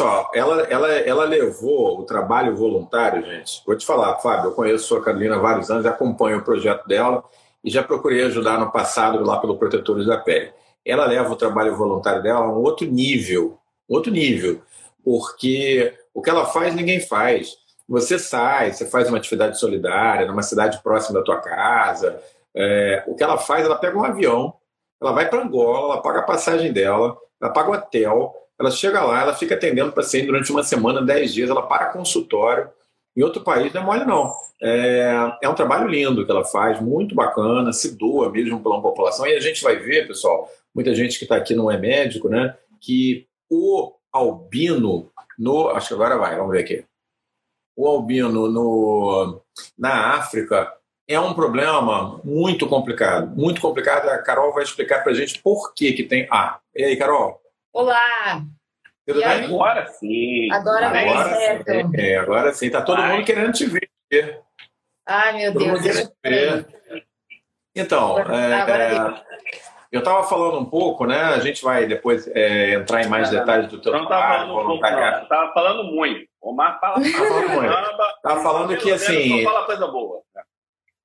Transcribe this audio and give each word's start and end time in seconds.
só, 0.00 0.30
ela, 0.32 0.62
ela, 0.62 0.90
ela 0.90 1.24
levou 1.24 2.00
o 2.00 2.04
trabalho 2.04 2.56
voluntário, 2.56 3.22
gente. 3.22 3.62
Vou 3.66 3.76
te 3.76 3.84
falar, 3.84 4.16
Fábio, 4.16 4.46
eu 4.46 4.54
conheço 4.54 4.96
a 4.96 5.04
Carolina 5.04 5.36
há 5.36 5.38
vários 5.38 5.70
anos, 5.70 5.84
acompanho 5.84 6.38
o 6.38 6.42
projeto 6.42 6.88
dela 6.88 7.22
e 7.62 7.70
já 7.70 7.82
procurei 7.82 8.24
ajudar 8.24 8.58
no 8.58 8.72
passado 8.72 9.22
lá 9.22 9.38
pelo 9.38 9.58
Protetores 9.58 10.06
da 10.06 10.16
Pele. 10.16 10.54
Ela 10.86 11.04
leva 11.04 11.30
o 11.30 11.36
trabalho 11.36 11.76
voluntário 11.76 12.22
dela 12.22 12.40
a 12.40 12.48
um 12.48 12.62
outro 12.62 12.86
nível, 12.86 13.58
outro 13.86 14.10
nível, 14.10 14.62
porque 15.04 15.92
o 16.14 16.22
que 16.22 16.30
ela 16.30 16.46
faz 16.46 16.74
ninguém 16.74 17.00
faz. 17.00 17.58
Você 17.86 18.18
sai, 18.18 18.72
você 18.72 18.86
faz 18.86 19.06
uma 19.06 19.18
atividade 19.18 19.60
solidária 19.60 20.26
numa 20.26 20.42
cidade 20.42 20.82
próxima 20.82 21.18
da 21.18 21.24
tua 21.26 21.42
casa. 21.42 22.18
É, 22.56 23.04
o 23.06 23.14
que 23.14 23.22
ela 23.22 23.36
faz, 23.36 23.66
ela 23.66 23.76
pega 23.76 23.98
um 23.98 24.04
avião, 24.04 24.54
ela 24.98 25.12
vai 25.12 25.28
para 25.28 25.42
Angola, 25.42 25.92
ela 25.92 26.02
paga 26.02 26.20
a 26.20 26.22
passagem 26.22 26.72
dela, 26.72 27.14
ela 27.38 27.52
paga 27.52 27.70
o 27.70 27.74
hotel, 27.74 28.34
ela 28.60 28.70
chega 28.70 29.02
lá, 29.02 29.22
ela 29.22 29.34
fica 29.34 29.54
atendendo 29.54 29.90
paciente 29.90 30.26
durante 30.26 30.52
uma 30.52 30.62
semana, 30.62 31.00
dez 31.00 31.32
dias, 31.32 31.48
ela 31.48 31.62
para 31.62 31.86
consultório. 31.86 32.68
Em 33.16 33.22
outro 33.22 33.42
país 33.42 33.72
não 33.72 33.80
é 33.80 33.84
mole, 33.84 34.04
não. 34.04 34.34
É, 34.62 35.38
é 35.42 35.48
um 35.48 35.54
trabalho 35.54 35.88
lindo 35.88 36.26
que 36.26 36.30
ela 36.30 36.44
faz, 36.44 36.78
muito 36.78 37.14
bacana, 37.14 37.72
se 37.72 37.96
doa 37.96 38.30
mesmo 38.30 38.62
pela 38.62 38.82
população. 38.82 39.26
E 39.26 39.34
a 39.34 39.40
gente 39.40 39.62
vai 39.62 39.76
ver, 39.76 40.06
pessoal, 40.06 40.46
muita 40.74 40.94
gente 40.94 41.18
que 41.18 41.24
está 41.24 41.36
aqui 41.36 41.54
não 41.54 41.70
é 41.70 41.78
médico, 41.78 42.28
né? 42.28 42.54
Que 42.78 43.26
o 43.50 43.94
albino 44.12 45.10
no. 45.38 45.70
Acho 45.70 45.88
que 45.88 45.94
agora 45.94 46.18
vai, 46.18 46.36
vamos 46.36 46.52
ver 46.52 46.60
aqui. 46.60 46.84
O 47.74 47.88
albino 47.88 48.46
no, 48.46 49.40
na 49.78 50.16
África 50.16 50.70
é 51.08 51.18
um 51.18 51.32
problema 51.32 52.20
muito 52.22 52.68
complicado. 52.68 53.34
Muito 53.34 53.58
complicado. 53.58 54.06
A 54.10 54.18
Carol 54.18 54.52
vai 54.52 54.64
explicar 54.64 55.02
para 55.02 55.12
a 55.12 55.14
gente 55.14 55.40
por 55.40 55.72
que, 55.72 55.94
que 55.94 56.02
tem. 56.02 56.28
Ah, 56.30 56.60
e 56.76 56.84
aí, 56.84 56.96
Carol? 56.96 57.39
Olá! 57.72 58.42
Tudo 59.06 59.20
bem? 59.20 59.44
Agora 59.44 59.86
sim. 59.86 60.52
Agora, 60.52 60.88
agora 60.88 61.02
vai 61.04 61.34
certo. 61.34 61.70
Sim. 61.70 61.90
É, 61.94 62.16
agora 62.16 62.52
sim. 62.52 62.70
Tá 62.70 62.82
todo 62.82 63.00
Ai. 63.00 63.12
mundo 63.12 63.24
querendo 63.24 63.52
te 63.52 63.66
ver. 63.66 64.40
Ai, 65.06 65.36
meu 65.36 65.52
todo 65.52 65.64
Deus. 65.64 65.80
Mundo 65.82 66.12
ver. 66.24 66.66
Então, 67.74 68.18
é, 68.18 69.22
eu 69.92 70.00
estava 70.00 70.24
falando 70.24 70.58
um 70.58 70.64
pouco, 70.64 71.06
né? 71.06 71.20
A 71.20 71.38
gente 71.38 71.62
vai 71.62 71.86
depois 71.86 72.26
é, 72.34 72.74
entrar 72.74 73.02
em 73.02 73.08
mais 73.08 73.30
detalhes 73.30 73.68
do 73.68 73.80
teu 73.80 73.92
não 73.92 74.06
trabalho. 74.06 74.48
Não 74.48 74.74
estava 74.74 74.96
falando, 74.96 75.28
tava 75.28 75.52
falando 75.52 75.84
muito. 75.84 76.28
O 76.40 76.50
Omar 76.50 76.80
fala, 76.80 76.94
tava 76.94 77.12
falando 77.12 77.48
muito. 77.50 77.74
Estava 78.16 78.42
falando 78.42 78.76
que 78.76 78.90
assim. 78.90 79.44
Fala 79.44 79.66
coisa 79.66 79.86
boa. 79.86 80.22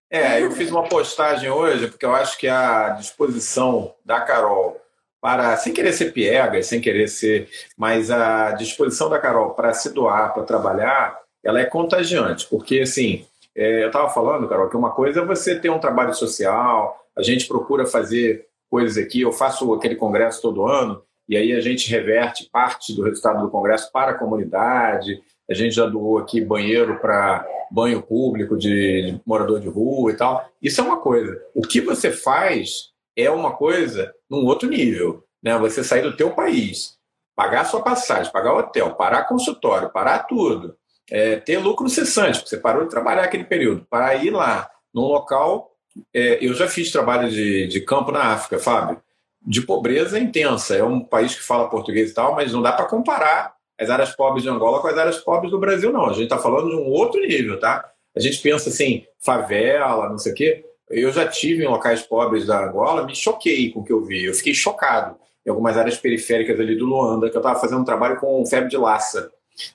É, 0.09 0.41
eu 0.41 0.51
fiz 0.51 0.71
uma 0.71 0.83
postagem 0.83 1.49
hoje 1.49 1.87
porque 1.87 2.05
eu 2.05 2.15
acho 2.15 2.37
que 2.37 2.47
a 2.47 2.89
disposição 2.91 3.93
da 4.03 4.21
Carol 4.21 4.81
para, 5.25 5.57
sem 5.57 5.73
querer 5.73 5.91
ser 5.91 6.11
piega, 6.11 6.61
sem 6.61 6.79
querer 6.79 7.07
ser, 7.07 7.49
mas 7.75 8.11
a 8.11 8.51
disposição 8.51 9.09
da 9.09 9.17
Carol 9.17 9.55
para 9.55 9.73
se 9.73 9.91
doar, 9.91 10.31
para 10.35 10.43
trabalhar, 10.43 11.19
ela 11.43 11.59
é 11.59 11.65
contagiante, 11.65 12.45
porque 12.47 12.81
assim, 12.81 13.25
é, 13.55 13.81
eu 13.81 13.87
estava 13.87 14.07
falando, 14.07 14.47
Carol, 14.47 14.69
que 14.69 14.77
uma 14.77 14.91
coisa 14.91 15.21
é 15.21 15.25
você 15.25 15.59
ter 15.59 15.71
um 15.71 15.79
trabalho 15.79 16.13
social, 16.13 17.03
a 17.17 17.23
gente 17.23 17.47
procura 17.47 17.87
fazer 17.87 18.45
coisas 18.69 19.03
aqui, 19.03 19.21
eu 19.21 19.31
faço 19.31 19.73
aquele 19.73 19.95
congresso 19.95 20.43
todo 20.43 20.67
ano, 20.67 21.01
e 21.27 21.35
aí 21.35 21.53
a 21.53 21.59
gente 21.59 21.89
reverte 21.89 22.47
parte 22.51 22.95
do 22.95 23.01
resultado 23.01 23.41
do 23.41 23.49
congresso 23.49 23.91
para 23.91 24.11
a 24.11 24.19
comunidade, 24.19 25.19
a 25.49 25.55
gente 25.55 25.73
já 25.73 25.87
doou 25.87 26.19
aqui 26.19 26.39
banheiro 26.39 26.99
para 26.99 27.43
banho 27.71 27.99
público 27.99 28.55
de, 28.55 29.11
de 29.11 29.21
morador 29.25 29.59
de 29.59 29.67
rua 29.67 30.11
e 30.11 30.15
tal. 30.15 30.47
Isso 30.61 30.81
é 30.81 30.83
uma 30.83 30.97
coisa. 30.97 31.35
O 31.55 31.61
que 31.61 31.81
você 31.81 32.11
faz 32.11 32.93
é 33.15 33.29
uma 33.29 33.51
coisa 33.55 34.13
num 34.29 34.45
outro 34.45 34.69
nível. 34.69 35.23
Né? 35.41 35.57
Você 35.57 35.83
sair 35.83 36.01
do 36.01 36.15
teu 36.15 36.31
país, 36.31 36.97
pagar 37.35 37.65
sua 37.65 37.81
passagem, 37.81 38.31
pagar 38.31 38.53
o 38.53 38.59
hotel, 38.59 38.95
parar 38.95 39.25
consultório, 39.25 39.91
parar 39.91 40.19
tudo, 40.19 40.75
é, 41.09 41.37
ter 41.37 41.57
lucro 41.57 41.87
cessante, 41.87 42.39
porque 42.39 42.49
você 42.49 42.57
parou 42.57 42.83
de 42.83 42.89
trabalhar 42.89 43.23
aquele 43.23 43.43
período, 43.43 43.85
para 43.89 44.15
ir 44.15 44.31
lá 44.31 44.69
num 44.93 45.03
local. 45.03 45.71
É, 46.13 46.43
eu 46.45 46.53
já 46.53 46.67
fiz 46.67 46.91
trabalho 46.91 47.29
de, 47.29 47.67
de 47.67 47.81
campo 47.81 48.11
na 48.11 48.33
África, 48.33 48.59
Fábio, 48.59 49.01
de 49.45 49.61
pobreza 49.61 50.19
intensa. 50.19 50.75
É 50.75 50.83
um 50.83 50.99
país 50.99 51.35
que 51.35 51.43
fala 51.43 51.69
português 51.69 52.11
e 52.11 52.13
tal, 52.13 52.35
mas 52.35 52.51
não 52.51 52.61
dá 52.61 52.71
para 52.71 52.85
comparar 52.85 53.55
as 53.79 53.89
áreas 53.89 54.15
pobres 54.15 54.43
de 54.43 54.49
Angola 54.49 54.81
com 54.81 54.87
as 54.87 54.97
áreas 54.97 55.17
pobres 55.17 55.51
do 55.51 55.59
Brasil, 55.59 55.91
não. 55.91 56.05
A 56.05 56.13
gente 56.13 56.23
está 56.23 56.37
falando 56.37 56.69
de 56.69 56.75
um 56.75 56.87
outro 56.87 57.21
nível, 57.21 57.59
tá? 57.59 57.89
A 58.15 58.19
gente 58.19 58.41
pensa 58.41 58.69
assim, 58.69 59.05
favela, 59.19 60.09
não 60.09 60.17
sei 60.17 60.31
o 60.31 60.35
quê. 60.35 60.65
Eu 60.95 61.11
já 61.11 61.27
tive 61.27 61.65
em 61.65 61.67
locais 61.67 62.01
pobres 62.03 62.45
da 62.45 62.65
Angola, 62.65 63.05
me 63.05 63.13
choquei 63.13 63.69
com 63.69 63.81
o 63.81 63.83
que 63.83 63.91
eu 63.91 64.01
vi. 64.01 64.23
Eu 64.23 64.33
fiquei 64.33 64.53
chocado 64.53 65.17
em 65.45 65.49
algumas 65.49 65.77
áreas 65.77 65.97
periféricas 65.97 66.57
ali 66.57 66.73
do 66.73 66.85
Luanda, 66.85 67.29
que 67.29 67.35
eu 67.35 67.41
estava 67.41 67.59
fazendo 67.59 67.81
um 67.81 67.85
trabalho 67.85 68.17
com 68.17 68.45
febre 68.45 68.69
de 68.69 68.77
laça. 68.77 69.29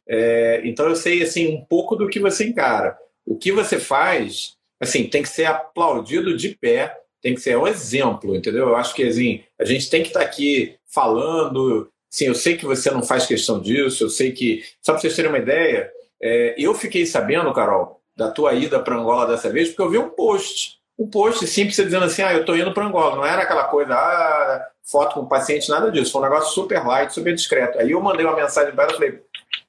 É, 0.09 0.63
então 0.65 0.87
eu 0.87 0.97
sei 0.97 1.23
assim 1.23 1.55
um 1.55 1.63
pouco 1.63 1.95
do 1.95 2.09
que 2.09 2.19
você 2.19 2.47
encara. 2.47 2.97
O 3.27 3.37
que 3.37 3.53
você 3.53 3.79
faz, 3.79 4.57
assim, 4.81 5.05
tem 5.05 5.23
que 5.23 5.29
ser 5.29 5.45
aplaudido 5.45 6.35
de 6.35 6.57
pé, 6.57 6.97
tem 7.21 7.35
que 7.35 7.43
ser 7.43 7.55
um 7.59 7.67
exemplo, 7.67 8.35
entendeu? 8.35 8.69
Eu 8.69 8.77
acho 8.77 8.95
que 8.95 9.03
assim, 9.03 9.43
a 9.59 9.65
gente 9.67 9.91
tem 9.91 10.03
que 10.03 10.09
estar 10.09 10.21
tá 10.21 10.27
aqui 10.27 10.75
falando. 10.87 11.91
Sim, 12.09 12.29
eu 12.29 12.35
sei 12.35 12.57
que 12.57 12.65
você 12.65 12.91
não 12.91 13.03
faz 13.03 13.27
questão 13.27 13.61
disso, 13.61 14.05
eu 14.05 14.09
sei 14.09 14.33
que. 14.33 14.65
Só 14.81 14.93
para 14.93 15.03
vocês 15.03 15.15
terem 15.15 15.31
uma 15.31 15.39
ideia, 15.39 15.93
é, 16.23 16.55
eu 16.57 16.75
fiquei 16.75 17.05
sabendo, 17.05 17.53
Carol, 17.53 18.01
da 18.17 18.31
tua 18.31 18.55
ida 18.55 18.81
para 18.81 18.97
Angola 18.97 19.27
dessa 19.27 19.51
vez, 19.51 19.69
porque 19.69 19.83
eu 19.83 19.91
vi 19.91 19.99
um 19.99 20.09
post 20.09 20.80
um 21.01 21.09
post 21.09 21.47
simples 21.47 21.77
dizendo 21.77 22.05
assim, 22.05 22.21
ah, 22.21 22.35
eu 22.35 22.41
estou 22.41 22.55
indo 22.55 22.75
para 22.75 22.85
Angola. 22.85 23.17
Não 23.17 23.25
era 23.25 23.43
aquela 23.43 23.65
coisa, 23.65 23.95
ah, 23.95 24.67
foto 24.85 25.15
com 25.15 25.21
o 25.21 25.29
paciente, 25.29 25.71
nada 25.71 25.91
disso. 25.91 26.13
Foi 26.13 26.21
um 26.21 26.25
negócio 26.25 26.53
super 26.53 26.87
light, 26.87 27.15
super 27.15 27.35
discreto. 27.35 27.79
Aí 27.79 27.93
eu 27.93 28.03
mandei 28.03 28.27
uma 28.27 28.37
mensagem 28.37 28.75
para 28.75 28.85
ela 28.85 28.93
e 28.93 28.97
falei, 28.97 29.23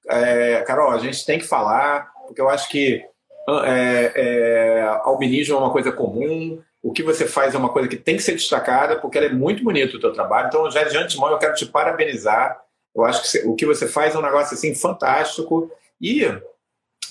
é, 0.10 0.62
Carol, 0.64 0.92
a 0.92 0.98
gente 0.98 1.26
tem 1.26 1.40
que 1.40 1.48
falar, 1.48 2.12
porque 2.28 2.42
eu 2.42 2.50
acho 2.50 2.68
que 2.68 3.02
é, 3.66 4.12
é, 4.14 5.00
albinismo 5.04 5.56
é 5.56 5.60
uma 5.60 5.72
coisa 5.72 5.90
comum, 5.94 6.62
o 6.84 6.92
que 6.92 7.02
você 7.02 7.26
faz 7.26 7.56
é 7.56 7.58
uma 7.58 7.70
coisa 7.70 7.88
que 7.88 7.96
tem 7.96 8.18
que 8.18 8.24
ser 8.24 8.34
destacada, 8.34 8.98
porque 8.98 9.18
ela 9.18 9.28
é 9.28 9.34
muito 9.34 9.64
bonito 9.64 9.96
o 9.96 10.00
teu 10.02 10.12
trabalho. 10.12 10.48
Então, 10.48 10.70
já 10.70 10.84
de 10.84 10.98
antemão, 10.98 11.32
eu 11.32 11.38
quero 11.38 11.56
te 11.56 11.66
parabenizar. 11.66 12.60
Eu 12.94 13.06
acho 13.06 13.32
que 13.32 13.48
o 13.48 13.56
que 13.56 13.66
você 13.66 13.88
faz 13.88 14.14
é 14.14 14.18
um 14.18 14.22
negócio 14.22 14.56
assim 14.56 14.76
fantástico. 14.76 15.72
E 16.02 16.28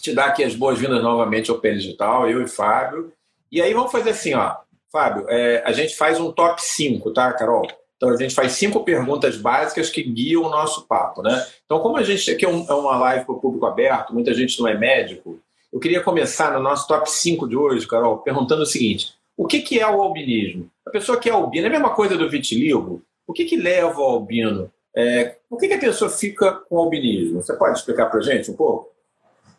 te 0.03 0.13
dar 0.13 0.27
aqui 0.27 0.45
as 0.45 0.55
boas-vindas 0.55 1.03
novamente 1.03 1.51
ao 1.51 1.59
PN 1.59 1.79
Digital, 1.79 2.29
eu 2.29 2.43
e 2.43 2.49
Fábio. 2.49 3.13
E 3.51 3.61
aí 3.61 3.75
vamos 3.75 3.93
fazer 3.93 4.11
assim, 4.11 4.35
ó. 4.35 4.57
Fábio, 4.93 5.27
é, 5.29 5.63
a 5.65 5.73
gente 5.73 5.97
faz 5.97 6.19
um 6.19 6.33
top 6.33 6.61
5, 6.63 7.13
tá, 7.13 7.33
Carol? 7.33 7.67
Então 7.97 8.09
a 8.09 8.17
gente 8.17 8.35
faz 8.35 8.53
cinco 8.53 8.83
perguntas 8.83 9.37
básicas 9.37 9.91
que 9.91 10.03
guiam 10.03 10.43
o 10.43 10.49
nosso 10.49 10.87
papo, 10.87 11.23
né? 11.23 11.47
Então, 11.65 11.81
como 11.81 11.99
a 11.99 12.03
gente 12.03 12.31
aqui 12.31 12.45
é, 12.45 12.49
um, 12.49 12.65
é 12.69 12.75
uma 12.75 12.97
live 12.97 13.27
para 13.27 13.35
o 13.35 13.41
público 13.41 13.67
aberto, 13.67 14.15
muita 14.15 14.33
gente 14.33 14.59
não 14.59 14.67
é 14.67 14.75
médico, 14.75 15.39
eu 15.73 15.79
queria 15.79 16.03
começar 16.03 16.53
no 16.53 16.61
nosso 16.61 16.89
top 16.89 17.09
5 17.09 17.47
de 17.47 17.57
hoje, 17.57 17.87
Carol, 17.87 18.19
perguntando 18.19 18.63
o 18.63 18.67
seguinte: 18.67 19.13
o 19.37 19.47
que, 19.47 19.61
que 19.61 19.79
é 19.79 19.87
o 19.87 20.03
albinismo? 20.03 20.69
A 20.87 20.91
pessoa 20.91 21.19
que 21.19 21.29
é 21.29 21.33
albina 21.33 21.67
é 21.67 21.69
a 21.69 21.73
mesma 21.73 21.91
coisa 21.91 22.17
do 22.17 22.29
vitiligo? 22.29 23.03
O 23.27 23.33
que, 23.33 23.45
que 23.45 23.57
leva 23.57 24.01
ao 24.01 24.11
albino? 24.11 24.73
É, 24.97 25.37
por 25.49 25.59
que, 25.59 25.69
que 25.69 25.75
a 25.75 25.79
pessoa 25.79 26.11
fica 26.11 26.53
com 26.53 26.79
albinismo? 26.79 27.41
Você 27.41 27.55
pode 27.55 27.79
explicar 27.79 28.07
para 28.07 28.21
gente 28.21 28.51
um 28.51 28.57
pouco? 28.57 28.91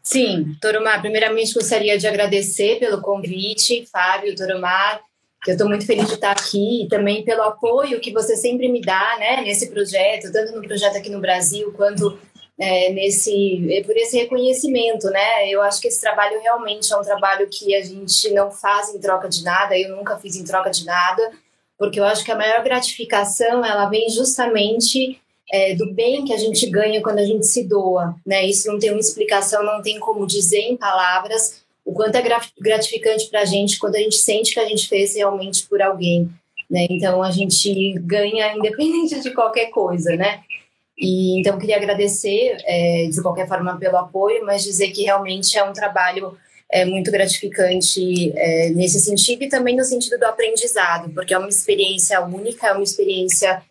Sim, 0.04 0.56
Toromar, 0.60 1.00
primeiramente 1.00 1.54
gostaria 1.54 1.98
de 1.98 2.08
agradecer 2.08 2.80
pelo 2.80 3.02
convite, 3.02 3.86
Fábio, 3.92 4.36
Toromar, 4.36 5.00
que 5.44 5.52
eu 5.52 5.54
estou 5.54 5.70
muito 5.70 5.86
feliz 5.86 6.08
de 6.08 6.16
estar 6.16 6.32
aqui 6.32 6.84
e 6.84 6.88
também 6.88 7.24
pelo 7.24 7.44
apoio 7.44 8.00
que 8.00 8.12
você 8.12 8.36
sempre 8.36 8.68
me 8.68 8.82
dá 8.82 9.18
né, 9.20 9.42
nesse 9.42 9.70
projeto, 9.70 10.32
tanto 10.32 10.56
no 10.56 10.62
projeto 10.62 10.98
aqui 10.98 11.10
no 11.10 11.20
Brasil 11.20 11.72
quanto 11.74 12.20
é, 12.60 12.92
nesse 12.92 13.74
é, 13.74 13.84
por 13.84 13.98
esse 13.98 14.18
reconhecimento, 14.18 15.10
né? 15.10 15.50
Eu 15.50 15.62
acho 15.64 15.82
que 15.82 15.88
esse 15.88 16.00
trabalho 16.00 16.40
realmente 16.42 16.94
é 16.94 16.98
um 16.98 17.02
trabalho 17.02 17.48
que 17.50 17.76
a 17.76 17.84
gente 17.84 18.30
não 18.32 18.52
faz 18.52 18.94
em 18.94 19.00
troca 19.00 19.28
de 19.28 19.44
nada, 19.44 19.78
eu 19.78 19.96
nunca 19.96 20.18
fiz 20.20 20.36
em 20.36 20.44
troca 20.44 20.70
de 20.70 20.86
nada, 20.86 21.32
porque 21.78 22.00
eu 22.00 22.06
acho 22.06 22.24
que 22.24 22.32
a 22.32 22.38
maior 22.38 22.64
gratificação 22.64 23.66
ela 23.66 23.90
vem 23.90 24.08
justamente 24.10 25.20
é, 25.52 25.76
do 25.76 25.94
bem 25.94 26.24
que 26.24 26.34
a 26.34 26.38
gente 26.38 26.66
ganha 26.70 27.02
quando 27.02 27.20
a 27.20 27.26
gente 27.26 27.46
se 27.46 27.68
doa, 27.68 28.16
né? 28.26 28.46
Isso 28.46 28.72
não 28.72 28.80
tem 28.80 28.90
uma 28.90 29.00
explicação, 29.00 29.64
não 29.64 29.82
tem 29.82 30.00
como 30.00 30.26
dizer 30.26 30.62
em 30.62 30.78
palavras 30.78 31.62
o 31.84 31.94
quanto 31.94 32.16
é 32.16 32.24
gratificante 32.60 33.28
para 33.30 33.42
a 33.42 33.46
gente 33.46 33.78
quando 33.78 33.96
a 33.96 34.00
gente 34.00 34.16
sente 34.16 34.54
que 34.54 34.60
a 34.60 34.66
gente 34.66 34.88
fez 34.88 35.16
realmente 35.16 35.68
por 35.68 35.82
alguém, 35.82 36.30
né? 36.70 36.88
Então 36.90 37.22
a 37.22 37.32
gente 37.32 38.00
ganha 38.00 38.56
independente 38.56 39.20
de 39.20 39.32
qualquer 39.32 39.72
coisa, 39.72 40.16
né? 40.16 40.42
E 40.98 41.40
então 41.40 41.60
queria 41.60 41.76
agradecer 41.76 42.58
é, 42.64 43.10
de 43.12 43.22
qualquer 43.22 43.48
forma 43.48 43.78
pelo 43.78 43.98
apoio, 43.98 44.46
mas 44.46 44.64
dizer 44.64 44.92
que 44.92 45.04
realmente 45.04 45.58
é 45.58 45.64
um 45.64 45.74
trabalho 45.74 46.38
é, 46.72 46.86
muito 46.86 47.12
gratificante 47.12 48.32
é, 48.38 48.70
nesse 48.70 49.02
sentido 49.02 49.44
e 49.44 49.50
também 49.50 49.76
no 49.76 49.84
sentido 49.84 50.18
do 50.18 50.26
aprendizado, 50.26 51.12
porque 51.14 51.34
é 51.34 51.38
uma 51.38 51.50
experiência 51.50 52.22
única, 52.22 52.68
é 52.68 52.72
uma 52.72 52.84
experiência 52.84 53.62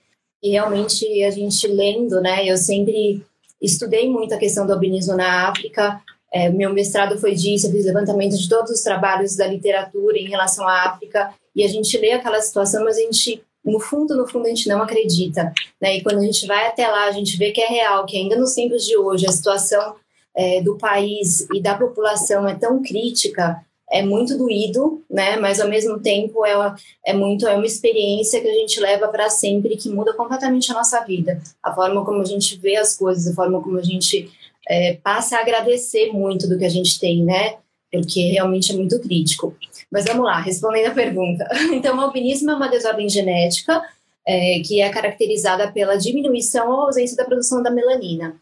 e 0.42 0.50
realmente 0.50 1.22
a 1.25 1.31
gente 1.31 1.66
lendo, 1.66 2.20
né? 2.20 2.46
Eu 2.46 2.56
sempre 2.56 3.25
estudei 3.60 4.08
muito 4.08 4.34
a 4.34 4.38
questão 4.38 4.66
do 4.66 4.72
albinismo 4.72 5.16
na 5.16 5.48
África. 5.48 6.00
É, 6.32 6.48
meu 6.48 6.72
mestrado 6.72 7.19
foi 7.19 7.34
disso, 7.34 7.66
eu 7.66 7.72
fiz 7.72 7.84
levantamento 7.84 8.37
de 8.37 8.48
todos 8.48 8.70
os 8.70 8.81
trabalhos 8.81 9.37
da 9.37 9.46
literatura 9.46 10.16
em 10.16 10.28
relação 10.28 10.66
à 10.66 10.84
África 10.84 11.34
e 11.54 11.64
a 11.64 11.69
gente 11.69 11.96
lê 11.98 12.12
aquela 12.12 12.40
situação, 12.40 12.84
mas 12.84 12.96
a 12.96 13.00
gente 13.00 13.42
no 13.64 13.78
fundo, 13.78 14.16
no 14.16 14.26
fundo, 14.26 14.46
a 14.46 14.48
gente 14.48 14.69
não 14.69 14.82
acredita. 14.82 15.52
Né? 15.81 15.98
E 15.98 16.02
quando 16.02 16.19
a 16.19 16.25
gente 16.25 16.46
vai 16.46 16.66
até 16.66 16.88
lá, 16.88 17.04
a 17.04 17.12
gente 17.12 17.37
vê 17.37 17.52
que 17.52 17.60
é 17.60 17.69
real, 17.69 18.06
que 18.06 18.16
ainda 18.16 18.37
nos 18.37 18.54
tempos 18.54 18.87
de 18.87 18.96
hoje 18.96 19.26
a 19.26 19.32
situação 19.32 19.96
é, 20.34 20.62
do 20.62 20.76
país 20.76 21.46
e 21.52 21.60
da 21.60 21.75
população 21.75 22.48
é 22.48 22.54
tão 22.54 22.82
crítica, 22.82 23.62
é 23.90 24.02
muito 24.02 24.38
doído, 24.38 25.02
né? 25.10 25.37
Mas 25.37 25.60
ao 25.60 25.69
mesmo 25.69 25.98
tempo 25.98 26.46
é, 26.46 26.75
é 27.04 27.12
muito 27.12 27.46
é 27.46 27.54
uma 27.54 27.66
experiência 27.66 28.40
que 28.40 28.48
a 28.48 28.54
gente 28.54 28.78
leva 28.78 29.08
para 29.08 29.28
sempre 29.28 29.76
que 29.76 29.90
muda 29.90 30.14
completamente 30.14 30.70
a 30.70 30.75
nossa 30.75 31.00
vida, 31.04 31.40
a 31.62 31.75
forma 31.75 32.04
como 32.04 32.20
a 32.22 32.25
gente 32.25 32.56
vê 32.56 32.76
as 32.76 32.96
coisas, 32.96 33.26
a 33.26 33.34
forma 33.34 33.60
como 33.60 33.78
a 33.78 33.82
gente 33.82 34.31
é, 34.69 34.94
passa 35.02 35.37
a 35.37 35.40
agradecer 35.40 36.12
muito 36.12 36.48
do 36.48 36.56
que 36.56 36.64
a 36.64 36.69
gente 36.69 37.00
tem, 37.00 37.25
né? 37.25 37.56
Porque 37.90 38.20
realmente 38.31 38.70
é 38.70 38.76
muito 38.76 39.00
crítico. 39.00 39.56
Mas 39.90 40.04
vamos 40.04 40.25
lá, 40.25 40.40
respondendo 40.40 40.87
a 40.87 40.94
pergunta. 40.94 41.48
Então, 41.72 41.96
o 41.96 42.00
albinismo 42.00 42.50
é 42.52 42.54
uma 42.54 42.69
desordem 42.69 43.08
genética 43.08 43.82
é, 44.25 44.60
que 44.64 44.81
é 44.81 44.88
caracterizada 44.90 45.72
pela 45.72 45.96
diminuição 45.96 46.70
ou 46.70 46.82
ausência 46.82 47.16
da 47.16 47.25
produção 47.25 47.62
da 47.62 47.70
melanina. 47.70 48.37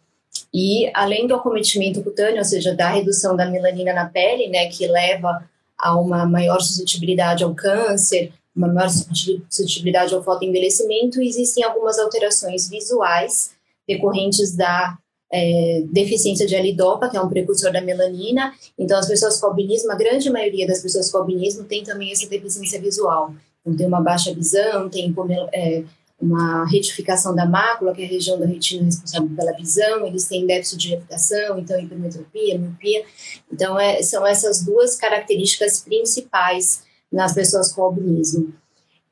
E 0.52 0.90
além 0.94 1.26
do 1.26 1.34
acometimento 1.34 2.02
cutâneo, 2.02 2.38
ou 2.38 2.44
seja, 2.44 2.74
da 2.74 2.88
redução 2.88 3.36
da 3.36 3.48
melanina 3.48 3.92
na 3.92 4.06
pele, 4.06 4.48
né, 4.48 4.68
que 4.68 4.86
leva 4.86 5.42
a 5.76 5.98
uma 5.98 6.26
maior 6.26 6.60
suscetibilidade 6.60 7.44
ao 7.44 7.54
câncer, 7.54 8.32
uma 8.54 8.68
maior 8.68 8.88
suscetibilidade 8.88 10.14
ao 10.14 10.22
fotoenvelhecimento, 10.22 11.22
existem 11.22 11.62
algumas 11.62 11.98
alterações 11.98 12.68
visuais 12.68 13.52
decorrentes 13.86 14.56
da 14.56 14.98
é, 15.30 15.82
deficiência 15.90 16.46
de 16.46 16.56
alidopa, 16.56 17.08
que 17.08 17.16
é 17.16 17.20
um 17.20 17.28
precursor 17.28 17.72
da 17.72 17.80
melanina. 17.80 18.52
Então, 18.78 18.98
as 18.98 19.06
pessoas 19.06 19.38
com 19.40 19.46
albinismo, 19.46 19.92
a 19.92 19.94
grande 19.94 20.30
maioria 20.30 20.66
das 20.66 20.80
pessoas 20.80 21.10
com 21.10 21.18
albinismo 21.18 21.64
tem 21.64 21.84
também 21.84 22.10
essa 22.10 22.28
deficiência 22.28 22.80
visual. 22.80 23.32
Então, 23.60 23.76
tem 23.76 23.86
uma 23.86 24.00
baixa 24.00 24.34
visão, 24.34 24.88
tem 24.88 25.14
é, 25.52 25.84
uma 26.20 26.65
retificação 26.65 27.35
da 27.35 27.47
mácula, 27.47 27.94
que 27.94 28.03
é 28.03 28.05
a 28.05 28.09
região 28.09 28.38
da 28.38 28.47
retina 28.47 28.85
responsável 28.85 29.31
pela 29.37 29.53
visão, 29.53 30.06
eles 30.06 30.26
têm 30.26 30.47
déficit 30.47 30.79
de 30.79 30.88
refração, 30.91 31.59
então 31.59 31.79
hipermetropia, 31.79 32.59
miopia. 32.59 33.05
Então, 33.53 33.79
é, 33.79 34.03
são 34.03 34.26
essas 34.26 34.65
duas 34.65 34.97
características 34.97 35.81
principais 35.81 36.82
nas 37.11 37.32
pessoas 37.35 37.73
com 37.73 37.82
albinismo. 37.82 38.53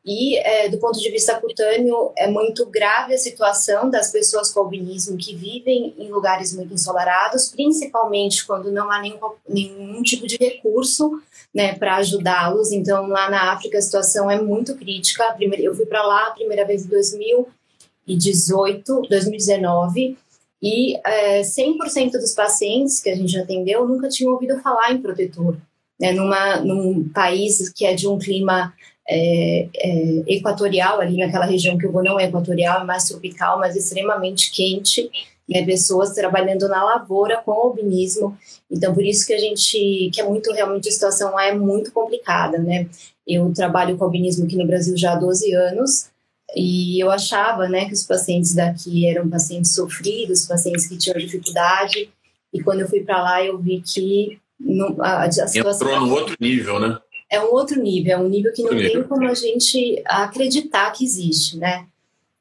E, 0.06 0.38
é, 0.38 0.68
do 0.68 0.78
ponto 0.78 1.00
de 1.00 1.10
vista 1.10 1.34
cutâneo, 1.40 2.12
é 2.16 2.30
muito 2.30 2.64
grave 2.66 3.12
a 3.12 3.18
situação 3.18 3.90
das 3.90 4.12
pessoas 4.12 4.52
com 4.52 4.60
albinismo 4.60 5.16
que 5.16 5.34
vivem 5.34 5.92
em 5.98 6.08
lugares 6.08 6.54
muito 6.54 6.72
ensolarados, 6.72 7.48
principalmente 7.48 8.46
quando 8.46 8.70
não 8.70 8.88
há 8.88 9.00
nenhum, 9.00 9.18
nenhum 9.48 10.00
tipo 10.04 10.28
de 10.28 10.36
recurso 10.36 11.20
né, 11.52 11.74
para 11.74 11.96
ajudá-los. 11.96 12.70
Então, 12.70 13.08
lá 13.08 13.28
na 13.28 13.52
África, 13.52 13.78
a 13.78 13.82
situação 13.82 14.30
é 14.30 14.40
muito 14.40 14.76
crítica. 14.76 15.32
Primeiro, 15.32 15.64
eu 15.64 15.74
fui 15.74 15.86
para 15.86 16.06
lá 16.06 16.28
a 16.28 16.34
primeira 16.34 16.64
vez 16.64 16.84
em 16.84 16.88
2018, 16.88 19.02
2019, 19.10 20.16
e 20.62 20.96
é, 21.04 21.40
100% 21.40 22.12
dos 22.12 22.32
pacientes 22.32 23.00
que 23.00 23.10
a 23.10 23.16
gente 23.16 23.36
atendeu 23.36 23.88
nunca 23.88 24.08
tinham 24.08 24.32
ouvido 24.32 24.60
falar 24.60 24.92
em 24.92 25.02
protetor. 25.02 25.56
Né, 25.98 26.12
numa, 26.12 26.60
num 26.60 27.08
país 27.08 27.70
que 27.70 27.86
é 27.86 27.94
de 27.94 28.06
um 28.06 28.18
clima 28.18 28.74
é, 29.08 29.68
é, 29.74 30.22
equatorial, 30.26 31.00
ali 31.00 31.16
naquela 31.16 31.46
região 31.46 31.78
que 31.78 31.86
eu 31.86 31.92
vou 31.92 32.02
não 32.02 32.18
é 32.18 32.24
equatorial, 32.24 32.82
é 32.82 32.84
mais 32.84 33.04
tropical, 33.04 33.58
mas 33.58 33.76
extremamente 33.76 34.50
quente, 34.50 35.10
né, 35.48 35.64
pessoas 35.64 36.12
trabalhando 36.12 36.68
na 36.68 36.82
lavoura 36.82 37.40
com 37.44 37.52
albinismo. 37.52 38.36
Então, 38.70 38.92
por 38.92 39.04
isso 39.04 39.26
que 39.26 39.32
a 39.32 39.38
gente, 39.38 40.10
que 40.12 40.20
é 40.20 40.24
muito, 40.24 40.52
realmente 40.52 40.88
a 40.88 40.92
situação 40.92 41.32
lá 41.32 41.46
é 41.46 41.54
muito 41.54 41.92
complicada, 41.92 42.58
né? 42.58 42.88
Eu 43.26 43.52
trabalho 43.52 43.96
com 43.96 44.04
albinismo 44.04 44.44
aqui 44.44 44.56
no 44.56 44.66
Brasil 44.66 44.96
já 44.96 45.12
há 45.12 45.16
12 45.16 45.52
anos, 45.52 46.08
e 46.54 47.02
eu 47.02 47.10
achava, 47.10 47.68
né, 47.68 47.86
que 47.86 47.92
os 47.92 48.04
pacientes 48.04 48.54
daqui 48.54 49.06
eram 49.06 49.28
pacientes 49.28 49.74
sofridos, 49.74 50.46
pacientes 50.46 50.86
que 50.86 50.96
tinham 50.96 51.18
dificuldade, 51.18 52.08
e 52.52 52.62
quando 52.62 52.80
eu 52.80 52.88
fui 52.88 53.00
para 53.00 53.22
lá 53.22 53.44
eu 53.44 53.58
vi 53.58 53.82
que 53.84 54.38
não, 54.58 54.96
a, 55.00 55.24
a 55.24 55.30
situação... 55.30 55.88
Entrou 55.88 56.06
no 56.06 56.14
outro 56.14 56.36
nível, 56.40 56.80
né? 56.80 56.98
É 57.30 57.40
um 57.40 57.52
outro 57.52 57.80
nível, 57.80 58.12
é 58.12 58.18
um 58.18 58.28
nível 58.28 58.52
que 58.52 58.62
não 58.62 58.70
tem 58.70 59.02
como 59.02 59.26
a 59.26 59.34
gente 59.34 60.02
acreditar 60.06 60.90
que 60.92 61.04
existe, 61.04 61.56
né? 61.58 61.86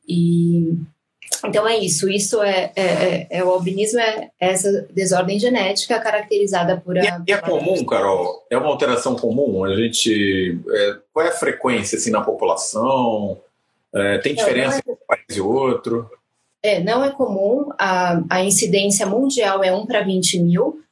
E 0.08 0.74
então 1.44 1.68
é 1.68 1.78
isso, 1.78 2.10
isso 2.10 2.42
é, 2.42 2.72
é, 2.76 2.84
é, 2.84 3.28
é 3.30 3.44
o 3.44 3.50
albinismo 3.50 4.00
é 4.00 4.30
essa 4.40 4.88
desordem 4.92 5.40
genética 5.40 6.00
caracterizada 6.00 6.78
por 6.78 6.98
a, 6.98 7.04
e, 7.04 7.08
é, 7.08 7.22
e 7.28 7.34
é 7.34 7.38
comum, 7.38 7.86
Carol, 7.86 8.46
é 8.50 8.58
uma 8.58 8.68
alteração 8.68 9.16
comum. 9.16 9.64
A 9.64 9.76
gente 9.76 10.60
é, 10.70 10.98
qual 11.12 11.26
é 11.26 11.30
a 11.30 11.34
frequência 11.34 11.98
assim 11.98 12.12
na 12.12 12.22
população? 12.22 13.40
É, 13.94 14.18
tem 14.20 14.36
diferença 14.36 14.80
entre 14.80 14.92
um 14.92 14.98
país 15.08 15.38
e 15.38 15.42
outro? 15.42 16.10
É, 16.62 16.80
não 16.80 17.04
é 17.04 17.12
comum. 17.12 17.70
A, 17.78 18.22
a 18.30 18.44
incidência 18.44 19.06
mundial 19.06 19.64
é 19.64 19.74
1 19.74 19.86
para 19.86 20.02
20 20.02 20.40
mil 20.40 20.85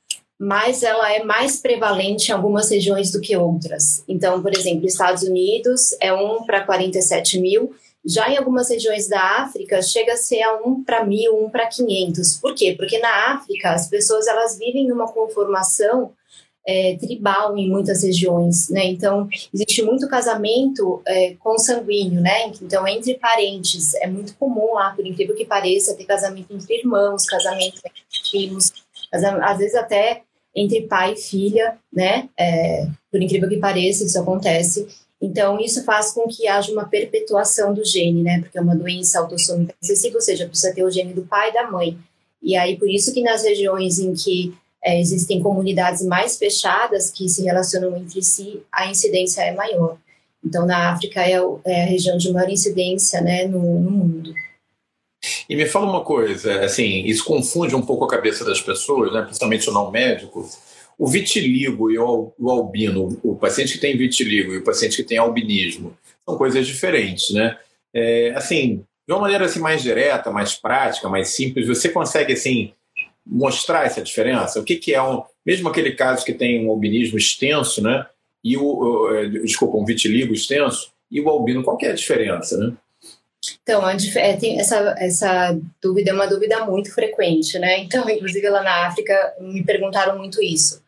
mas 0.43 0.83
ela 0.83 1.09
é 1.13 1.23
mais 1.23 1.61
prevalente 1.61 2.27
em 2.27 2.33
algumas 2.33 2.69
regiões 2.69 3.09
do 3.13 3.21
que 3.21 3.35
outras. 3.37 4.03
Então, 4.09 4.41
por 4.41 4.53
exemplo, 4.53 4.85
Estados 4.85 5.23
Unidos 5.23 5.95
é 6.01 6.13
1 6.13 6.43
para 6.43 6.65
47 6.65 7.39
mil, 7.39 7.73
já 8.05 8.29
em 8.29 8.35
algumas 8.35 8.69
regiões 8.69 9.07
da 9.07 9.21
África 9.39 9.81
chega 9.81 10.11
a 10.11 10.17
ser 10.17 10.41
a 10.41 10.55
1 10.55 10.83
para 10.83 11.05
1.000, 11.05 11.31
1 11.45 11.49
para 11.49 11.67
500. 11.67 12.39
Por 12.41 12.53
quê? 12.53 12.75
Porque 12.77 12.99
na 12.99 13.33
África 13.33 13.71
as 13.71 13.87
pessoas 13.87 14.27
elas 14.27 14.59
vivem 14.59 14.85
numa 14.85 15.07
conformação 15.07 16.11
é, 16.67 16.97
tribal 16.97 17.57
em 17.57 17.69
muitas 17.69 18.03
regiões, 18.03 18.67
né? 18.67 18.83
Então 18.83 19.29
existe 19.53 19.81
muito 19.81 20.09
casamento 20.09 21.01
é, 21.07 21.35
consanguíneo, 21.39 22.19
né? 22.19 22.51
Então 22.61 22.85
entre 22.85 23.13
parentes 23.13 23.93
é 23.95 24.07
muito 24.07 24.35
comum 24.35 24.73
lá, 24.73 24.89
por 24.93 25.07
incrível 25.07 25.37
que 25.37 25.45
pareça, 25.45 25.95
ter 25.95 26.03
casamento 26.03 26.53
entre 26.53 26.79
irmãos, 26.79 27.25
casamento 27.25 27.77
entre 27.77 28.29
primos, 28.29 28.73
às 29.09 29.57
vezes 29.57 29.75
até 29.75 30.23
entre 30.55 30.81
pai 30.81 31.13
e 31.13 31.17
filha, 31.17 31.77
né? 31.91 32.29
É, 32.37 32.87
por 33.11 33.21
incrível 33.21 33.49
que 33.49 33.57
pareça, 33.57 34.03
isso 34.03 34.19
acontece. 34.19 34.87
Então, 35.21 35.59
isso 35.59 35.83
faz 35.83 36.11
com 36.11 36.27
que 36.27 36.47
haja 36.47 36.71
uma 36.71 36.85
perpetuação 36.85 37.73
do 37.73 37.83
gene, 37.85 38.21
né? 38.21 38.41
Porque 38.41 38.57
é 38.57 38.61
uma 38.61 38.75
doença 38.75 39.19
autossômica 39.19 39.73
recessiva, 39.81 40.15
ou 40.15 40.21
seja, 40.21 40.47
precisa 40.47 40.73
ter 40.73 40.83
o 40.83 40.91
gene 40.91 41.13
do 41.13 41.23
pai 41.23 41.49
e 41.49 41.53
da 41.53 41.71
mãe. 41.71 41.97
E 42.41 42.57
aí, 42.57 42.77
por 42.77 42.89
isso 42.89 43.13
que 43.13 43.21
nas 43.21 43.43
regiões 43.43 43.99
em 43.99 44.13
que 44.13 44.53
é, 44.83 44.99
existem 44.99 45.41
comunidades 45.41 46.03
mais 46.03 46.37
fechadas 46.37 47.09
que 47.09 47.29
se 47.29 47.41
relacionam 47.43 47.95
entre 47.95 48.21
si, 48.21 48.61
a 48.71 48.87
incidência 48.87 49.41
é 49.41 49.53
maior. 49.53 49.97
Então, 50.43 50.65
na 50.65 50.91
África 50.91 51.21
é, 51.21 51.39
é 51.63 51.83
a 51.83 51.85
região 51.85 52.17
de 52.17 52.31
maior 52.31 52.49
incidência, 52.49 53.21
né, 53.21 53.47
no, 53.47 53.79
no 53.79 53.89
mundo. 53.89 54.33
E 55.49 55.55
me 55.55 55.65
fala 55.65 55.89
uma 55.89 56.03
coisa, 56.03 56.61
assim, 56.61 57.05
isso 57.05 57.23
confunde 57.23 57.75
um 57.75 57.81
pouco 57.81 58.05
a 58.05 58.09
cabeça 58.09 58.43
das 58.43 58.61
pessoas, 58.61 59.13
né, 59.13 59.21
principalmente 59.21 59.69
o 59.69 59.73
não 59.73 59.89
médico. 59.89 60.47
O 60.97 61.07
vitiligo 61.07 61.89
e 61.89 61.97
o, 61.97 62.33
albino, 62.49 63.19
o 63.23 63.35
paciente 63.35 63.73
que 63.73 63.79
tem 63.79 63.97
vitiligo 63.97 64.53
e 64.53 64.57
o 64.57 64.63
paciente 64.63 64.97
que 64.97 65.03
tem 65.03 65.17
albinismo, 65.17 65.97
são 66.25 66.37
coisas 66.37 66.65
diferentes, 66.67 67.31
né? 67.31 67.57
É, 67.93 68.31
assim, 68.35 68.83
de 69.07 69.13
uma 69.13 69.21
maneira 69.21 69.45
assim 69.45 69.59
mais 69.59 69.81
direta, 69.81 70.31
mais 70.31 70.53
prática, 70.53 71.09
mais 71.09 71.29
simples, 71.29 71.67
você 71.67 71.89
consegue 71.89 72.33
assim 72.33 72.73
mostrar 73.25 73.85
essa 73.85 74.01
diferença? 74.01 74.59
O 74.59 74.63
que, 74.63 74.75
que 74.75 74.93
é 74.93 75.01
um, 75.01 75.23
mesmo 75.45 75.67
aquele 75.67 75.93
caso 75.93 76.23
que 76.23 76.33
tem 76.33 76.65
um 76.65 76.69
albinismo 76.69 77.17
extenso, 77.17 77.81
né? 77.81 78.05
E 78.43 78.57
o, 78.57 78.63
o 78.63 79.15
é, 79.15 79.27
desculpa, 79.27 79.77
um 79.77 79.85
vitiligo 79.85 80.33
extenso 80.33 80.91
e 81.09 81.19
o 81.21 81.29
albino, 81.29 81.63
qual 81.63 81.77
que 81.77 81.85
é 81.85 81.91
a 81.91 81.95
diferença, 81.95 82.57
né? 82.57 82.73
Então, 83.61 83.87
é, 83.89 84.37
tem 84.37 84.59
essa, 84.59 84.95
essa 84.97 85.59
dúvida 85.81 86.11
é 86.11 86.13
uma 86.13 86.27
dúvida 86.27 86.65
muito 86.65 86.93
frequente, 86.93 87.59
né? 87.59 87.79
Então, 87.79 88.09
inclusive 88.09 88.49
lá 88.49 88.63
na 88.63 88.87
África 88.87 89.35
me 89.39 89.63
perguntaram 89.63 90.17
muito 90.17 90.41
isso. 90.41 90.81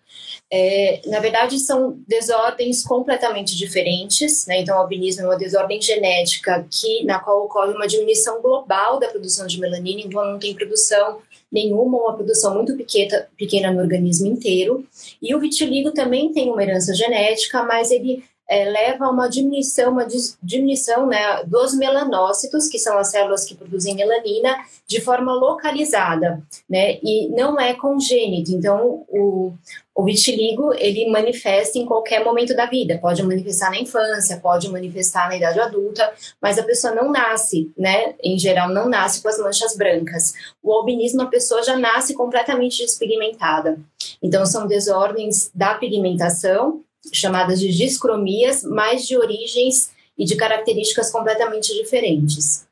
É, 0.52 1.02
na 1.08 1.20
verdade, 1.20 1.58
são 1.60 1.98
desordens 2.08 2.84
completamente 2.84 3.58
diferentes, 3.58 4.46
né? 4.46 4.62
Então, 4.62 4.78
o 4.78 4.80
albinismo 4.80 5.24
é 5.24 5.26
uma 5.26 5.38
desordem 5.38 5.82
genética 5.82 6.66
que, 6.70 7.04
na 7.04 7.20
qual 7.20 7.46
ocorre 7.46 7.74
uma 7.74 7.88
diminuição 7.88 8.42
global 8.42 9.00
da 9.00 9.08
produção 9.08 9.48
de 9.48 9.60
melanina, 9.60 10.02
então 10.02 10.24
não 10.24 10.40
tem 10.40 10.54
produção 10.54 11.20
nenhuma, 11.52 11.98
uma 11.98 12.14
produção 12.14 12.54
muito 12.54 12.76
pequena, 12.76 13.28
pequena 13.38 13.72
no 13.72 13.82
organismo 13.82 14.28
inteiro. 14.28 14.86
E 15.22 15.34
o 15.34 15.40
vitiligo 15.40 15.92
também 15.92 16.32
tem 16.32 16.50
uma 16.50 16.62
herança 16.62 16.94
genética, 16.94 17.64
mas 17.64 17.92
ele 17.92 18.24
é, 18.48 18.66
leva 18.66 19.06
a 19.06 19.10
uma 19.10 19.28
diminuição, 19.28 19.92
uma 19.92 20.06
diminuição 20.42 21.08
né, 21.08 21.44
dos 21.46 21.74
melanócitos, 21.76 22.68
que 22.68 22.78
são 22.78 22.98
as 22.98 23.10
células 23.10 23.44
que 23.44 23.56
produzem 23.56 23.96
melanina, 23.96 24.56
de 24.88 25.02
forma 25.02 25.34
localizada, 25.34 26.44
né, 26.70 27.00
e 27.04 27.28
não 27.30 27.60
é 27.60 27.74
congênito. 27.74 28.52
Então, 28.52 29.04
o, 29.10 29.52
o 29.96 30.04
vitiligo, 30.04 30.74
ele 30.76 31.10
manifesta 31.10 31.80
em 31.80 31.86
qualquer 31.86 32.24
momento 32.24 32.56
da 32.56 32.68
vida, 32.68 33.00
pode 33.00 33.24
manifestar 33.24 33.72
na 33.72 33.80
infância, 33.80 34.38
pode 34.38 34.70
manifestar 34.70 35.28
na 35.28 35.38
idade 35.38 35.60
adulta, 35.60 36.14
mas 36.40 36.60
a 36.60 36.64
pessoa 36.64 36.94
não 36.94 37.12
nasce, 37.12 37.72
né, 37.76 38.14
em 38.24 38.38
geral, 38.38 38.70
não 38.70 38.88
nasce 38.88 39.24
com 39.24 39.30
as 39.30 39.40
manchas 39.40 39.76
brancas. 39.76 40.34
O 40.62 40.72
albinismo, 40.72 41.24
a 41.24 41.28
pessoa 41.28 41.64
já 41.64 41.76
nasce 41.78 42.14
completamente 42.14 42.78
despigmentada. 42.78 43.80
Então, 44.22 44.46
são 44.46 44.68
desordens 44.68 45.50
da 45.54 45.74
pigmentação, 45.74 46.84
chamadas 47.14 47.60
de 47.60 47.76
discromias, 47.76 48.64
mas 48.64 49.08
de 49.08 49.18
origens 49.18 49.92
e 50.18 50.26
de 50.26 50.36
características 50.36 51.12
completamente 51.12 51.74
diferentes. 51.74 52.66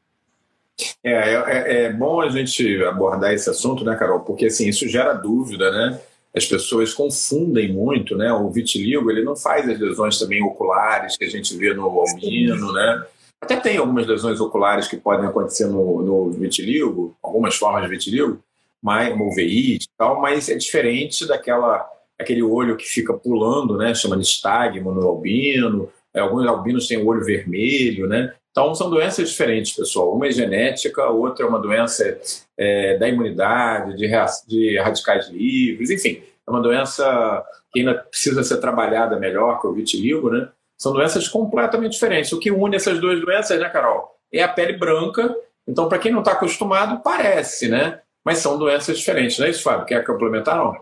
É, 1.03 1.11
é, 1.11 1.83
é, 1.83 1.93
bom 1.93 2.21
a 2.21 2.29
gente 2.29 2.83
abordar 2.83 3.33
esse 3.33 3.49
assunto, 3.49 3.83
né, 3.83 3.95
Carol? 3.95 4.21
Porque 4.21 4.45
assim, 4.45 4.67
isso 4.67 4.87
gera 4.87 5.13
dúvida, 5.13 5.71
né? 5.71 5.99
As 6.35 6.45
pessoas 6.45 6.93
confundem 6.93 7.71
muito, 7.71 8.17
né? 8.17 8.33
O 8.33 8.49
vitiligo, 8.49 9.11
ele 9.11 9.23
não 9.23 9.35
faz 9.35 9.69
as 9.69 9.79
lesões 9.79 10.17
também 10.17 10.41
oculares 10.41 11.15
que 11.15 11.25
a 11.25 11.29
gente 11.29 11.55
vê 11.55 11.73
no 11.73 11.85
albino, 11.85 12.71
né? 12.71 13.05
Até 13.39 13.57
tem 13.57 13.77
algumas 13.77 14.07
lesões 14.07 14.39
oculares 14.39 14.87
que 14.87 14.97
podem 14.97 15.27
acontecer 15.27 15.67
no, 15.67 16.01
no 16.01 16.31
vitiligo, 16.31 17.15
algumas 17.21 17.55
formas 17.55 17.83
de 17.83 17.89
vitiligo, 17.89 18.39
mas, 18.81 19.13
uveitis 19.13 19.85
e 19.85 19.89
tal, 19.97 20.19
mas 20.21 20.49
é 20.49 20.55
diferente 20.55 21.27
daquela 21.27 21.87
aquele 22.19 22.41
olho 22.41 22.77
que 22.77 22.85
fica 22.85 23.13
pulando, 23.13 23.77
né? 23.77 23.93
Chama 23.93 24.17
de 24.17 24.23
estagmo 24.23 24.91
no 24.91 25.07
albino. 25.07 25.89
É, 26.13 26.19
alguns 26.19 26.45
albinos 26.45 26.87
têm 26.87 26.97
o 26.97 27.07
olho 27.07 27.23
vermelho, 27.23 28.07
né? 28.07 28.33
Então, 28.51 28.75
são 28.75 28.89
doenças 28.89 29.29
diferentes, 29.29 29.75
pessoal. 29.75 30.13
Uma 30.13 30.27
é 30.27 30.31
genética, 30.31 31.09
outra 31.09 31.43
é 31.43 31.49
uma 31.49 31.59
doença 31.59 32.19
é, 32.55 32.97
da 32.99 33.09
imunidade, 33.09 33.97
de, 33.97 34.07
de, 34.47 34.77
radicais 34.77 35.27
livres, 35.27 35.89
enfim. 35.89 36.21
É 36.47 36.51
uma 36.51 36.61
doença 36.61 37.43
que 37.71 37.79
ainda 37.79 37.95
precisa 37.95 38.43
ser 38.43 38.57
trabalhada 38.57 39.17
melhor 39.17 39.59
que 39.59 39.65
o 39.65 39.73
vitiligo, 39.73 40.29
né? 40.29 40.49
São 40.77 40.93
doenças 40.93 41.27
completamente 41.27 41.93
diferentes. 41.93 42.31
O 42.31 42.39
que 42.39 42.51
une 42.51 42.75
essas 42.75 42.99
duas 42.99 43.19
doenças, 43.19 43.59
né, 43.59 43.67
Carol? 43.69 44.15
É 44.31 44.43
a 44.43 44.47
pele 44.47 44.73
branca. 44.73 45.35
Então, 45.67 45.89
para 45.89 45.97
quem 45.97 46.11
não 46.11 46.19
está 46.19 46.33
acostumado, 46.33 47.01
parece, 47.01 47.67
né? 47.69 48.01
Mas 48.23 48.37
são 48.37 48.59
doenças 48.59 48.99
diferentes, 48.99 49.39
não 49.39 49.47
é 49.47 49.49
isso, 49.49 49.63
Fábio? 49.63 49.85
Quer 49.85 50.05
complementar, 50.05 50.57
não? 50.57 50.77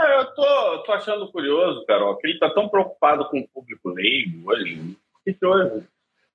É, 0.00 0.20
eu 0.20 0.26
tô, 0.34 0.78
tô 0.84 0.92
achando 0.92 1.30
curioso, 1.30 1.84
Carol, 1.84 2.16
que 2.16 2.26
ele 2.26 2.34
está 2.34 2.48
tão 2.50 2.68
preocupado 2.68 3.28
com 3.28 3.38
o 3.38 3.48
público 3.48 3.90
leigo 3.90 4.50
hoje. 4.50 4.96
O 5.14 5.32
que, 5.32 5.46
hoje? 5.46 5.84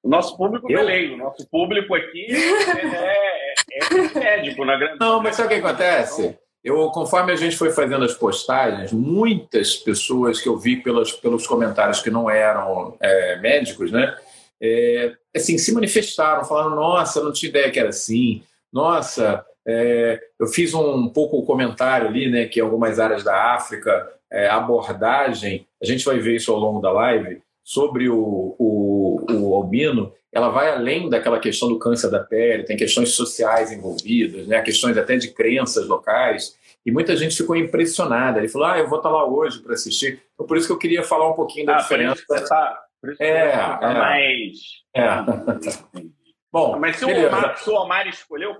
O 0.03 0.09
nosso 0.09 0.37
público 0.37 0.71
eu? 0.71 0.79
é 0.79 0.83
leigo, 0.83 1.15
o 1.15 1.17
nosso 1.17 1.49
público 1.49 1.95
aqui 1.95 2.27
é, 2.31 3.53
é, 3.53 4.19
médico 4.19 4.63
na 4.63 4.77
grande. 4.77 4.99
Não, 4.99 5.21
mas 5.21 5.35
sabe 5.35 5.47
o 5.47 5.49
que 5.59 5.65
acontece? 5.67 6.37
Eu, 6.63 6.89
conforme 6.89 7.31
a 7.31 7.35
gente 7.35 7.57
foi 7.57 7.71
fazendo 7.71 8.05
as 8.05 8.13
postagens, 8.13 8.91
muitas 8.91 9.75
pessoas 9.75 10.39
que 10.39 10.49
eu 10.49 10.57
vi 10.57 10.77
pelos, 10.77 11.11
pelos 11.11 11.45
comentários 11.47 12.01
que 12.01 12.09
não 12.09 12.29
eram 12.29 12.95
é, 12.99 13.37
médicos, 13.37 13.91
né? 13.91 14.15
É, 14.61 15.15
assim, 15.35 15.57
se 15.57 15.73
manifestaram, 15.73 16.43
falando: 16.45 16.75
nossa, 16.75 17.23
não 17.23 17.31
tinha 17.31 17.49
ideia 17.49 17.71
que 17.71 17.79
era 17.79 17.89
assim, 17.89 18.43
nossa, 18.71 19.45
é, 19.67 20.19
eu 20.39 20.47
fiz 20.47 20.73
um 20.73 21.09
pouco 21.09 21.37
o 21.37 21.45
comentário 21.45 22.07
ali, 22.07 22.29
né, 22.29 22.45
que 22.45 22.59
algumas 22.59 22.99
áreas 22.99 23.23
da 23.23 23.55
África, 23.55 24.07
é, 24.31 24.47
abordagem, 24.47 25.67
a 25.81 25.85
gente 25.85 26.05
vai 26.05 26.19
ver 26.19 26.35
isso 26.35 26.51
ao 26.51 26.59
longo 26.59 26.79
da 26.79 26.91
live, 26.91 27.41
sobre 27.63 28.07
o, 28.09 28.55
o, 28.59 29.25
o 29.31 29.55
albino, 29.55 30.13
ela 30.31 30.49
vai 30.49 30.69
além 30.69 31.09
daquela 31.09 31.39
questão 31.39 31.67
do 31.67 31.79
câncer 31.79 32.11
da 32.11 32.19
pele, 32.19 32.63
tem 32.63 32.77
questões 32.77 33.09
sociais 33.11 33.71
envolvidas, 33.71 34.45
né, 34.47 34.61
questões 34.61 34.97
até 34.97 35.15
de 35.17 35.31
crenças 35.33 35.87
locais, 35.87 36.55
e 36.85 36.91
muita 36.91 37.15
gente 37.15 37.35
ficou 37.35 37.55
impressionada. 37.55 38.37
Ele 38.37 38.47
falou, 38.47 38.67
ah, 38.67 38.77
eu 38.77 38.87
vou 38.87 38.99
estar 38.99 39.09
lá 39.09 39.25
hoje 39.25 39.59
para 39.59 39.73
assistir. 39.73 40.21
Então, 40.35 40.45
por 40.45 40.55
isso 40.55 40.67
que 40.67 40.73
eu 40.73 40.77
queria 40.77 41.01
falar 41.01 41.27
um 41.27 41.33
pouquinho 41.33 41.65
da 41.65 41.77
ah, 41.77 41.81
diferença. 41.81 42.21
Por 42.27 42.35
isso 42.37 42.47
tá, 42.47 42.83
por 43.01 43.11
isso 43.11 43.23
é, 43.23 43.51
tá 43.51 43.79
é, 43.81 43.93
mais... 43.93 44.51
É. 44.95 46.05
Bom, 46.53 46.79
mas 46.79 46.97
se 46.97 47.03
o, 47.03 47.09
Omar, 47.09 47.57
se 47.57 47.69
o 47.69 47.73
Omar 47.73 48.07
escolheu 48.07 48.55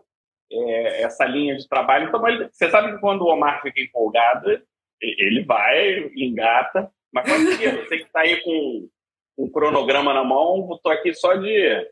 é, 0.68 1.02
essa 1.02 1.26
linha 1.26 1.56
de 1.56 1.68
trabalho. 1.68 2.08
Então, 2.08 2.28
ele, 2.28 2.50
você 2.52 2.70
sabe 2.70 2.94
que 2.94 3.00
quando 3.00 3.22
o 3.22 3.34
Omar 3.34 3.62
fica 3.62 3.82
empolgado, 3.82 4.62
ele 5.02 5.44
vai, 5.44 6.12
engata. 6.16 6.90
Mas 7.14 7.30
ser, 7.30 7.84
você 7.84 7.98
que 7.98 8.04
está 8.04 8.22
aí 8.22 8.42
com 8.44 8.90
um 9.38 9.50
cronograma 9.50 10.14
na 10.14 10.24
mão, 10.24 10.68
estou 10.74 10.92
aqui 10.92 11.14
só 11.14 11.36
de 11.36 11.88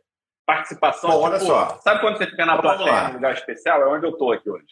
participação. 0.45 1.09
Bom, 1.09 1.21
olha 1.21 1.39
tipo, 1.39 1.51
só. 1.51 1.79
Sabe 1.81 2.01
quando 2.01 2.17
você 2.17 2.27
fica 2.27 2.45
na 2.45 2.53
então, 2.53 2.61
plateia 2.61 3.09
lugar 3.09 3.33
especial? 3.33 3.81
É 3.81 3.87
onde 3.87 4.05
eu 4.05 4.11
estou 4.11 4.31
aqui 4.31 4.49
hoje. 4.49 4.65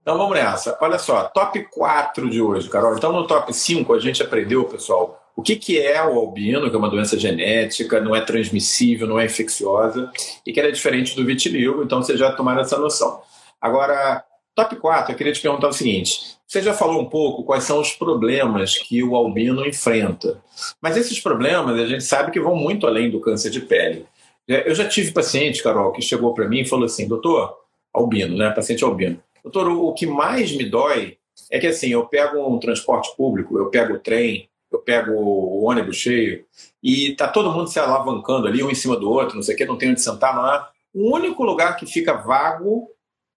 Então 0.00 0.18
vamos 0.18 0.36
nessa. 0.36 0.76
Olha 0.80 0.98
só, 0.98 1.28
top 1.28 1.64
4 1.70 2.28
de 2.28 2.40
hoje, 2.40 2.68
Carol. 2.68 2.96
Então 2.96 3.12
no 3.12 3.26
top 3.26 3.52
5 3.52 3.92
a 3.94 3.98
gente 3.98 4.22
aprendeu, 4.22 4.64
pessoal, 4.68 5.23
o 5.36 5.42
que, 5.42 5.56
que 5.56 5.80
é 5.80 6.02
o 6.02 6.18
albino, 6.18 6.70
que 6.70 6.76
é 6.76 6.78
uma 6.78 6.88
doença 6.88 7.18
genética, 7.18 8.00
não 8.00 8.14
é 8.14 8.20
transmissível, 8.20 9.06
não 9.06 9.18
é 9.18 9.26
infecciosa, 9.26 10.10
e 10.46 10.52
que 10.52 10.60
ela 10.60 10.68
é 10.68 10.72
diferente 10.72 11.16
do 11.16 11.24
vitiligo, 11.24 11.82
então 11.82 12.02
vocês 12.02 12.18
já 12.18 12.32
tomaram 12.32 12.60
essa 12.60 12.78
noção. 12.78 13.20
Agora, 13.60 14.24
top 14.54 14.76
4, 14.76 15.12
eu 15.12 15.16
queria 15.16 15.32
te 15.32 15.40
perguntar 15.40 15.68
o 15.68 15.72
seguinte: 15.72 16.36
você 16.46 16.62
já 16.62 16.72
falou 16.72 17.00
um 17.00 17.08
pouco 17.08 17.42
quais 17.42 17.64
são 17.64 17.80
os 17.80 17.92
problemas 17.92 18.78
que 18.78 19.02
o 19.02 19.16
albino 19.16 19.66
enfrenta, 19.66 20.40
mas 20.80 20.96
esses 20.96 21.18
problemas 21.18 21.80
a 21.80 21.86
gente 21.86 22.04
sabe 22.04 22.30
que 22.30 22.40
vão 22.40 22.54
muito 22.54 22.86
além 22.86 23.10
do 23.10 23.20
câncer 23.20 23.50
de 23.50 23.60
pele. 23.60 24.06
É, 24.48 24.68
eu 24.68 24.74
já 24.74 24.86
tive 24.86 25.10
paciente, 25.10 25.62
Carol, 25.62 25.92
que 25.92 26.02
chegou 26.02 26.34
para 26.34 26.48
mim 26.48 26.60
e 26.60 26.68
falou 26.68 26.84
assim: 26.84 27.08
doutor, 27.08 27.56
albino, 27.92 28.36
né? 28.36 28.50
Paciente 28.50 28.84
albino. 28.84 29.20
Doutor, 29.42 29.68
o 29.68 29.92
que 29.92 30.06
mais 30.06 30.52
me 30.52 30.64
dói 30.64 31.18
é 31.50 31.58
que 31.58 31.66
assim, 31.66 31.88
eu 31.88 32.06
pego 32.06 32.46
um 32.46 32.58
transporte 32.58 33.14
público, 33.16 33.58
eu 33.58 33.68
pego 33.68 33.94
o 33.94 33.98
trem, 33.98 34.48
eu 34.74 34.80
pego 34.80 35.12
o 35.12 35.64
ônibus 35.64 35.96
cheio 35.96 36.44
e 36.82 37.14
tá 37.14 37.28
todo 37.28 37.52
mundo 37.52 37.68
se 37.68 37.78
alavancando 37.78 38.46
ali, 38.46 38.62
um 38.62 38.70
em 38.70 38.74
cima 38.74 38.96
do 38.96 39.10
outro, 39.10 39.36
não 39.36 39.42
sei 39.42 39.54
o 39.54 39.58
que, 39.58 39.64
não 39.64 39.78
tem 39.78 39.90
onde 39.90 40.00
sentar, 40.00 40.34
não 40.34 40.52
é? 40.52 40.66
O 40.92 41.14
único 41.14 41.42
lugar 41.44 41.76
que 41.76 41.86
fica 41.86 42.14
vago 42.14 42.88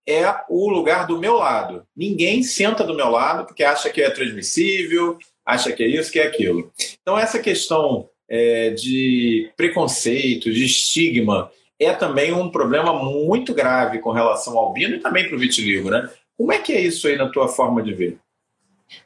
é 0.07 0.23
o 0.49 0.69
lugar 0.69 1.05
do 1.05 1.19
meu 1.19 1.35
lado. 1.35 1.85
Ninguém 1.95 2.43
senta 2.43 2.83
do 2.83 2.95
meu 2.95 3.09
lado 3.09 3.45
porque 3.45 3.63
acha 3.63 3.89
que 3.89 4.01
é 4.01 4.09
transmissível, 4.09 5.17
acha 5.45 5.71
que 5.71 5.83
é 5.83 5.87
isso, 5.87 6.11
que 6.11 6.19
é 6.19 6.27
aquilo. 6.27 6.71
Então, 7.01 7.17
essa 7.17 7.39
questão 7.39 8.09
é, 8.29 8.69
de 8.71 9.51
preconceito, 9.57 10.51
de 10.51 10.65
estigma, 10.65 11.51
é 11.79 11.93
também 11.93 12.33
um 12.33 12.49
problema 12.49 12.93
muito 12.93 13.53
grave 13.53 13.99
com 13.99 14.11
relação 14.11 14.57
ao 14.57 14.67
albino 14.67 14.95
e 14.95 14.99
também 14.99 15.27
para 15.27 15.35
o 15.35 15.39
vitiligo, 15.39 15.89
né? 15.89 16.09
Como 16.37 16.51
é 16.51 16.59
que 16.59 16.73
é 16.73 16.81
isso 16.81 17.07
aí 17.07 17.15
na 17.15 17.29
tua 17.29 17.47
forma 17.47 17.81
de 17.81 17.93
ver? 17.93 18.19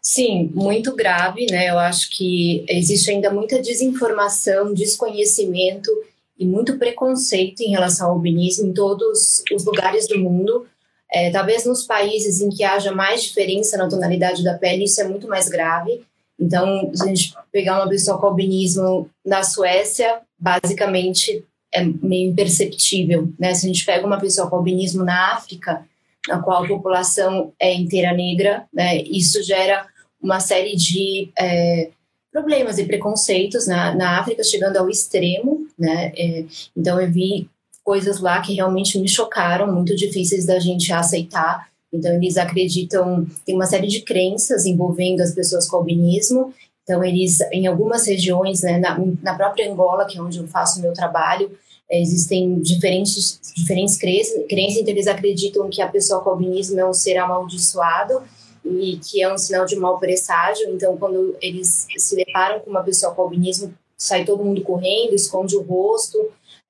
Sim, 0.01 0.49
muito 0.53 0.95
grave, 0.95 1.45
né? 1.49 1.69
Eu 1.69 1.79
acho 1.79 2.09
que 2.11 2.65
existe 2.67 3.11
ainda 3.11 3.31
muita 3.31 3.61
desinformação, 3.61 4.73
desconhecimento 4.73 5.91
e 6.37 6.45
muito 6.45 6.77
preconceito 6.77 7.61
em 7.61 7.69
relação 7.69 8.07
ao 8.07 8.13
albinismo 8.13 8.67
em 8.67 8.73
todos 8.73 9.43
os 9.53 9.65
lugares 9.65 10.07
do 10.07 10.19
mundo. 10.19 10.65
É, 11.11 11.29
talvez 11.29 11.65
nos 11.65 11.83
países 11.83 12.41
em 12.41 12.49
que 12.49 12.63
haja 12.63 12.91
mais 12.91 13.23
diferença 13.23 13.77
na 13.77 13.89
tonalidade 13.89 14.43
da 14.43 14.57
pele, 14.57 14.85
isso 14.85 15.01
é 15.01 15.03
muito 15.03 15.27
mais 15.27 15.49
grave. 15.49 16.01
Então, 16.39 16.89
se 16.95 17.03
a 17.03 17.07
gente 17.07 17.33
pegar 17.51 17.77
uma 17.77 17.89
pessoa 17.89 18.17
com 18.17 18.25
albinismo 18.25 19.09
na 19.23 19.43
Suécia, 19.43 20.21
basicamente 20.39 21.45
é 21.71 21.83
meio 21.83 22.31
imperceptível, 22.31 23.31
né? 23.39 23.53
Se 23.53 23.65
a 23.65 23.69
gente 23.69 23.85
pega 23.85 24.05
uma 24.05 24.19
pessoa 24.19 24.49
com 24.49 24.55
albinismo 24.55 25.03
na 25.03 25.33
África, 25.33 25.85
na 26.27 26.39
qual 26.41 26.63
a 26.63 26.67
população 26.67 27.51
é 27.59 27.73
inteira 27.73 28.13
negra, 28.13 28.65
né? 28.73 28.97
Isso 28.97 29.41
gera 29.43 29.85
uma 30.21 30.39
série 30.39 30.75
de 30.75 31.31
é, 31.37 31.89
problemas 32.31 32.77
e 32.77 32.85
preconceitos 32.85 33.67
na, 33.67 33.93
na 33.95 34.19
África, 34.19 34.43
chegando 34.43 34.77
ao 34.77 34.89
extremo, 34.89 35.65
né? 35.77 36.11
É, 36.15 36.45
então 36.75 37.01
eu 37.01 37.11
vi 37.11 37.49
coisas 37.83 38.19
lá 38.19 38.39
que 38.41 38.53
realmente 38.53 38.99
me 38.99 39.09
chocaram, 39.09 39.71
muito 39.71 39.95
difíceis 39.95 40.45
da 40.45 40.59
gente 40.59 40.93
aceitar. 40.93 41.67
Então 41.91 42.13
eles 42.13 42.37
acreditam, 42.37 43.25
tem 43.45 43.55
uma 43.55 43.65
série 43.65 43.87
de 43.87 44.01
crenças 44.01 44.65
envolvendo 44.65 45.21
as 45.21 45.33
pessoas 45.33 45.67
com 45.67 45.77
albinismo. 45.77 46.53
Então 46.83 47.03
eles, 47.03 47.41
em 47.51 47.67
algumas 47.67 48.07
regiões, 48.07 48.61
né, 48.61 48.77
na, 48.77 48.97
na 49.21 49.35
própria 49.35 49.69
Angola, 49.69 50.05
que 50.05 50.17
é 50.17 50.21
onde 50.21 50.37
eu 50.37 50.47
faço 50.47 50.81
meu 50.81 50.93
trabalho, 50.93 51.51
existem 51.91 52.59
diferentes, 52.59 53.39
diferentes 53.55 53.97
crenças, 53.97 54.77
então 54.77 54.93
eles 54.93 55.07
acreditam 55.07 55.69
que 55.69 55.81
a 55.81 55.87
pessoa 55.87 56.21
com 56.21 56.29
albinismo 56.29 56.79
é 56.79 56.85
um 56.85 56.93
ser 56.93 57.17
amaldiçoado 57.17 58.23
e 58.63 58.97
que 58.97 59.21
é 59.21 59.31
um 59.31 59.37
sinal 59.37 59.65
de 59.65 59.75
mau 59.75 59.99
presságio, 59.99 60.69
então 60.69 60.95
quando 60.97 61.35
eles 61.41 61.87
se 61.97 62.15
deparam 62.15 62.59
com 62.61 62.69
uma 62.69 62.83
pessoa 62.83 63.13
com 63.13 63.23
albinismo, 63.23 63.73
sai 63.97 64.23
todo 64.23 64.43
mundo 64.43 64.61
correndo, 64.61 65.13
esconde 65.13 65.55
o 65.57 65.61
rosto, 65.61 66.17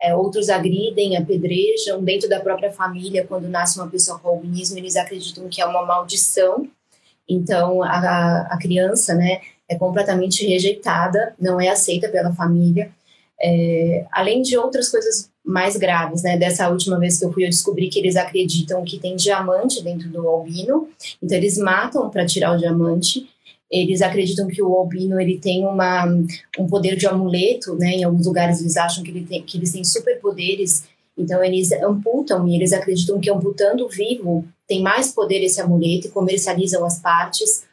é, 0.02 0.16
outros 0.16 0.50
agridem, 0.50 1.16
apedrejam, 1.16 2.04
dentro 2.04 2.28
da 2.28 2.40
própria 2.40 2.72
família, 2.72 3.26
quando 3.28 3.48
nasce 3.48 3.78
uma 3.80 3.88
pessoa 3.88 4.18
com 4.18 4.30
albinismo, 4.30 4.78
eles 4.78 4.96
acreditam 4.96 5.48
que 5.48 5.62
é 5.62 5.66
uma 5.66 5.86
maldição, 5.86 6.68
então 7.30 7.84
a, 7.84 8.48
a 8.50 8.58
criança, 8.60 9.14
né, 9.14 9.42
é 9.70 9.76
completamente 9.76 10.46
rejeitada, 10.46 11.36
não 11.40 11.62
é 11.62 11.70
aceita 11.70 12.10
pela 12.10 12.34
família, 12.34 12.92
é, 13.42 14.06
além 14.12 14.42
de 14.42 14.58
outras 14.58 14.90
coisas 14.90 15.30
mais 15.44 15.76
graves, 15.76 16.22
né? 16.22 16.38
Dessa 16.38 16.70
última 16.70 17.00
vez 17.00 17.18
que 17.18 17.26
eu 17.26 17.34
fui, 17.34 17.44
eu 17.44 17.50
descobri 17.50 17.90
que 17.90 17.98
eles 17.98 18.16
acreditam 18.16 18.84
que 18.84 19.00
tem 19.00 19.16
diamante 19.16 19.84
dentro 19.84 20.08
do 20.10 20.28
albino, 20.28 20.88
então 21.22 21.38
eles 21.38 21.58
matam 21.58 22.10
para 22.10 22.26
tirar 22.26 22.56
o 22.56 22.58
diamante. 22.58 23.28
Eles 23.70 24.02
acreditam 24.02 24.48
que 24.48 24.62
o 24.62 24.76
albino 24.76 25.20
ele 25.20 25.40
tem 25.40 25.66
uma, 25.66 26.06
um 26.60 26.68
poder 26.68 26.96
de 26.96 27.08
amuleto, 27.08 27.74
né? 27.76 27.92
Em 27.94 28.04
alguns 28.04 28.28
lugares 28.28 28.60
eles 28.62 28.78
acham 28.78 29.04
que, 29.04 29.10
ele 29.10 29.26
tem, 29.26 29.42
que 29.42 29.58
eles 29.58 29.72
têm 29.72 29.84
superpoderes, 29.84 30.84
então 31.18 31.44
eles 31.44 31.72
amputam 31.72 32.48
e 32.48 32.56
eles 32.56 32.74
acreditam 32.74 33.20
que 33.20 33.32
amputando 33.32 33.88
vivo 33.90 34.46
tem 34.68 34.82
mais 34.82 35.12
poder 35.12 35.44
esse 35.44 35.60
amuleto 35.60 36.08
e 36.08 36.12
comercializam 36.12 36.86
as 36.86 37.00
partes. 37.00 37.64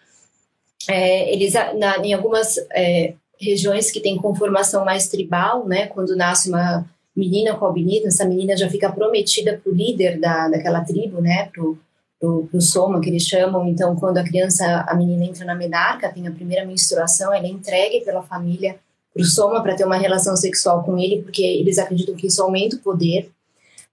É, 0.89 1.33
eles, 1.33 1.53
na, 1.53 1.99
em 1.99 2.15
algumas 2.15 2.57
é, 2.73 3.13
regiões 3.40 3.90
que 3.90 4.00
têm 4.00 4.16
conformação 4.16 4.85
mais 4.85 5.09
tribal, 5.09 5.66
né? 5.66 5.87
Quando 5.87 6.16
nasce 6.16 6.49
uma 6.49 6.85
menina 7.16 7.54
com 7.54 7.64
albinismo, 7.64 8.09
essa 8.09 8.25
menina 8.25 8.57
já 8.57 8.68
fica 8.68 8.90
prometida 8.90 9.59
para 9.62 9.73
o 9.73 9.75
líder 9.75 10.21
da, 10.21 10.49
daquela 10.49 10.85
tribo, 10.85 11.21
né? 11.21 11.47
Pro, 11.47 11.78
pro, 12.21 12.47
pro 12.47 12.61
soma 12.61 13.00
que 13.00 13.09
eles 13.09 13.25
chamam. 13.25 13.66
Então, 13.68 13.97
quando 13.97 14.18
a 14.18 14.25
criança, 14.25 14.85
a 14.88 14.95
menina 14.95 15.25
entra 15.25 15.45
na 15.45 15.54
menarca, 15.54 16.12
tem 16.12 16.26
a 16.26 16.33
primeira 16.33 16.64
menstruação, 16.64 17.33
ela 17.33 17.47
é 17.47 17.50
entregue 17.50 18.04
pela 18.04 18.23
família 18.23 18.76
para 19.12 19.23
o 19.23 19.26
soma 19.26 19.62
para 19.62 19.75
ter 19.75 19.85
uma 19.85 19.97
relação 19.97 20.37
sexual 20.37 20.85
com 20.85 20.99
ele, 20.99 21.23
porque 21.23 21.42
eles 21.42 21.78
acreditam 21.78 22.14
que 22.14 22.26
isso 22.26 22.42
aumenta 22.42 22.76
o 22.76 22.80
poder. 22.80 23.30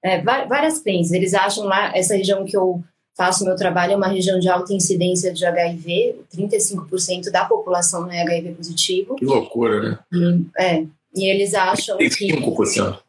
É, 0.03 0.21
várias 0.21 0.79
crenças. 0.79 1.13
Eles 1.13 1.33
acham 1.33 1.65
lá 1.65 1.91
essa 1.95 2.15
região 2.15 2.45
que 2.45 2.55
eu 2.55 2.83
faço 3.15 3.45
meu 3.45 3.55
trabalho 3.55 3.93
é 3.93 3.95
uma 3.95 4.07
região 4.07 4.39
de 4.39 4.49
alta 4.49 4.73
incidência 4.73 5.31
de 5.31 5.45
HIV, 5.45 6.15
35% 6.35 7.31
da 7.31 7.45
população 7.45 8.11
é 8.11 8.21
HIV 8.21 8.53
positivo. 8.53 9.15
Que 9.15 9.25
loucura, 9.25 9.81
né? 9.81 9.99
E, 10.11 10.45
é, 10.57 10.85
e 11.15 11.29
eles 11.29 11.53
acham 11.53 11.97
35%. 11.97 12.93
que... 12.93 13.05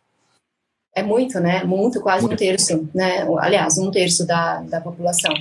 É 0.95 1.03
muito, 1.03 1.39
né? 1.41 1.63
Muito, 1.65 2.01
quase 2.01 2.23
muito. 2.23 2.35
um 2.35 2.37
terço, 2.39 2.89
né? 2.95 3.27
Aliás, 3.39 3.77
um 3.77 3.91
terço 3.91 4.27
da, 4.27 4.63
da 4.63 4.81
população. 4.81 5.35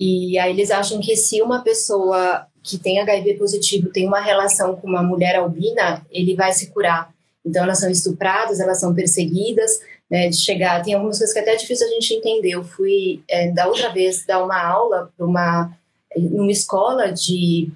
E 0.00 0.38
aí 0.38 0.52
eles 0.52 0.70
acham 0.70 1.00
que 1.00 1.14
se 1.16 1.42
uma 1.42 1.60
pessoa 1.62 2.46
que 2.62 2.78
tem 2.78 3.00
HIV 3.00 3.34
positivo 3.34 3.90
tem 3.90 4.06
uma 4.06 4.20
relação 4.20 4.76
com 4.76 4.86
uma 4.86 5.02
mulher 5.02 5.36
albina, 5.36 6.04
ele 6.10 6.34
vai 6.34 6.52
se 6.52 6.68
curar. 6.68 7.12
Então 7.44 7.62
elas 7.62 7.78
são 7.78 7.90
estupradas, 7.90 8.58
elas 8.58 8.80
são 8.80 8.94
perseguidas, 8.94 9.80
né, 10.10 10.28
de 10.28 10.36
chegar. 10.36 10.82
Tem 10.82 10.94
algumas 10.94 11.18
coisas 11.18 11.32
que 11.32 11.38
é 11.38 11.42
até 11.42 11.54
é 11.54 11.56
difícil 11.56 11.86
a 11.86 11.90
gente 11.90 12.14
entender. 12.14 12.50
Eu 12.50 12.64
fui, 12.64 13.22
é, 13.28 13.50
da 13.50 13.66
outra 13.66 13.90
vez, 13.90 14.24
dar 14.24 14.44
uma 14.44 14.60
aula 14.60 15.12
para 15.16 15.26
uma, 15.26 15.72
numa 16.16 16.50
escola 16.50 17.12
de 17.12 17.70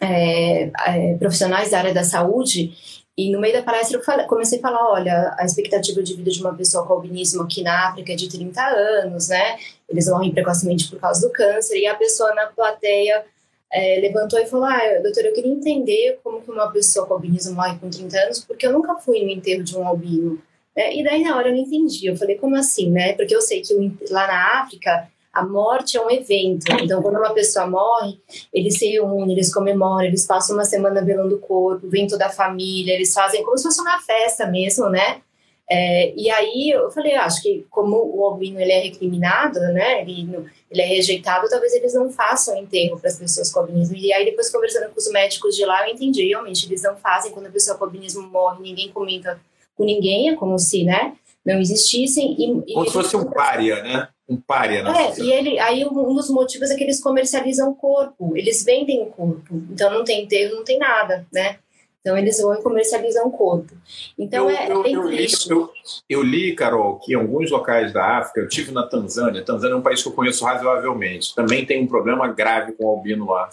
é, 0.00 0.70
é, 0.86 1.16
profissionais 1.18 1.70
da 1.70 1.78
área 1.78 1.94
da 1.94 2.04
saúde 2.04 2.74
e 3.16 3.30
no 3.32 3.40
meio 3.40 3.54
da 3.54 3.62
palestra 3.62 3.96
eu 3.96 4.04
falei, 4.04 4.26
comecei 4.26 4.58
a 4.58 4.62
falar, 4.62 4.92
olha, 4.92 5.34
a 5.38 5.46
expectativa 5.46 6.02
de 6.02 6.14
vida 6.14 6.30
de 6.30 6.40
uma 6.40 6.54
pessoa 6.54 6.86
com 6.86 6.92
albinismo 6.92 7.42
aqui 7.42 7.62
na 7.62 7.88
África 7.88 8.12
é 8.12 8.16
de 8.16 8.28
30 8.28 8.62
anos, 8.62 9.28
né? 9.28 9.58
Eles 9.88 10.06
morrem 10.08 10.32
precocemente 10.32 10.86
por 10.90 11.00
causa 11.00 11.26
do 11.26 11.32
câncer. 11.32 11.78
E 11.78 11.86
a 11.86 11.94
pessoa 11.94 12.34
na 12.34 12.46
plateia 12.48 13.24
é, 13.72 14.00
levantou 14.00 14.38
e 14.38 14.44
falou, 14.44 14.66
ah, 14.66 15.00
doutor, 15.02 15.24
eu 15.24 15.32
queria 15.32 15.50
entender 15.50 16.20
como 16.22 16.42
que 16.42 16.50
uma 16.50 16.70
pessoa 16.70 17.06
com 17.06 17.14
albinismo 17.14 17.54
morre 17.54 17.78
com 17.78 17.88
30 17.88 18.18
anos, 18.18 18.44
porque 18.44 18.66
eu 18.66 18.72
nunca 18.72 18.96
fui 18.96 19.24
no 19.24 19.30
enterro 19.30 19.64
de 19.64 19.74
um 19.78 19.86
albino. 19.86 20.38
É, 20.76 20.94
e 20.94 21.02
daí 21.02 21.24
na 21.24 21.36
hora 21.36 21.48
eu 21.48 21.54
não 21.54 21.62
entendi. 21.62 22.06
Eu 22.06 22.16
falei, 22.16 22.36
como 22.36 22.54
assim, 22.54 22.90
né? 22.90 23.14
Porque 23.14 23.34
eu 23.34 23.40
sei 23.40 23.62
que 23.62 23.74
lá 24.10 24.26
na 24.26 24.60
África 24.60 25.08
a 25.32 25.44
morte 25.44 25.96
é 25.96 26.00
um 26.00 26.10
evento. 26.10 26.64
Então, 26.82 27.02
quando 27.02 27.16
uma 27.16 27.32
pessoa 27.34 27.66
morre, 27.66 28.18
eles 28.52 28.78
se 28.78 28.88
reúnem, 28.88 29.32
eles 29.32 29.52
comemoram, 29.52 30.06
eles 30.06 30.26
passam 30.26 30.56
uma 30.56 30.64
semana 30.64 31.04
velando 31.04 31.36
o 31.36 31.38
corpo, 31.38 31.88
vem 31.88 32.06
toda 32.06 32.26
a 32.26 32.30
família, 32.30 32.94
eles 32.94 33.12
fazem 33.12 33.42
como 33.42 33.56
se 33.58 33.64
fosse 33.64 33.80
uma 33.80 34.00
festa 34.00 34.46
mesmo, 34.46 34.88
né? 34.88 35.20
É, 35.68 36.14
e 36.16 36.30
aí 36.30 36.70
eu 36.70 36.90
falei, 36.90 37.16
acho 37.16 37.42
que 37.42 37.66
como 37.68 37.96
o 37.96 38.24
albino 38.24 38.60
ele 38.60 38.72
é 38.72 38.80
recriminado, 38.80 39.60
né? 39.60 40.00
Ele, 40.00 40.46
ele 40.70 40.80
é 40.80 40.86
rejeitado, 40.86 41.48
talvez 41.50 41.74
eles 41.74 41.92
não 41.92 42.10
façam 42.10 42.56
enterro 42.56 42.98
para 42.98 43.10
as 43.10 43.18
pessoas 43.18 43.52
com 43.52 43.60
albinismo. 43.60 43.96
E 43.96 44.12
aí 44.12 44.24
depois 44.24 44.50
conversando 44.50 44.90
com 44.90 44.98
os 44.98 45.10
médicos 45.10 45.54
de 45.54 45.66
lá, 45.66 45.86
eu 45.86 45.94
entendi, 45.94 46.28
realmente 46.28 46.66
eles 46.66 46.82
não 46.82 46.96
fazem 46.96 47.32
quando 47.32 47.46
a 47.46 47.50
pessoa 47.50 47.76
com 47.76 47.84
albinismo 47.84 48.22
morre, 48.22 48.62
ninguém 48.62 48.90
comenta 48.90 49.38
com 49.76 49.84
ninguém, 49.84 50.30
é 50.30 50.34
como 50.34 50.58
se, 50.58 50.84
né, 50.84 51.12
não 51.44 51.60
existissem. 51.60 52.34
E, 52.66 52.72
como 52.74 52.86
se 52.86 52.92
fosse 52.92 53.16
um 53.16 53.30
pária, 53.30 53.82
né? 53.82 54.08
Um 54.28 54.36
pária 54.36 54.82
na 54.82 55.00
É, 55.00 55.20
e 55.20 55.32
ele, 55.32 55.58
aí 55.60 55.84
um 55.84 56.14
dos 56.14 56.28
motivos 56.28 56.68
é 56.70 56.74
que 56.74 56.82
eles 56.82 57.00
comercializam 57.00 57.70
o 57.70 57.76
corpo, 57.76 58.36
eles 58.36 58.64
vendem 58.64 59.02
o 59.02 59.06
corpo, 59.06 59.62
então 59.70 59.88
não 59.92 60.02
tem 60.02 60.24
enterro, 60.24 60.56
não 60.56 60.64
tem 60.64 60.78
nada, 60.78 61.24
né? 61.32 61.58
Então 62.00 62.16
eles 62.16 62.40
vão 62.40 62.54
e 62.54 62.62
comercializam 62.62 63.26
o 63.26 63.30
corpo. 63.30 63.72
Então 64.18 64.50
eu, 64.50 64.56
é, 64.56 64.70
eu, 64.70 64.84
eu 64.84 65.08
li, 65.08 65.26
eu, 65.48 65.70
eu, 66.08 66.22
li, 66.22 66.54
Carol, 66.54 66.98
que 66.98 67.12
em 67.12 67.16
alguns 67.16 67.50
locais 67.50 67.92
da 67.92 68.18
África, 68.18 68.40
eu 68.40 68.48
tive 68.48 68.72
na 68.72 68.84
Tanzânia, 68.84 69.44
Tanzânia 69.44 69.74
é 69.74 69.76
um 69.76 69.82
país 69.82 70.02
que 70.02 70.08
eu 70.08 70.12
conheço 70.12 70.44
razoavelmente, 70.44 71.34
também 71.34 71.64
tem 71.64 71.82
um 71.82 71.86
problema 71.86 72.26
grave 72.28 72.72
com 72.72 72.84
o 72.84 72.90
albino 72.90 73.26
lá, 73.26 73.48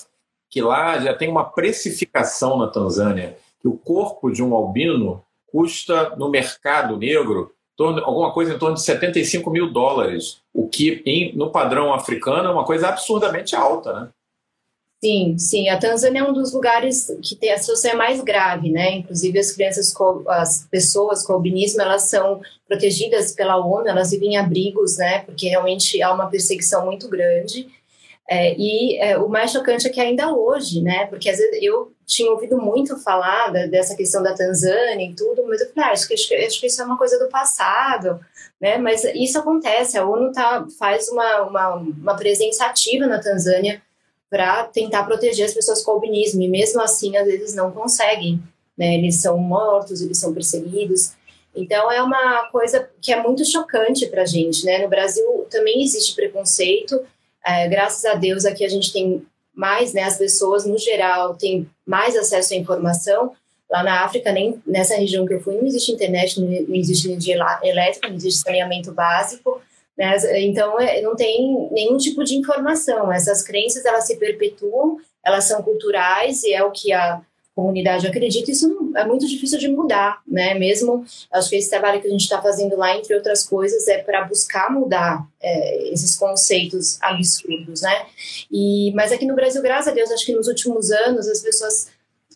que 0.49 0.61
lá 0.61 0.99
já 0.99 1.13
tem 1.15 1.29
uma 1.29 1.45
precificação 1.45 2.57
na 2.57 2.67
Tanzânia, 2.67 3.37
que 3.59 3.67
o 3.67 3.77
corpo 3.77 4.31
de 4.31 4.43
um 4.43 4.55
albino 4.55 5.23
custa 5.53 6.15
no 6.17 6.29
mercado 6.29 6.97
negro 6.97 7.53
alguma 8.03 8.31
coisa 8.31 8.53
em 8.53 8.57
torno 8.57 8.75
de 8.75 8.81
75 8.81 9.49
mil 9.49 9.71
dólares, 9.71 10.41
o 10.53 10.67
que 10.67 11.01
em, 11.05 11.35
no 11.35 11.51
padrão 11.51 11.93
africano 11.93 12.47
é 12.47 12.51
uma 12.51 12.65
coisa 12.65 12.87
absurdamente 12.87 13.55
alta, 13.55 13.93
né? 13.93 14.09
Sim, 15.03 15.37
sim. 15.37 15.67
A 15.67 15.77
Tanzânia 15.77 16.21
é 16.21 16.23
um 16.23 16.31
dos 16.31 16.53
lugares 16.53 17.07
que 17.21 17.35
tem 17.35 17.51
a 17.51 17.57
situação 17.57 17.91
é 17.91 17.95
mais 17.95 18.21
grave, 18.21 18.71
né? 18.71 18.95
Inclusive 18.95 19.37
as 19.37 19.51
crianças, 19.51 19.93
as 20.29 20.65
pessoas 20.71 21.25
com 21.25 21.33
albinismo, 21.33 21.81
elas 21.81 22.03
são 22.03 22.39
protegidas 22.65 23.33
pela 23.33 23.57
ONU, 23.57 23.85
elas 23.85 24.11
vivem 24.11 24.35
em 24.35 24.37
abrigos, 24.37 24.97
né? 24.97 25.19
Porque 25.19 25.49
realmente 25.49 26.01
há 26.01 26.13
uma 26.13 26.29
perseguição 26.29 26.85
muito 26.85 27.09
grande. 27.09 27.67
É, 28.29 28.55
e 28.57 28.97
é, 28.99 29.17
o 29.17 29.27
mais 29.27 29.51
chocante 29.51 29.85
é 29.85 29.89
que 29.89 29.99
ainda 29.99 30.33
hoje, 30.33 30.81
né? 30.81 31.05
Porque 31.07 31.29
às 31.29 31.37
vezes 31.37 31.61
eu 31.61 31.91
tinha 32.05 32.31
ouvido 32.31 32.57
muito 32.57 32.97
falar 32.97 33.51
da, 33.51 33.65
dessa 33.65 33.95
questão 33.95 34.23
da 34.23 34.33
Tanzânia 34.33 35.05
e 35.05 35.13
tudo, 35.13 35.45
mas 35.47 35.61
eu 35.61 35.69
falei, 35.73 35.89
ah, 35.89 35.91
acho 35.91 36.07
que, 36.07 36.13
acho 36.13 36.59
que 36.59 36.67
isso 36.67 36.81
é 36.81 36.85
uma 36.85 36.97
coisa 36.97 37.19
do 37.19 37.29
passado, 37.29 38.19
né? 38.61 38.77
Mas 38.77 39.03
isso 39.03 39.37
acontece, 39.37 39.97
a 39.97 40.05
ONU 40.07 40.31
tá, 40.31 40.65
faz 40.79 41.09
uma, 41.09 41.41
uma, 41.41 41.75
uma 41.75 42.15
presença 42.15 42.65
ativa 42.65 43.07
na 43.07 43.19
Tanzânia 43.21 43.81
para 44.29 44.63
tentar 44.63 45.03
proteger 45.03 45.45
as 45.45 45.53
pessoas 45.53 45.83
com 45.83 45.91
albinismo, 45.91 46.41
e 46.41 46.47
mesmo 46.47 46.81
assim, 46.81 47.15
às 47.17 47.27
vezes, 47.27 47.53
não 47.53 47.71
conseguem, 47.71 48.41
né? 48.75 48.95
Eles 48.95 49.21
são 49.21 49.37
mortos, 49.37 50.01
eles 50.01 50.17
são 50.17 50.33
perseguidos. 50.33 51.11
Então, 51.55 51.91
é 51.91 52.01
uma 52.01 52.47
coisa 52.47 52.89
que 52.99 53.13
é 53.13 53.21
muito 53.21 53.45
chocante 53.45 54.07
para 54.07 54.23
a 54.23 54.25
gente, 54.25 54.65
né? 54.65 54.79
No 54.79 54.89
Brasil 54.89 55.45
também 55.51 55.83
existe 55.83 56.15
preconceito, 56.15 56.99
é, 57.45 57.67
graças 57.67 58.03
a 58.05 58.15
Deus 58.15 58.45
aqui 58.45 58.63
a 58.63 58.69
gente 58.69 58.91
tem 58.91 59.25
mais, 59.53 59.93
né, 59.93 60.03
as 60.03 60.17
pessoas 60.17 60.65
no 60.65 60.77
geral 60.77 61.35
têm 61.35 61.69
mais 61.85 62.15
acesso 62.15 62.53
à 62.53 62.57
informação. 62.57 63.33
Lá 63.69 63.81
na 63.83 64.03
África, 64.03 64.31
nem 64.31 64.61
nessa 64.67 64.95
região 64.95 65.25
que 65.25 65.33
eu 65.33 65.41
fui, 65.41 65.55
não 65.55 65.65
existe 65.65 65.91
internet, 65.91 66.39
não 66.39 66.75
existe 66.75 67.07
energia 67.07 67.35
elétrica, 67.63 68.07
não 68.07 68.15
existe 68.15 68.41
saneamento 68.41 68.91
básico, 68.91 69.61
né? 69.97 70.15
Então 70.41 70.79
é, 70.79 71.01
não 71.01 71.15
tem 71.15 71.69
nenhum 71.71 71.97
tipo 71.97 72.23
de 72.23 72.35
informação. 72.35 73.11
Essas 73.11 73.41
crenças 73.41 73.85
elas 73.85 74.05
se 74.05 74.17
perpetuam, 74.17 74.97
elas 75.23 75.45
são 75.45 75.61
culturais 75.63 76.43
e 76.43 76.53
é 76.53 76.63
o 76.63 76.71
que 76.71 76.91
a 76.91 77.21
comunidade 77.55 78.07
acredita, 78.07 78.51
isso 78.51 78.67
não, 78.67 78.97
é 78.97 79.05
muito 79.05 79.27
difícil 79.27 79.59
de 79.59 79.67
mudar, 79.67 80.21
né? 80.27 80.55
Mesmo, 80.55 81.05
acho 81.31 81.49
que 81.49 81.55
esse 81.55 81.69
trabalho 81.69 82.01
que 82.01 82.07
a 82.07 82.11
gente 82.11 82.21
está 82.21 82.41
fazendo 82.41 82.75
lá, 82.75 82.97
entre 82.97 83.15
outras 83.15 83.43
coisas, 83.47 83.87
é 83.87 83.99
para 83.99 84.23
buscar 84.23 84.71
mudar 84.71 85.27
é, 85.41 85.91
esses 85.91 86.15
conceitos 86.15 86.97
absurdos, 87.01 87.81
né? 87.81 88.05
E, 88.51 88.91
mas 88.93 89.11
aqui 89.11 89.25
no 89.25 89.35
Brasil, 89.35 89.61
graças 89.61 89.87
a 89.87 89.91
Deus, 89.95 90.11
acho 90.11 90.25
que 90.25 90.33
nos 90.33 90.47
últimos 90.47 90.89
anos 90.91 91.27
as 91.27 91.41
pessoas 91.41 91.89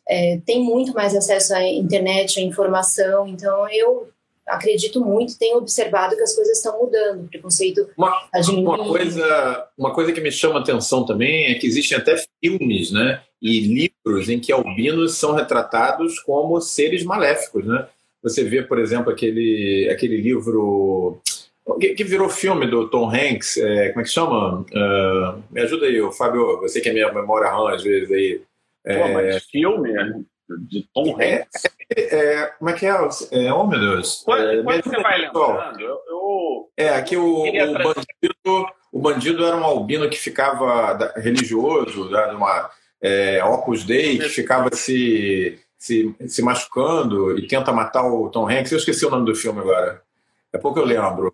é, 0.08 0.39
têm 0.45 0.63
muito 0.63 0.93
mais 0.93 1.15
acesso 1.15 1.53
à 1.56 1.63
internet, 1.63 2.39
à 2.39 2.43
informação, 2.43 3.27
então 3.27 3.67
eu 3.71 4.08
acredito 4.45 5.03
muito, 5.03 5.38
tenho 5.38 5.58
observado 5.58 6.15
que 6.15 6.21
as 6.21 6.34
coisas 6.34 6.58
estão 6.58 6.80
mudando, 6.80 7.25
o 7.25 7.27
preconceito 7.27 7.89
uma, 7.97 8.15
uma 8.53 8.77
coisa 8.77 9.67
Uma 9.77 9.93
coisa 9.93 10.13
que 10.13 10.21
me 10.21 10.32
chama 10.32 10.60
atenção 10.60 11.06
também 11.06 11.51
é 11.51 11.56
que 11.56 11.67
existem 11.67 11.97
até 11.97 12.15
filmes, 12.41 12.91
né? 12.91 13.21
E 13.41 13.60
livros 13.60 14.30
em 14.30 14.39
que 14.39 14.52
albinos 14.52 15.15
são 15.15 15.34
retratados 15.34 16.19
como 16.19 16.60
seres 16.60 17.04
maléficos, 17.04 17.65
né? 17.65 17.88
Você 18.23 18.43
vê, 18.43 18.63
por 18.63 18.80
exemplo, 18.80 19.12
aquele, 19.12 19.88
aquele 19.91 20.17
livro 20.17 21.21
que, 21.80 21.93
que 21.93 22.04
virou 22.04 22.30
filme 22.30 22.65
do 22.65 22.89
Tom 22.89 23.10
Hanks, 23.10 23.58
é, 23.58 23.89
como 23.89 24.02
é 24.02 24.04
que 24.04 24.10
chama? 24.10 24.62
Uh, 24.62 25.43
me 25.52 25.62
ajuda 25.62 25.86
aí, 25.86 26.00
Fábio, 26.13 26.60
você 26.60 26.82
que 26.82 26.89
é 26.89 26.93
minha 26.93 27.12
memória 27.12 27.50
RAM 27.50 27.73
às 27.73 27.84
vezes 27.84 28.12
aí. 28.12 28.41
É, 28.86 29.00
Pô, 29.00 29.13
mas 29.13 29.43
filme, 29.45 29.91
né? 29.91 30.21
de 30.50 30.88
Tom 30.93 31.19
é, 31.19 31.41
Hanks. 31.41 31.65
É, 31.95 32.15
é, 32.15 32.45
como 32.58 32.69
é 32.69 32.73
que 32.73 32.86
é? 32.86 32.89
é 32.89 33.54
oh, 33.54 33.67
meu 33.67 33.80
Deus. 33.80 34.21
Quando, 34.23 34.50
é, 34.50 34.63
quando 34.63 34.84
você 34.84 35.02
vai 35.02 35.19
lembrando, 35.19 35.82
eu, 35.82 36.00
eu, 36.08 36.69
É, 36.78 36.89
aqui 36.89 37.17
o, 37.17 37.43
o, 37.43 37.73
bandido, 37.73 38.73
o 38.91 39.00
bandido 39.00 39.45
era 39.45 39.58
um 39.58 39.63
albino 39.65 40.10
que 40.10 40.17
ficava 40.17 41.13
religioso, 41.17 42.10
da, 42.10 42.34
uma 42.34 42.69
é, 43.01 43.43
Opus 43.43 43.83
Dei, 43.83 44.17
que 44.17 44.29
ficava 44.29 44.69
se, 44.73 45.60
se, 45.77 46.15
se 46.27 46.41
machucando 46.41 47.38
e 47.38 47.47
tenta 47.47 47.71
matar 47.71 48.05
o 48.05 48.29
Tom 48.29 48.49
Hanks. 48.49 48.71
Eu 48.71 48.77
esqueci 48.77 49.05
o 49.05 49.10
nome 49.10 49.25
do 49.25 49.36
filme 49.36 49.60
agora. 49.60 50.01
É 50.53 50.57
pouco 50.57 50.79
eu 50.79 50.86
lembro. 50.86 51.33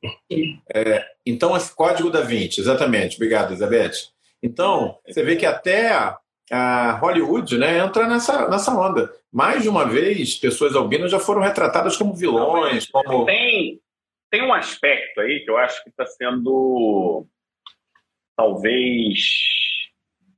É, 0.73 1.05
então, 1.25 1.53
Código 1.75 2.09
da 2.09 2.21
Vinci, 2.21 2.59
exatamente. 2.59 3.15
Obrigado, 3.15 3.51
Elizabeth. 3.51 4.11
Então, 4.41 4.97
você 5.07 5.23
vê 5.23 5.35
que 5.35 5.45
até 5.45 6.13
a 6.51 6.91
Hollywood 6.99 7.57
né, 7.57 7.79
entra 7.79 8.07
nessa, 8.07 8.49
nessa 8.49 8.71
onda. 8.77 9.11
Mais 9.31 9.63
de 9.63 9.69
uma 9.69 9.85
vez, 9.85 10.35
pessoas 10.35 10.75
albinas 10.75 11.11
já 11.11 11.19
foram 11.19 11.41
retratadas 11.41 11.95
como 11.95 12.13
vilões. 12.13 12.87
Como... 12.87 13.25
Tem, 13.25 13.79
tem 14.29 14.43
um 14.43 14.53
aspecto 14.53 15.21
aí 15.21 15.39
que 15.43 15.49
eu 15.49 15.57
acho 15.57 15.81
que 15.83 15.89
está 15.89 16.05
sendo 16.05 17.25
talvez 18.35 19.19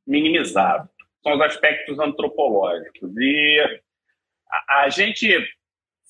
minimizado. 0.06 0.88
São 1.26 1.34
os 1.34 1.42
aspectos 1.42 1.98
antropológicos. 1.98 3.12
E 3.18 3.82
a, 4.48 4.84
a 4.84 4.90
gente 4.90 5.28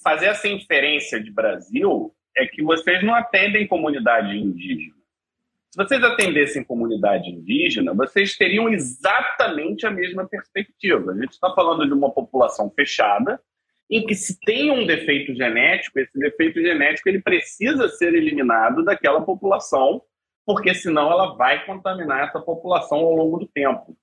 fazer 0.03 0.25
essa 0.25 0.47
inferência 0.47 1.23
de 1.23 1.31
Brasil 1.31 2.13
é 2.35 2.45
que 2.45 2.61
vocês 2.61 3.01
não 3.01 3.15
atendem 3.15 3.65
comunidade 3.65 4.37
indígena. 4.37 4.93
Se 5.71 5.77
vocês 5.77 6.03
atendessem 6.03 6.63
comunidade 6.63 7.29
indígena, 7.29 7.93
vocês 7.93 8.37
teriam 8.37 8.69
exatamente 8.69 9.85
a 9.85 9.91
mesma 9.91 10.27
perspectiva. 10.27 11.11
A 11.11 11.15
gente 11.15 11.31
está 11.31 11.53
falando 11.53 11.85
de 11.85 11.93
uma 11.93 12.11
população 12.11 12.69
fechada, 12.71 13.41
em 13.89 14.05
que 14.05 14.15
se 14.15 14.37
tem 14.41 14.71
um 14.71 14.85
defeito 14.85 15.33
genético, 15.33 15.99
esse 15.99 16.17
defeito 16.17 16.61
genético 16.61 17.07
ele 17.07 17.21
precisa 17.21 17.87
ser 17.87 18.13
eliminado 18.13 18.83
daquela 18.83 19.21
população, 19.21 20.01
porque 20.45 20.73
senão 20.73 21.11
ela 21.11 21.35
vai 21.35 21.65
contaminar 21.65 22.27
essa 22.27 22.39
população 22.39 22.99
ao 22.99 23.15
longo 23.15 23.39
do 23.39 23.47
tempo. 23.47 23.97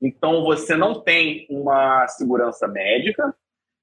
Então 0.00 0.42
você 0.44 0.76
não 0.76 1.00
tem 1.00 1.46
uma 1.50 2.06
segurança 2.08 2.66
médica 2.66 3.34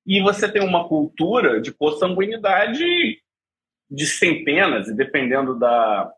e 0.05 0.21
você 0.21 0.51
tem 0.51 0.63
uma 0.63 0.87
cultura 0.87 1.61
de 1.61 1.71
consanguinidade 1.71 3.21
de 3.89 4.05
centenas, 4.05 4.87
e 4.87 4.95
dependendo 4.95 5.57
da, 5.57 6.11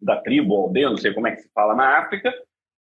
da 0.00 0.16
tribo, 0.20 0.56
aldeia, 0.56 0.90
não 0.90 0.96
sei 0.96 1.12
como 1.12 1.26
é 1.26 1.32
que 1.32 1.42
se 1.42 1.50
fala 1.52 1.74
na 1.74 1.98
África, 1.98 2.32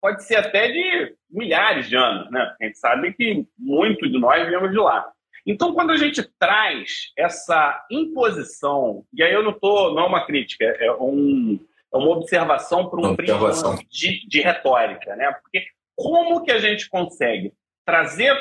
pode 0.02 0.24
ser 0.24 0.36
até 0.36 0.70
de 0.70 1.16
milhares 1.30 1.90
de 1.90 1.96
anos, 1.96 2.30
né? 2.30 2.56
A 2.60 2.66
gente 2.66 2.78
sabe 2.78 3.14
que 3.14 3.46
muito 3.58 4.10
de 4.10 4.20
nós 4.20 4.48
viemos 4.48 4.72
de 4.72 4.78
lá. 4.78 5.10
Então, 5.46 5.74
quando 5.74 5.92
a 5.92 5.98
gente 5.98 6.24
traz 6.40 7.12
essa 7.18 7.86
imposição, 7.92 9.06
e 9.14 9.22
aí 9.22 9.34
eu 9.34 9.44
não 9.44 9.52
estou, 9.52 9.94
não 9.94 10.04
é 10.04 10.08
uma 10.08 10.26
crítica, 10.26 10.64
é, 10.64 10.92
um, 10.94 11.60
é 11.94 11.98
uma 11.98 12.12
observação 12.12 12.90
para 12.90 13.00
um 13.00 13.16
prisma 13.16 13.52
de, 13.90 14.28
de 14.28 14.42
retórica, 14.42 15.16
né? 15.16 15.32
Porque 15.42 15.66
como 15.96 16.44
que 16.44 16.52
a 16.52 16.60
gente 16.60 16.90
consegue 16.90 17.54
trazer 17.86 18.36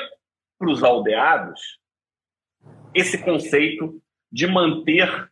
para 0.57 0.71
os 0.71 0.83
aldeados 0.83 1.79
esse 2.93 3.17
conceito 3.17 4.01
de 4.31 4.47
manter 4.47 5.29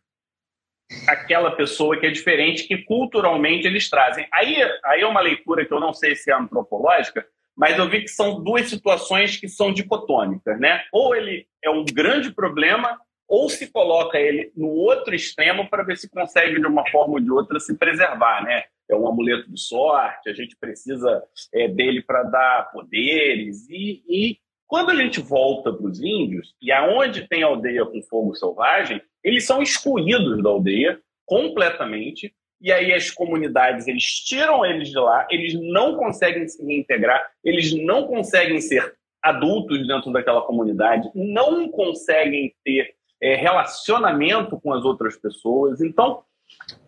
aquela 1.08 1.50
pessoa 1.52 1.98
que 1.98 2.06
é 2.06 2.10
diferente, 2.10 2.66
que 2.66 2.78
culturalmente 2.78 3.66
eles 3.66 3.88
trazem. 3.88 4.26
Aí, 4.32 4.56
aí 4.84 5.00
é 5.00 5.06
uma 5.06 5.20
leitura 5.20 5.64
que 5.64 5.72
eu 5.72 5.80
não 5.80 5.92
sei 5.92 6.14
se 6.14 6.30
é 6.30 6.34
antropológica, 6.34 7.26
mas 7.56 7.78
eu 7.78 7.88
vi 7.88 8.02
que 8.02 8.08
são 8.08 8.42
duas 8.42 8.68
situações 8.68 9.36
que 9.36 9.48
são 9.48 9.72
dicotômicas, 9.72 10.58
né? 10.58 10.84
Ou 10.92 11.14
ele 11.14 11.46
é 11.62 11.70
um 11.70 11.84
grande 11.84 12.32
problema, 12.32 12.98
ou 13.28 13.48
se 13.48 13.70
coloca 13.70 14.18
ele 14.18 14.52
no 14.56 14.68
outro 14.68 15.14
extremo 15.14 15.68
para 15.68 15.82
ver 15.82 15.96
se 15.96 16.08
consegue, 16.08 16.60
de 16.60 16.66
uma 16.66 16.88
forma 16.90 17.14
ou 17.14 17.20
de 17.20 17.30
outra, 17.30 17.58
se 17.60 17.76
preservar, 17.76 18.42
né? 18.42 18.64
É 18.92 18.96
um 18.96 19.08
amuleto 19.08 19.50
de 19.50 19.60
sorte, 19.60 20.28
a 20.28 20.32
gente 20.32 20.56
precisa 20.56 21.22
é, 21.52 21.68
dele 21.68 22.02
para 22.02 22.22
dar 22.24 22.70
poderes. 22.72 23.68
E, 23.68 24.02
e 24.08 24.38
quando 24.66 24.90
a 24.90 24.96
gente 24.96 25.20
volta 25.20 25.72
para 25.72 25.86
os 25.86 26.00
índios, 26.00 26.54
e 26.60 26.70
aonde 26.72 27.28
tem 27.28 27.42
aldeia 27.42 27.84
com 27.84 28.02
fogo 28.02 28.34
selvagem, 28.34 29.00
eles 29.22 29.46
são 29.46 29.62
excluídos 29.62 30.42
da 30.42 30.50
aldeia 30.50 31.00
completamente 31.26 32.34
e 32.62 32.70
aí 32.70 32.92
as 32.92 33.10
comunidades, 33.10 33.88
eles 33.88 34.04
tiram 34.04 34.64
eles 34.64 34.88
de 34.88 34.98
lá, 34.98 35.26
eles 35.28 35.52
não 35.54 35.96
conseguem 35.96 36.46
se 36.46 36.64
reintegrar, 36.64 37.20
eles 37.42 37.74
não 37.84 38.06
conseguem 38.06 38.60
ser 38.60 38.94
adultos 39.20 39.84
dentro 39.84 40.12
daquela 40.12 40.42
comunidade, 40.42 41.10
não 41.12 41.68
conseguem 41.68 42.54
ter 42.64 42.94
é, 43.20 43.34
relacionamento 43.34 44.60
com 44.60 44.72
as 44.72 44.84
outras 44.84 45.16
pessoas. 45.16 45.80
Então, 45.80 46.22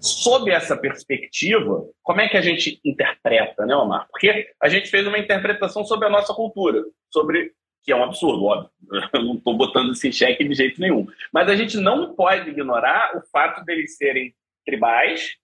sob 0.00 0.50
essa 0.50 0.76
perspectiva, 0.76 1.84
como 2.02 2.20
é 2.20 2.28
que 2.28 2.36
a 2.36 2.42
gente 2.42 2.80
interpreta, 2.84 3.64
né, 3.66 3.74
Omar? 3.74 4.06
Porque 4.10 4.48
a 4.60 4.68
gente 4.68 4.88
fez 4.88 5.06
uma 5.06 5.18
interpretação 5.18 5.84
sobre 5.84 6.06
a 6.06 6.10
nossa 6.10 6.32
cultura, 6.34 6.82
sobre 7.10 7.52
que 7.82 7.92
é 7.92 7.96
um 7.96 8.04
absurdo, 8.04 8.44
óbvio. 8.44 8.70
Eu 9.12 9.22
não 9.22 9.34
estou 9.34 9.56
botando 9.56 9.92
isso 9.92 10.06
em 10.06 10.12
xeque 10.12 10.42
de 10.42 10.54
jeito 10.54 10.80
nenhum. 10.80 11.06
Mas 11.32 11.48
a 11.50 11.56
gente 11.56 11.76
não 11.76 12.14
pode 12.14 12.48
ignorar 12.50 13.16
o 13.16 13.22
fato 13.30 13.64
deles 13.64 13.96
serem 13.96 14.34
tribais, 14.64 15.36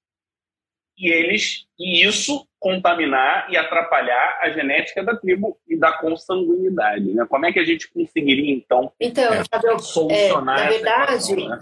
e 1.01 1.09
eles 1.09 1.67
e 1.79 2.05
isso 2.05 2.47
contaminar 2.59 3.51
e 3.51 3.57
atrapalhar 3.57 4.39
a 4.43 4.51
genética 4.51 5.03
da 5.03 5.17
tribo 5.17 5.59
e 5.67 5.79
da 5.79 5.93
consanguinidade. 5.93 7.15
Né? 7.15 7.25
Como 7.27 7.47
é 7.47 7.53
que 7.53 7.59
a 7.59 7.65
gente 7.65 7.91
conseguiria, 7.91 8.53
então, 8.53 8.93
então 9.01 9.33
é, 9.33 9.79
solucionar 9.79 10.59
é, 10.59 10.65
na 10.65 10.71
verdade, 10.71 11.33
equação, 11.33 11.49
né? 11.49 11.61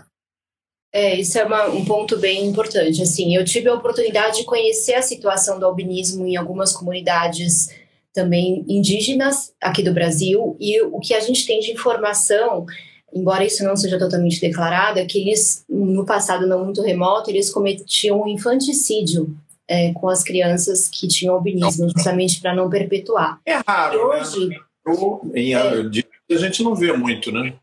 É, 0.93 1.15
isso 1.15 1.39
é 1.39 1.45
uma, 1.45 1.67
um 1.69 1.85
ponto 1.85 2.19
bem 2.19 2.47
importante. 2.47 3.03
Assim, 3.03 3.35
eu 3.35 3.45
tive 3.45 3.69
a 3.69 3.75
oportunidade 3.75 4.39
de 4.39 4.45
conhecer 4.45 4.95
a 4.95 5.03
situação 5.03 5.59
do 5.59 5.67
albinismo 5.67 6.27
em 6.27 6.37
algumas 6.37 6.73
comunidades 6.73 7.69
também 8.13 8.65
indígenas 8.69 9.53
aqui 9.61 9.83
do 9.83 9.93
Brasil 9.93 10.57
e 10.59 10.81
o 10.83 10.99
que 10.99 11.15
a 11.15 11.21
gente 11.21 11.47
tem 11.47 11.61
de 11.61 11.71
informação 11.71 12.67
embora 13.13 13.45
isso 13.45 13.65
não 13.65 13.77
seja 13.77 13.99
totalmente 13.99 14.41
declarado, 14.41 14.99
é 14.99 15.07
que 15.07 15.19
eles, 15.19 15.65
no 15.69 16.05
passado 16.05 16.47
não 16.47 16.65
muito 16.65 16.83
remoto, 16.83 17.31
eles 17.31 17.51
cometiam 17.51 18.23
um 18.23 18.29
infanticídio 18.29 19.35
é, 19.67 19.93
com 19.93 20.09
as 20.09 20.23
crianças 20.23 20.89
que 20.89 21.07
tinham 21.07 21.35
albinismo, 21.35 21.89
justamente 21.91 22.41
para 22.41 22.55
não 22.55 22.71
perpetuar. 22.71 23.41
É 23.45 23.61
raro, 23.67 23.99
né? 23.99 24.21
hoje, 24.21 24.47
né? 24.49 24.57
Em, 25.35 25.55
é, 25.55 25.59
a 25.59 26.39
gente 26.39 26.63
não 26.63 26.75
vê 26.75 26.93
muito, 26.93 27.31
né? 27.31 27.55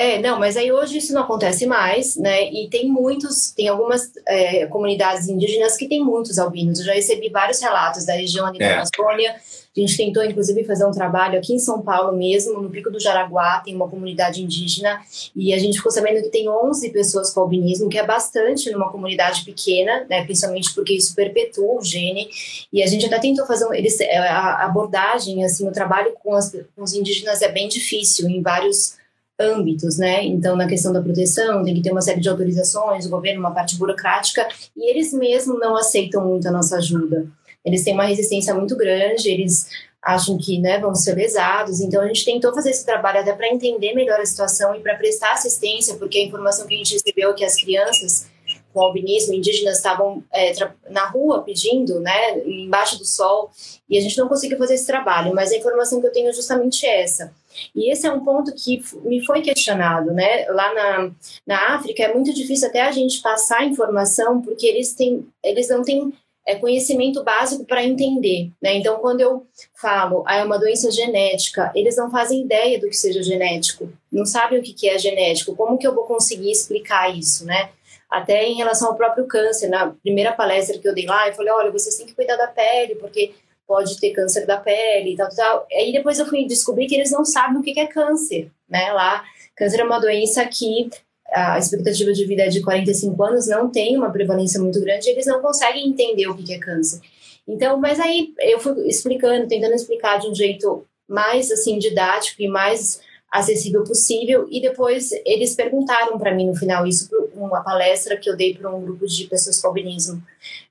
É, 0.00 0.18
não, 0.18 0.38
mas 0.38 0.56
aí 0.56 0.72
hoje 0.72 0.96
isso 0.96 1.12
não 1.12 1.20
acontece 1.20 1.66
mais, 1.66 2.16
né? 2.16 2.50
E 2.50 2.70
tem 2.70 2.88
muitos, 2.88 3.50
tem 3.50 3.68
algumas 3.68 4.10
é, 4.26 4.64
comunidades 4.64 5.28
indígenas 5.28 5.76
que 5.76 5.86
têm 5.86 6.02
muitos 6.02 6.38
albinos. 6.38 6.78
Eu 6.78 6.86
já 6.86 6.94
recebi 6.94 7.28
vários 7.28 7.60
relatos 7.60 8.06
da 8.06 8.14
região 8.14 8.46
ali 8.46 8.58
da 8.58 8.64
é. 8.64 8.72
Amazônia, 8.76 9.36
a 9.76 9.80
gente 9.80 9.98
tentou, 9.98 10.24
inclusive, 10.24 10.64
fazer 10.64 10.86
um 10.86 10.90
trabalho 10.90 11.38
aqui 11.38 11.52
em 11.52 11.58
São 11.58 11.82
Paulo 11.82 12.16
mesmo, 12.16 12.62
no 12.62 12.70
Pico 12.70 12.90
do 12.90 12.98
Jaraguá, 12.98 13.60
tem 13.62 13.76
uma 13.76 13.90
comunidade 13.90 14.42
indígena, 14.42 15.02
e 15.36 15.52
a 15.52 15.58
gente 15.58 15.76
ficou 15.76 15.92
sabendo 15.92 16.22
que 16.22 16.30
tem 16.30 16.48
11 16.48 16.88
pessoas 16.90 17.30
com 17.30 17.40
albinismo, 17.40 17.90
que 17.90 17.98
é 17.98 18.04
bastante 18.04 18.70
numa 18.70 18.90
comunidade 18.90 19.44
pequena, 19.44 20.06
né, 20.08 20.24
principalmente 20.24 20.74
porque 20.74 20.94
isso 20.94 21.14
perpetua 21.14 21.78
o 21.78 21.84
gene, 21.84 22.28
e 22.72 22.82
a 22.82 22.86
gente 22.86 23.04
até 23.04 23.18
tentou 23.18 23.46
fazer, 23.46 23.66
um, 23.66 23.74
eles, 23.74 24.00
é, 24.00 24.16
a 24.16 24.64
abordagem, 24.64 25.44
assim, 25.44 25.68
o 25.68 25.72
trabalho 25.72 26.14
com, 26.22 26.34
as, 26.34 26.50
com 26.74 26.82
os 26.82 26.94
indígenas 26.94 27.40
é 27.42 27.52
bem 27.52 27.68
difícil 27.68 28.28
em 28.28 28.42
vários 28.42 28.98
âmbitos, 29.40 29.96
né? 29.96 30.22
Então, 30.24 30.54
na 30.54 30.68
questão 30.68 30.92
da 30.92 31.00
proteção, 31.00 31.64
tem 31.64 31.74
que 31.74 31.82
ter 31.82 31.90
uma 31.90 32.02
série 32.02 32.20
de 32.20 32.28
autorizações, 32.28 33.06
o 33.06 33.10
governo, 33.10 33.40
uma 33.40 33.54
parte 33.54 33.76
burocrática, 33.76 34.46
e 34.76 34.90
eles 34.90 35.12
mesmos 35.12 35.58
não 35.58 35.74
aceitam 35.76 36.24
muito 36.26 36.46
a 36.46 36.52
nossa 36.52 36.76
ajuda 36.76 37.26
eles 37.64 37.84
têm 37.84 37.94
uma 37.94 38.04
resistência 38.04 38.54
muito 38.54 38.76
grande, 38.76 39.28
eles 39.28 39.68
acham 40.02 40.38
que 40.38 40.58
né, 40.58 40.78
vão 40.78 40.94
ser 40.94 41.14
lesados. 41.14 41.80
Então 41.80 42.02
a 42.02 42.06
gente 42.06 42.24
tentou 42.24 42.54
fazer 42.54 42.70
esse 42.70 42.84
trabalho 42.84 43.20
até 43.20 43.32
para 43.32 43.48
entender 43.48 43.94
melhor 43.94 44.18
a 44.18 44.26
situação 44.26 44.74
e 44.74 44.80
para 44.80 44.96
prestar 44.96 45.32
assistência, 45.32 45.94
porque 45.96 46.18
a 46.18 46.24
informação 46.24 46.66
que 46.66 46.74
a 46.74 46.78
gente 46.78 46.94
recebeu 46.94 47.30
é 47.30 47.34
que 47.34 47.44
as 47.44 47.60
crianças 47.60 48.26
com 48.72 48.80
albinismo 48.80 49.34
indígenas 49.34 49.76
estavam 49.76 50.22
é, 50.32 50.52
na 50.88 51.06
rua 51.08 51.42
pedindo, 51.42 52.00
né, 52.00 52.38
embaixo 52.46 52.98
do 52.98 53.04
sol, 53.04 53.50
e 53.88 53.98
a 53.98 54.00
gente 54.00 54.16
não 54.18 54.28
conseguiu 54.28 54.58
fazer 54.58 54.74
esse 54.74 54.86
trabalho, 54.86 55.34
mas 55.34 55.52
a 55.52 55.56
informação 55.56 56.00
que 56.00 56.06
eu 56.06 56.12
tenho 56.12 56.28
é 56.28 56.32
justamente 56.32 56.86
essa. 56.86 57.32
E 57.74 57.90
esse 57.90 58.06
é 58.06 58.12
um 58.12 58.24
ponto 58.24 58.54
que 58.54 58.82
me 59.04 59.24
foi 59.24 59.42
questionado, 59.42 60.12
né? 60.12 60.46
Lá 60.50 60.72
na, 60.72 61.10
na 61.46 61.74
África 61.74 62.02
é 62.04 62.14
muito 62.14 62.32
difícil 62.32 62.68
até 62.68 62.82
a 62.82 62.92
gente 62.92 63.20
passar 63.20 63.66
informação, 63.66 64.40
porque 64.40 64.66
eles 64.66 64.94
têm, 64.94 65.26
eles 65.42 65.68
não 65.68 65.82
têm 65.82 66.12
é 66.46 66.56
conhecimento 66.56 67.22
básico 67.22 67.64
para 67.64 67.84
entender, 67.84 68.50
né? 68.60 68.74
Então, 68.74 68.98
quando 68.98 69.20
eu 69.20 69.46
falo, 69.74 70.24
ah, 70.26 70.36
é 70.36 70.44
uma 70.44 70.58
doença 70.58 70.90
genética, 70.90 71.70
eles 71.74 71.96
não 71.96 72.10
fazem 72.10 72.42
ideia 72.42 72.80
do 72.80 72.88
que 72.88 72.96
seja 72.96 73.22
genético, 73.22 73.92
não 74.10 74.24
sabem 74.24 74.58
o 74.58 74.62
que, 74.62 74.72
que 74.72 74.88
é 74.88 74.98
genético, 74.98 75.54
como 75.54 75.78
que 75.78 75.86
eu 75.86 75.94
vou 75.94 76.04
conseguir 76.04 76.50
explicar 76.50 77.16
isso, 77.16 77.44
né? 77.44 77.70
Até 78.10 78.44
em 78.44 78.56
relação 78.56 78.88
ao 78.88 78.96
próprio 78.96 79.26
câncer, 79.26 79.68
na 79.68 79.88
primeira 80.02 80.32
palestra 80.32 80.78
que 80.78 80.88
eu 80.88 80.94
dei 80.94 81.06
lá, 81.06 81.28
eu 81.28 81.34
falei, 81.34 81.52
olha, 81.52 81.70
vocês 81.70 81.96
têm 81.96 82.06
que 82.06 82.14
cuidar 82.14 82.36
da 82.36 82.48
pele, 82.48 82.96
porque 82.96 83.32
pode 83.66 84.00
ter 84.00 84.10
câncer 84.10 84.46
da 84.46 84.56
pele 84.56 85.12
e 85.12 85.16
tal, 85.16 85.28
tal. 85.28 85.66
Aí 85.72 85.92
depois 85.92 86.18
eu 86.18 86.26
fui 86.26 86.44
descobrir 86.44 86.88
que 86.88 86.94
eles 86.96 87.12
não 87.12 87.24
sabem 87.24 87.58
o 87.58 87.62
que 87.62 87.78
é 87.78 87.86
câncer, 87.86 88.50
né? 88.68 88.92
Lá, 88.92 89.24
câncer 89.54 89.80
é 89.80 89.84
uma 89.84 90.00
doença 90.00 90.44
que 90.46 90.90
a 91.32 91.56
expectativa 91.56 92.12
de 92.12 92.24
vida 92.26 92.42
é 92.42 92.48
de 92.48 92.60
45 92.60 93.22
anos, 93.22 93.46
não 93.46 93.70
tem 93.70 93.96
uma 93.96 94.10
prevalência 94.10 94.60
muito 94.60 94.80
grande, 94.80 95.08
eles 95.08 95.26
não 95.26 95.40
conseguem 95.40 95.88
entender 95.88 96.26
o 96.26 96.36
que 96.36 96.52
é 96.52 96.58
câncer. 96.58 97.00
Então, 97.46 97.78
mas 97.78 98.00
aí 98.00 98.34
eu 98.40 98.58
fui 98.58 98.88
explicando, 98.88 99.46
tentando 99.46 99.74
explicar 99.74 100.18
de 100.18 100.28
um 100.28 100.34
jeito 100.34 100.84
mais 101.08 101.50
assim 101.50 101.78
didático 101.78 102.42
e 102.42 102.48
mais 102.48 103.00
acessível 103.30 103.84
possível, 103.84 104.46
e 104.50 104.60
depois 104.60 105.10
eles 105.24 105.54
perguntaram 105.54 106.18
para 106.18 106.34
mim 106.34 106.46
no 106.46 106.56
final 106.56 106.86
isso 106.86 107.08
uma 107.34 107.62
palestra 107.62 108.16
que 108.16 108.28
eu 108.28 108.36
dei 108.36 108.54
para 108.54 108.74
um 108.74 108.82
grupo 108.82 109.06
de 109.06 109.26
pessoas 109.26 109.60
com 109.60 109.68
albinismo. 109.68 110.20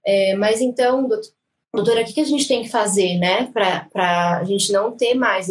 É, 0.06 0.36
mas 0.36 0.60
então, 0.60 1.08
doutora, 1.74 2.02
o 2.02 2.06
que, 2.06 2.20
a 2.20 2.26
gente 2.26 2.48
tem 2.48 2.64
que 2.64 2.70
fazer, 2.70 3.18
né, 3.18 3.50
para 3.54 4.40
a 4.40 4.44
gente 4.44 4.72
não 4.74 4.92
ter 4.92 5.14
mais, 5.14 5.48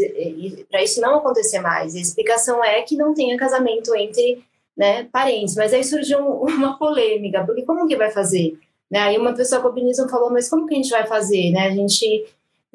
para 0.70 0.82
isso 0.82 1.00
não 1.00 1.16
acontecer 1.16 1.60
mais? 1.60 1.96
A 1.96 2.00
explicação 2.00 2.62
é 2.62 2.82
que 2.82 2.96
não 2.96 3.14
tenha 3.14 3.38
casamento 3.38 3.94
entre 3.96 4.42
né, 4.78 5.08
parentes. 5.10 5.56
Mas 5.56 5.74
aí 5.74 5.82
surgiu 5.82 6.20
uma 6.20 6.78
polêmica, 6.78 7.44
porque 7.44 7.62
como 7.62 7.88
que 7.88 7.96
vai 7.96 8.10
fazer? 8.10 8.56
Né? 8.88 9.00
Aí 9.00 9.18
uma 9.18 9.34
pessoa 9.34 9.60
com 9.60 9.68
albinismo 9.68 10.08
falou, 10.08 10.30
mas 10.30 10.48
como 10.48 10.66
que 10.66 10.74
a 10.74 10.76
gente 10.76 10.90
vai 10.90 11.06
fazer? 11.06 11.50
Né? 11.50 11.66
A 11.66 11.70
gente 11.70 12.26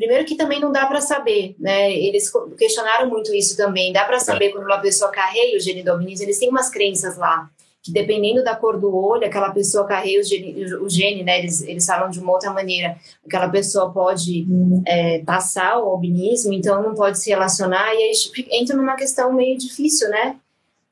Primeiro 0.03 0.25
que 0.25 0.35
também 0.35 0.59
não 0.59 0.69
dá 0.69 0.85
para 0.85 0.99
saber, 0.99 1.55
né? 1.57 1.93
Eles 1.93 2.29
questionaram 2.57 3.09
muito 3.09 3.33
isso 3.33 3.55
também. 3.55 3.93
Dá 3.93 4.03
para 4.03 4.19
saber 4.19 4.49
quando 4.49 4.65
uma 4.65 4.79
pessoa 4.79 5.09
carrega 5.09 5.55
o 5.55 5.59
gene 5.61 5.81
do 5.81 5.91
albinismo, 5.91 6.25
eles 6.25 6.37
têm 6.37 6.49
umas 6.49 6.69
crenças 6.69 7.17
lá 7.17 7.49
que 7.81 7.91
dependendo 7.91 8.43
da 8.43 8.55
cor 8.55 8.79
do 8.79 8.93
olho, 8.95 9.25
aquela 9.25 9.51
pessoa 9.51 9.85
carrega 9.85 10.21
o 10.21 10.23
gene, 10.23 10.75
o 10.75 10.89
gene 10.89 11.23
né? 11.23 11.39
Eles, 11.39 11.61
eles 11.61 11.85
falam 11.85 12.09
de 12.09 12.19
uma 12.19 12.33
outra 12.33 12.51
maneira. 12.51 12.97
Aquela 13.25 13.47
pessoa 13.47 13.91
pode 13.91 14.45
é, 14.85 15.19
passar 15.19 15.79
o 15.79 15.89
albinismo, 15.89 16.53
então 16.53 16.83
não 16.83 16.93
pode 16.93 17.19
se 17.19 17.29
relacionar. 17.29 17.93
E 17.93 17.97
aí 17.97 18.11
entra 18.51 18.75
numa 18.75 18.95
questão 18.95 19.31
meio 19.31 19.57
difícil, 19.57 20.09
né? 20.09 20.35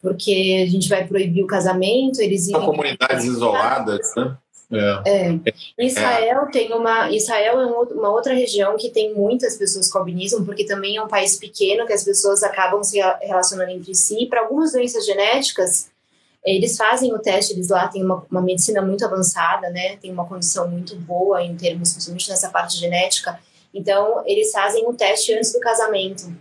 Porque 0.02 0.65
a 0.65 0.69
gente 0.69 0.88
vai 0.88 1.06
proibir 1.06 1.43
o 1.43 1.47
casamento, 1.47 2.21
eles 2.21 2.47
São 2.47 2.65
comunidades 2.65 3.26
isoladas, 3.26 4.13
né? 4.15 4.38
É. 4.71 5.27
é. 5.27 5.86
Israel 5.86 6.43
é. 6.43 6.51
tem 6.51 6.73
uma. 6.73 7.12
Israel 7.12 7.60
é 7.60 7.65
uma 7.65 8.10
outra 8.10 8.34
região 8.34 8.77
que 8.77 8.89
tem 8.89 9.13
muitas 9.13 9.57
pessoas 9.57 9.91
com 9.91 9.99
albinismo, 9.99 10.45
porque 10.45 10.65
também 10.65 10.97
é 10.97 11.03
um 11.03 11.07
país 11.07 11.38
pequeno 11.38 11.86
que 11.86 11.93
as 11.93 12.03
pessoas 12.03 12.41
acabam 12.41 12.84
se 12.84 12.99
relacionando 13.21 13.71
entre 13.71 13.93
si. 13.93 14.25
Para 14.27 14.41
algumas 14.41 14.71
doenças 14.71 15.05
genéticas, 15.05 15.89
eles 16.43 16.77
fazem 16.77 17.13
o 17.13 17.19
teste, 17.19 17.53
eles 17.53 17.69
lá 17.69 17.88
têm 17.88 18.03
uma, 18.03 18.25
uma 18.31 18.41
medicina 18.41 18.81
muito 18.81 19.05
avançada, 19.05 19.69
né? 19.69 19.97
Tem 19.97 20.12
uma 20.12 20.25
condição 20.25 20.67
muito 20.67 20.95
boa 20.95 21.43
em 21.43 21.55
termos, 21.55 21.91
principalmente 21.91 22.29
nessa 22.29 22.49
parte 22.49 22.77
genética. 22.77 23.39
Então, 23.73 24.23
eles 24.25 24.51
fazem 24.51 24.88
o 24.88 24.93
teste 24.93 25.34
antes 25.34 25.53
do 25.53 25.60
casamento. 25.60 26.31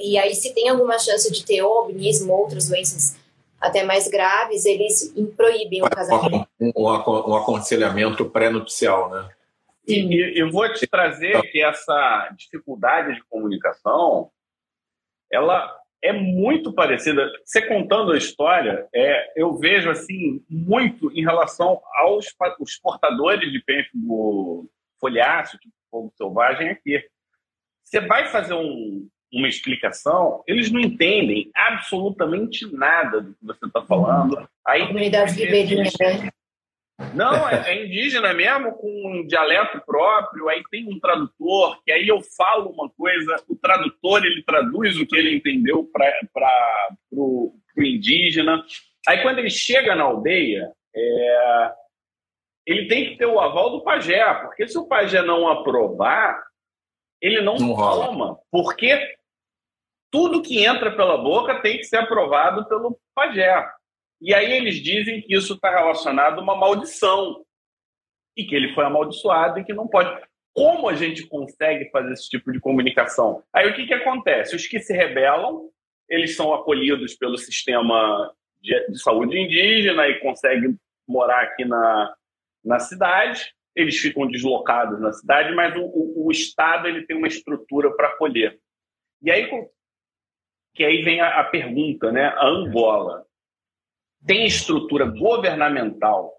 E 0.00 0.18
aí, 0.18 0.34
se 0.34 0.52
tem 0.54 0.68
alguma 0.68 0.98
chance 0.98 1.30
de 1.30 1.44
ter 1.44 1.62
ou 1.62 1.78
albinismo, 1.78 2.32
outras 2.32 2.68
doenças 2.68 3.14
até 3.60 3.84
mais 3.84 4.08
graves, 4.08 4.64
eles 4.64 5.12
proíbem 5.36 5.82
o 5.82 5.88
casamento. 5.88 6.46
Um, 6.76 6.84
um, 6.84 7.36
aconselhamento 7.36 8.28
pré-nupcial, 8.30 9.10
né? 9.10 9.28
E 9.86 10.40
eu 10.40 10.50
vou 10.50 10.72
te 10.72 10.86
trazer 10.86 11.40
que 11.50 11.60
essa 11.60 12.28
dificuldade 12.36 13.14
de 13.16 13.24
comunicação, 13.24 14.30
ela 15.30 15.76
é 16.00 16.12
muito 16.12 16.72
parecida. 16.72 17.30
Você 17.44 17.62
contando 17.62 18.12
a 18.12 18.18
história, 18.18 18.86
é, 18.94 19.32
eu 19.34 19.56
vejo 19.56 19.90
assim 19.90 20.44
muito 20.48 21.10
em 21.12 21.22
relação 21.22 21.80
aos 21.94 22.26
os 22.60 22.78
portadores 22.78 23.50
de 23.50 23.60
pênfigo 23.60 24.70
folháceo, 25.00 25.58
tipo 25.58 25.74
fogo 25.90 26.12
selvagem 26.16 26.70
aqui. 26.70 27.04
Você 27.84 28.00
vai 28.00 28.26
fazer 28.28 28.54
um, 28.54 29.08
uma 29.32 29.48
explicação, 29.48 30.42
eles 30.46 30.70
não 30.70 30.80
entendem 30.80 31.50
absolutamente 31.54 32.66
nada 32.72 33.20
do 33.20 33.34
que 33.34 33.44
você 33.44 33.66
está 33.66 33.82
falando. 33.82 34.48
Aí, 34.66 34.86
comunidade 34.86 35.34
ribeirinha, 35.34 35.90
né? 36.00 36.30
Não, 37.14 37.48
é, 37.48 37.70
é, 37.70 37.84
indígena 37.84 38.32
mesmo, 38.32 38.72
com 38.72 38.88
um 38.88 39.26
dialeto 39.26 39.80
próprio, 39.84 40.48
aí 40.48 40.62
tem 40.70 40.86
um 40.88 40.98
tradutor, 40.98 41.82
que 41.84 41.92
aí 41.92 42.08
eu 42.08 42.20
falo 42.36 42.70
uma 42.70 42.88
coisa, 42.90 43.42
o 43.48 43.56
tradutor 43.56 44.24
ele 44.24 44.42
traduz 44.42 44.98
o 44.98 45.06
que 45.06 45.16
ele 45.16 45.36
entendeu 45.36 45.88
para 45.92 46.88
o 47.10 47.54
indígena. 47.76 48.64
Aí 49.06 49.22
quando 49.22 49.38
ele 49.38 49.50
chega 49.50 49.94
na 49.94 50.04
aldeia, 50.04 50.72
é, 50.94 51.72
ele 52.66 52.86
tem 52.86 53.10
que 53.10 53.16
ter 53.16 53.26
o 53.26 53.40
aval 53.40 53.70
do 53.70 53.82
pajé, 53.82 54.22
porque 54.34 54.66
se 54.68 54.78
o 54.78 54.86
pajé 54.86 55.22
não 55.22 55.48
aprovar, 55.48 56.42
ele 57.20 57.40
não, 57.40 57.56
não 57.56 57.74
toma, 57.74 58.38
porque 58.50 59.16
tudo 60.10 60.42
que 60.42 60.64
entra 60.64 60.94
pela 60.94 61.16
boca 61.16 61.60
tem 61.62 61.78
que 61.78 61.84
ser 61.84 61.96
aprovado 61.96 62.68
pelo 62.68 62.98
pajé. 63.14 63.66
E 64.22 64.32
aí 64.32 64.52
eles 64.52 64.76
dizem 64.76 65.20
que 65.20 65.34
isso 65.34 65.54
está 65.54 65.68
relacionado 65.68 66.38
a 66.38 66.42
uma 66.42 66.54
maldição 66.54 67.44
e 68.36 68.44
que 68.44 68.54
ele 68.54 68.72
foi 68.72 68.84
amaldiçoado 68.84 69.58
e 69.58 69.64
que 69.64 69.74
não 69.74 69.88
pode. 69.88 70.24
Como 70.54 70.88
a 70.88 70.94
gente 70.94 71.26
consegue 71.26 71.90
fazer 71.90 72.12
esse 72.12 72.28
tipo 72.28 72.52
de 72.52 72.60
comunicação? 72.60 73.42
Aí 73.52 73.68
o 73.68 73.74
que, 73.74 73.84
que 73.84 73.94
acontece? 73.94 74.54
Os 74.54 74.64
que 74.64 74.78
se 74.78 74.96
rebelam, 74.96 75.68
eles 76.08 76.36
são 76.36 76.54
acolhidos 76.54 77.16
pelo 77.16 77.36
sistema 77.36 78.32
de, 78.60 78.86
de 78.90 79.02
saúde 79.02 79.36
indígena 79.36 80.06
e 80.06 80.20
conseguem 80.20 80.78
morar 81.08 81.42
aqui 81.42 81.64
na, 81.64 82.14
na 82.64 82.78
cidade. 82.78 83.52
Eles 83.74 83.98
ficam 83.98 84.28
deslocados 84.28 85.00
na 85.00 85.12
cidade, 85.12 85.52
mas 85.52 85.74
o, 85.74 85.82
o, 85.82 86.26
o 86.26 86.30
Estado 86.30 86.86
ele 86.86 87.04
tem 87.06 87.16
uma 87.16 87.26
estrutura 87.26 87.90
para 87.96 88.06
acolher. 88.06 88.56
E 89.20 89.32
aí, 89.32 89.50
que 90.76 90.84
aí 90.84 91.02
vem 91.02 91.20
a, 91.20 91.40
a 91.40 91.44
pergunta, 91.44 92.12
né? 92.12 92.26
A 92.26 92.46
Angola 92.46 93.26
tem 94.26 94.46
estrutura 94.46 95.06
governamental 95.06 96.32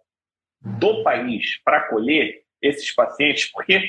do 0.61 1.03
país 1.03 1.61
para 1.63 1.77
acolher 1.77 2.41
esses 2.61 2.93
pacientes? 2.93 3.51
Porque 3.51 3.81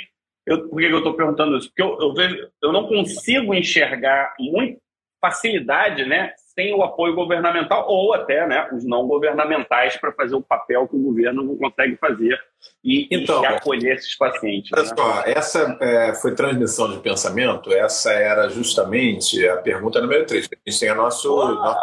eu, 0.47 0.69
por 0.69 0.79
que 0.79 0.87
eu 0.87 0.99
estou 0.99 1.15
perguntando 1.15 1.57
isso? 1.57 1.69
Porque 1.69 1.83
eu, 1.83 1.99
eu, 2.01 2.15
vejo, 2.15 2.51
eu 2.63 2.73
não 2.73 2.87
consigo 2.87 3.55
enxergar 3.55 4.35
muita 4.39 4.79
facilidade, 5.21 6.05
né, 6.05 6.35
sem 6.55 6.75
o 6.75 6.83
apoio 6.83 7.15
governamental 7.15 7.87
ou 7.89 8.13
até, 8.13 8.47
né, 8.47 8.69
os 8.73 8.85
não 8.85 9.07
governamentais 9.07 9.97
para 9.97 10.13
fazer 10.13 10.35
o 10.35 10.43
papel 10.43 10.87
que 10.87 10.97
o 10.97 11.03
governo 11.03 11.43
não 11.43 11.57
consegue 11.57 11.97
fazer 11.97 12.39
e, 12.85 13.09
então, 13.11 13.43
e 13.43 13.47
acolher 13.47 13.97
esses 13.97 14.15
pacientes. 14.17 14.71
Olha 14.73 14.83
né? 14.83 14.95
só, 14.95 15.23
essa 15.25 15.79
é, 15.81 16.15
foi 16.15 16.35
transmissão 16.35 16.93
de 16.93 16.99
pensamento. 16.99 17.73
Essa 17.73 18.13
era 18.13 18.51
justamente 18.51 19.47
a 19.49 19.57
pergunta 19.57 20.01
número 20.01 20.27
3. 20.27 20.45
A 20.45 20.71
gente 20.71 20.81
tem 20.81 20.91
a 20.91 20.95
nosso, 20.95 21.35
nosso 21.35 21.79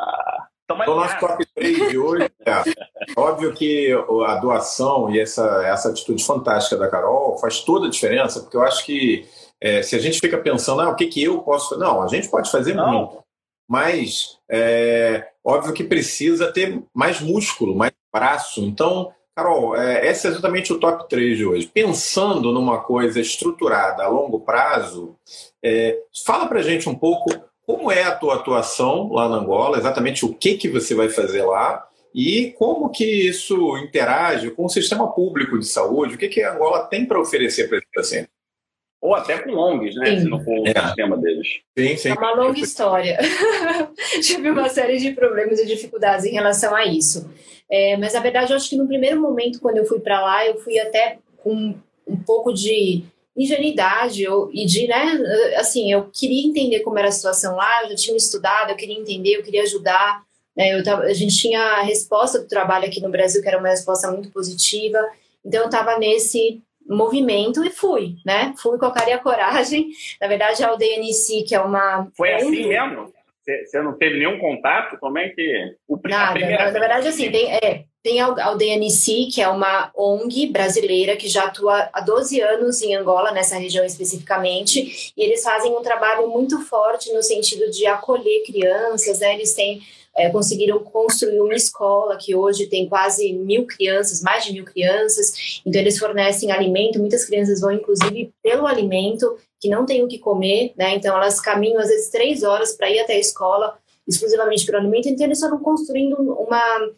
então, 0.79 0.95
nosso 0.95 1.19
top 1.19 1.45
3 1.55 1.89
de 1.89 1.97
hoje, 1.97 2.29
é, 2.45 2.63
óbvio 3.15 3.53
que 3.53 3.91
a 4.25 4.35
doação 4.35 5.09
e 5.09 5.19
essa, 5.19 5.63
essa 5.65 5.89
atitude 5.89 6.23
fantástica 6.23 6.77
da 6.77 6.89
Carol 6.89 7.37
faz 7.37 7.61
toda 7.61 7.87
a 7.87 7.89
diferença, 7.89 8.39
porque 8.41 8.57
eu 8.57 8.63
acho 8.63 8.85
que 8.85 9.25
é, 9.59 9.81
se 9.83 9.95
a 9.95 9.99
gente 9.99 10.19
fica 10.19 10.37
pensando, 10.37 10.81
ah, 10.81 10.89
o 10.89 10.95
que, 10.95 11.07
que 11.07 11.23
eu 11.23 11.39
posso 11.39 11.69
fazer? 11.69 11.83
Não, 11.83 12.01
a 12.01 12.07
gente 12.07 12.29
pode 12.29 12.49
fazer 12.49 12.73
Não. 12.73 12.91
muito, 12.91 13.23
mas 13.69 14.37
é, 14.49 15.27
óbvio 15.43 15.73
que 15.73 15.83
precisa 15.83 16.51
ter 16.51 16.81
mais 16.93 17.21
músculo, 17.21 17.75
mais 17.75 17.93
braço. 18.13 18.61
Então, 18.61 19.13
Carol, 19.35 19.75
é, 19.75 20.07
esse 20.07 20.27
é 20.27 20.29
exatamente 20.29 20.73
o 20.73 20.79
top 20.79 21.07
3 21.07 21.37
de 21.37 21.45
hoje. 21.45 21.67
Pensando 21.67 22.51
numa 22.51 22.79
coisa 22.79 23.19
estruturada 23.19 24.03
a 24.03 24.09
longo 24.09 24.41
prazo, 24.41 25.15
é, 25.63 25.99
fala 26.25 26.47
pra 26.47 26.61
gente 26.61 26.89
um 26.89 26.95
pouco 26.95 27.29
como 27.71 27.89
é 27.89 28.03
a 28.03 28.13
tua 28.13 28.35
atuação 28.35 29.11
lá 29.13 29.29
na 29.29 29.37
Angola, 29.37 29.77
exatamente 29.77 30.25
o 30.25 30.33
que, 30.33 30.55
que 30.55 30.67
você 30.67 30.93
vai 30.93 31.07
fazer 31.07 31.43
lá 31.43 31.87
e 32.13 32.53
como 32.57 32.89
que 32.89 33.05
isso 33.05 33.77
interage 33.77 34.51
com 34.51 34.65
o 34.65 34.69
sistema 34.69 35.09
público 35.09 35.57
de 35.57 35.65
saúde, 35.65 36.15
o 36.15 36.17
que, 36.17 36.27
que 36.27 36.43
a 36.43 36.53
Angola 36.53 36.85
tem 36.87 37.05
para 37.05 37.19
oferecer 37.19 37.69
para 37.69 37.77
esse 37.77 37.87
paciente? 37.93 38.29
Ou 39.01 39.15
até 39.15 39.39
com 39.39 39.53
ONGs, 39.53 39.95
né? 39.95 40.11
Sim. 40.11 40.19
Se 40.19 40.29
não 40.29 40.43
for 40.43 40.59
o 40.59 40.67
é. 40.67 40.79
sistema 40.79 41.17
deles. 41.17 41.47
Sim, 41.77 41.97
sim. 41.97 42.09
É 42.09 42.13
uma 42.13 42.35
longa 42.35 42.59
história. 42.59 43.17
Tive 44.21 44.51
uma 44.51 44.69
série 44.69 44.97
de 44.97 45.11
problemas 45.13 45.57
e 45.59 45.65
dificuldades 45.65 46.25
em 46.25 46.33
relação 46.33 46.75
a 46.75 46.85
isso. 46.85 47.31
É, 47.71 47.97
mas, 47.97 48.13
na 48.13 48.19
verdade, 48.19 48.51
eu 48.51 48.57
acho 48.57 48.69
que 48.69 48.75
no 48.75 48.85
primeiro 48.85 49.19
momento, 49.19 49.59
quando 49.59 49.77
eu 49.77 49.85
fui 49.85 49.99
para 50.01 50.21
lá, 50.21 50.45
eu 50.45 50.59
fui 50.59 50.77
até 50.77 51.17
com 51.37 51.73
um 52.05 52.17
pouco 52.17 52.53
de 52.53 53.03
ingenuidade 53.35 54.23
eu, 54.23 54.49
e 54.53 54.65
de, 54.65 54.87
né, 54.87 55.19
assim, 55.57 55.91
eu 55.91 56.09
queria 56.11 56.45
entender 56.45 56.81
como 56.81 56.99
era 56.99 57.07
a 57.07 57.11
situação 57.11 57.55
lá, 57.55 57.83
eu 57.83 57.89
já 57.89 57.95
tinha 57.95 58.17
estudado, 58.17 58.71
eu 58.71 58.75
queria 58.75 58.97
entender, 58.97 59.35
eu 59.35 59.43
queria 59.43 59.63
ajudar, 59.63 60.23
né, 60.55 60.77
eu 60.77 60.83
tava, 60.83 61.03
a 61.03 61.13
gente 61.13 61.37
tinha 61.37 61.59
a 61.59 61.81
resposta 61.81 62.39
do 62.39 62.47
trabalho 62.47 62.85
aqui 62.85 62.99
no 63.01 63.09
Brasil, 63.09 63.41
que 63.41 63.47
era 63.47 63.57
uma 63.57 63.69
resposta 63.69 64.11
muito 64.11 64.29
positiva, 64.31 64.99
então 65.45 65.61
eu 65.61 65.65
estava 65.65 65.97
nesse 65.97 66.61
movimento 66.85 67.63
e 67.63 67.69
fui, 67.69 68.17
né, 68.25 68.53
fui 68.57 68.77
com 68.77 68.85
a 68.85 68.91
cara 68.91 69.11
e 69.11 69.13
a 69.13 69.19
coragem, 69.19 69.89
na 70.19 70.27
verdade 70.27 70.63
a 70.63 70.67
aldeia 70.67 71.01
que 71.47 71.55
é 71.55 71.61
uma... 71.61 72.07
Foi 72.15 72.33
assim 72.33 72.67
mesmo? 72.67 73.13
Você 73.43 73.81
não 73.81 73.97
teve 73.97 74.19
nenhum 74.19 74.39
contato? 74.39 74.97
Como 74.99 75.17
é 75.17 75.29
que... 75.29 75.75
O, 75.87 75.99
Nada, 76.03 76.39
na, 76.39 76.69
verdade 76.69 77.07
assim, 77.07 77.31
tem, 77.31 77.51
é, 77.53 77.85
tem 78.03 78.21
a 78.21 78.77
Nissi, 78.77 79.29
que 79.33 79.41
é 79.41 79.47
uma 79.47 79.91
ONG 79.95 80.47
brasileira 80.47 81.15
que 81.15 81.27
já 81.27 81.45
atua 81.45 81.89
há 81.91 82.01
12 82.01 82.39
anos 82.41 82.81
em 82.81 82.95
Angola, 82.95 83.31
nessa 83.31 83.57
região 83.57 83.83
especificamente, 83.83 85.11
e 85.17 85.23
eles 85.23 85.43
fazem 85.43 85.75
um 85.75 85.81
trabalho 85.81 86.27
muito 86.29 86.59
forte 86.61 87.11
no 87.13 87.23
sentido 87.23 87.69
de 87.71 87.85
acolher 87.85 88.43
crianças, 88.45 89.19
né? 89.19 89.33
Eles 89.33 89.53
têm 89.53 89.81
é, 90.15 90.29
conseguiram 90.29 90.79
construir 90.79 91.39
uma 91.39 91.55
escola 91.55 92.17
que 92.17 92.35
hoje 92.35 92.67
tem 92.67 92.87
quase 92.87 93.31
mil 93.33 93.65
crianças, 93.65 94.21
mais 94.21 94.43
de 94.43 94.53
mil 94.53 94.65
crianças. 94.65 95.61
Então, 95.65 95.79
eles 95.79 95.97
fornecem 95.97 96.51
alimento. 96.51 96.99
Muitas 96.99 97.25
crianças 97.25 97.61
vão, 97.61 97.71
inclusive, 97.71 98.31
pelo 98.43 98.67
alimento, 98.67 99.37
que 99.61 99.69
não 99.69 99.85
tem 99.85 100.03
o 100.03 100.07
que 100.07 100.17
comer, 100.17 100.73
né? 100.75 100.95
Então, 100.95 101.15
elas 101.15 101.39
caminham, 101.39 101.79
às 101.79 101.87
vezes, 101.87 102.09
três 102.09 102.41
horas 102.41 102.75
para 102.75 102.89
ir 102.89 102.99
até 102.99 103.13
a 103.13 103.19
escola, 103.19 103.77
exclusivamente 104.07 104.65
pelo 104.65 104.79
alimento. 104.79 105.07
Então, 105.07 105.27
eles 105.27 105.39
foram 105.39 105.59
construindo 105.59 106.15
uma, 106.15 106.89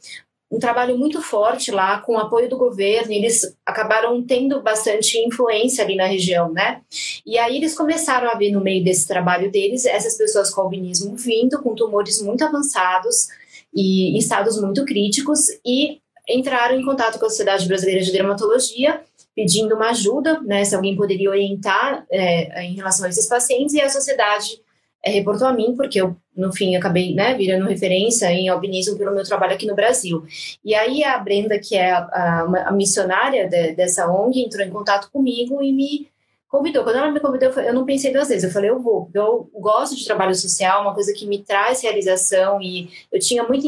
um 0.50 0.60
trabalho 0.60 0.98
muito 0.98 1.22
forte 1.22 1.72
lá, 1.72 2.00
com 2.00 2.14
o 2.14 2.20
apoio 2.20 2.48
do 2.48 2.58
governo, 2.58 3.12
eles 3.12 3.58
acabaram 3.66 4.24
tendo 4.24 4.62
bastante 4.62 5.18
influência 5.18 5.84
ali 5.84 5.96
na 5.96 6.06
região, 6.06 6.54
né? 6.54 6.82
E 7.26 7.38
aí 7.38 7.58
eles 7.58 7.76
começaram 7.76 8.30
a 8.30 8.36
ver 8.36 8.52
no 8.52 8.62
meio 8.62 8.84
desse 8.84 9.08
trabalho 9.08 9.52
deles 9.52 9.84
essas 9.86 10.16
pessoas 10.16 10.50
com 10.50 10.62
albinismo 10.62 11.18
vindo, 11.18 11.62
com 11.62 11.76
tumores 11.76 12.22
muito 12.22 12.46
avançados 12.46 13.28
e 13.74 14.16
em 14.16 14.18
estados 14.18 14.62
muito 14.62 14.86
críticos, 14.86 15.48
e 15.66 16.00
entraram 16.30 16.80
em 16.80 16.86
contato 16.86 17.20
com 17.20 17.26
a 17.26 17.30
Sociedade 17.30 17.68
Brasileira 17.68 18.02
de 18.02 18.12
Dermatologia 18.12 19.02
pedindo 19.36 19.76
uma 19.76 19.90
ajuda, 19.90 20.40
né, 20.42 20.64
se 20.64 20.76
alguém 20.76 20.96
poderia 20.96 21.30
orientar 21.30 22.06
é, 22.12 22.64
em 22.64 22.76
relação 22.76 23.06
a 23.06 23.10
esses 23.10 23.28
pacientes, 23.28 23.74
e 23.74 23.82
a 23.82 23.90
sociedade 23.90 24.62
é, 25.04 25.12
reportou 25.12 25.48
a 25.48 25.54
mim, 25.54 25.76
porque 25.76 26.00
eu, 26.00 26.16
no 26.36 26.54
fim, 26.54 26.76
acabei 26.76 27.14
né, 27.14 27.34
virando 27.34 27.68
referência 27.68 28.32
em 28.32 28.48
albinismo 28.48 28.98
pelo 28.98 29.14
meu 29.14 29.24
trabalho 29.24 29.54
aqui 29.54 29.66
no 29.66 29.76
Brasil. 29.76 30.24
E 30.64 30.74
aí 30.74 31.04
a 31.04 31.18
Brenda, 31.18 31.60
que 31.60 31.76
é 31.76 31.92
a, 31.92 32.00
a, 32.00 32.68
a 32.70 32.72
missionária 32.72 33.50
de, 33.50 33.74
dessa 33.74 34.10
ONG, 34.10 34.42
entrou 34.42 34.66
em 34.66 34.72
contato 34.72 35.12
comigo 35.12 35.62
e 35.62 35.74
me 35.74 36.08
convidou. 36.48 36.84
Quando 36.84 36.98
ela 36.98 37.12
me 37.12 37.20
convidou, 37.20 37.50
eu 37.50 37.74
não 37.74 37.84
pensei 37.84 38.14
duas 38.14 38.30
vezes. 38.30 38.44
Eu 38.44 38.52
falei, 38.52 38.70
eu 38.70 38.80
vou. 38.80 39.10
Eu 39.14 39.50
gosto 39.56 39.96
de 39.96 40.06
trabalho 40.06 40.36
social, 40.36 40.84
uma 40.84 40.94
coisa 40.94 41.12
que 41.12 41.26
me 41.26 41.40
traz 41.40 41.82
realização 41.82 42.62
e 42.62 42.90
eu 43.12 43.20
tinha 43.20 43.44
muita 43.44 43.68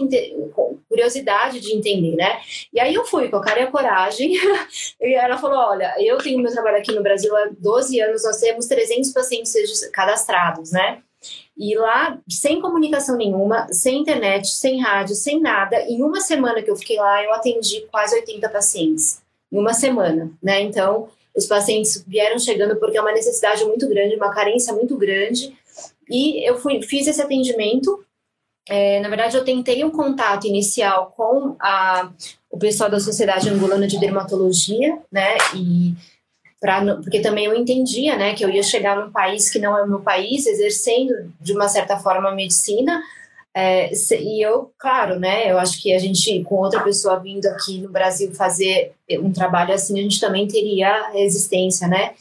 curiosidade 0.95 1.59
de 1.59 1.75
entender, 1.75 2.15
né? 2.15 2.39
E 2.73 2.79
aí 2.79 2.93
eu 2.93 3.05
fui 3.05 3.27
com 3.27 3.35
a 3.35 3.41
cara 3.41 3.59
e 3.59 3.63
a 3.63 3.71
coragem. 3.71 4.31
e 5.01 5.13
ela 5.13 5.37
falou, 5.37 5.57
olha, 5.57 5.93
eu 5.99 6.17
tenho 6.17 6.39
meu 6.39 6.51
trabalho 6.51 6.77
aqui 6.77 6.93
no 6.93 7.03
Brasil 7.03 7.35
há 7.35 7.49
12 7.57 7.99
anos, 7.99 8.23
nós 8.23 8.39
temos 8.39 8.65
300 8.67 9.11
pacientes 9.11 9.53
cadastrados, 9.91 10.71
né? 10.71 11.01
E 11.57 11.75
lá, 11.75 12.19
sem 12.29 12.61
comunicação 12.61 13.17
nenhuma, 13.17 13.67
sem 13.71 13.99
internet, 13.99 14.47
sem 14.47 14.81
rádio, 14.81 15.15
sem 15.15 15.39
nada, 15.39 15.81
em 15.81 16.01
uma 16.01 16.21
semana 16.21 16.61
que 16.61 16.69
eu 16.69 16.75
fiquei 16.75 16.97
lá, 16.97 17.23
eu 17.23 17.33
atendi 17.33 17.81
quase 17.91 18.15
80 18.15 18.49
pacientes. 18.49 19.21
Em 19.51 19.57
uma 19.57 19.73
semana, 19.73 20.31
né? 20.41 20.61
Então, 20.61 21.09
os 21.35 21.45
pacientes 21.45 22.03
vieram 22.07 22.39
chegando 22.39 22.77
porque 22.77 22.97
é 22.97 23.01
uma 23.01 23.11
necessidade 23.11 23.65
muito 23.65 23.87
grande, 23.89 24.15
uma 24.15 24.33
carência 24.33 24.73
muito 24.73 24.97
grande. 24.97 25.55
E 26.09 26.47
eu 26.47 26.57
fui, 26.57 26.81
fiz 26.81 27.07
esse 27.07 27.21
atendimento. 27.21 28.04
É, 28.67 28.99
na 28.99 29.09
verdade, 29.09 29.37
eu 29.37 29.45
tentei 29.45 29.83
um 29.83 29.91
contato 29.91 30.47
inicial 30.47 31.13
com 31.15 31.55
a, 31.59 32.09
o 32.49 32.57
pessoal 32.57 32.89
da 32.89 32.99
Sociedade 32.99 33.49
Angolana 33.49 33.87
de 33.87 33.99
Dermatologia, 33.99 34.97
né? 35.11 35.37
E 35.55 35.93
Pra, 36.59 36.83
porque 36.95 37.19
também 37.19 37.45
eu 37.45 37.53
entendia 37.53 38.17
né, 38.17 38.33
que 38.33 38.43
eu 38.43 38.49
ia 38.49 38.63
chegar 38.63 38.95
num 38.95 39.11
país 39.11 39.51
que 39.51 39.59
não 39.59 39.77
é 39.77 39.83
o 39.83 39.87
meu 39.87 39.99
país, 39.99 40.47
exercendo 40.47 41.31
de 41.39 41.53
uma 41.53 41.67
certa 41.67 41.97
forma 41.99 42.29
a 42.29 42.33
medicina. 42.33 43.03
É, 43.57 43.89
e 44.19 44.45
eu, 44.45 44.69
claro, 44.77 45.17
né, 45.17 45.49
eu 45.49 45.57
acho 45.57 45.81
que 45.81 45.93
a 45.93 45.97
gente, 45.97 46.43
com 46.43 46.55
outra 46.55 46.83
pessoa 46.83 47.17
vindo 47.21 47.45
aqui 47.45 47.79
no 47.79 47.89
Brasil 47.89 48.35
fazer 48.35 48.91
um 49.21 49.31
trabalho 49.31 49.73
assim, 49.73 49.97
a 49.97 50.03
gente 50.03 50.19
também 50.19 50.45
teria 50.45 51.11
resistência, 51.11 51.87
né? 51.87 52.13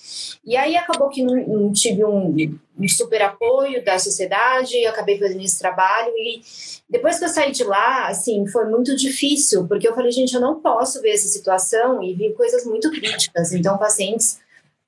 E 0.45 0.57
aí 0.57 0.77
acabou 0.77 1.09
que 1.09 1.25
não, 1.25 1.35
não 1.35 1.73
tive 1.73 2.05
um, 2.05 2.37
um, 2.79 2.89
super 2.89 3.21
apoio 3.21 3.85
da 3.85 3.99
sociedade, 3.99 4.87
acabei 4.87 5.19
fazendo 5.19 5.43
esse 5.43 5.59
trabalho 5.59 6.13
e 6.17 6.41
depois 6.89 7.19
que 7.19 7.25
eu 7.25 7.29
saí 7.29 7.51
de 7.51 7.65
lá, 7.65 8.07
assim, 8.07 8.47
foi 8.47 8.67
muito 8.67 8.95
difícil, 8.95 9.67
porque 9.67 9.89
eu 9.89 9.95
falei, 9.95 10.13
gente, 10.13 10.35
eu 10.35 10.41
não 10.41 10.61
posso 10.61 11.03
ver 11.03 11.15
essa 11.15 11.27
situação 11.27 12.01
e 12.01 12.15
vi 12.15 12.33
coisas 12.35 12.65
muito 12.65 12.89
críticas. 12.93 13.53
Então, 13.53 13.77
pacientes 13.77 14.39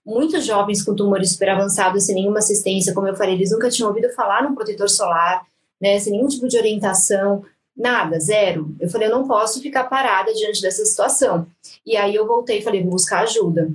muito 0.04 0.40
jovens 0.40 0.84
com 0.84 0.94
tumores 0.94 1.32
super 1.32 1.48
avançados, 1.48 2.04
sem 2.04 2.14
nenhuma 2.14 2.38
assistência, 2.38 2.94
como 2.94 3.08
eu 3.08 3.16
falei, 3.16 3.34
eles 3.34 3.50
nunca 3.50 3.68
tinham 3.68 3.88
ouvido 3.88 4.08
falar 4.10 4.48
no 4.48 4.54
protetor 4.54 4.88
solar, 4.88 5.44
né, 5.80 5.98
sem 5.98 6.12
nenhum 6.12 6.28
tipo 6.28 6.48
de 6.48 6.56
orientação, 6.56 7.44
nada, 7.76 8.18
zero. 8.18 8.74
Eu 8.80 8.88
falei, 8.88 9.08
eu 9.08 9.12
não 9.12 9.26
posso 9.26 9.60
ficar 9.60 9.84
parada 9.84 10.32
diante 10.32 10.62
dessa 10.62 10.84
situação. 10.84 11.46
E 11.84 11.96
aí 11.96 12.14
eu 12.14 12.26
voltei 12.26 12.58
e 12.58 12.62
falei, 12.62 12.82
vou 12.82 12.92
buscar 12.92 13.20
ajuda. 13.20 13.70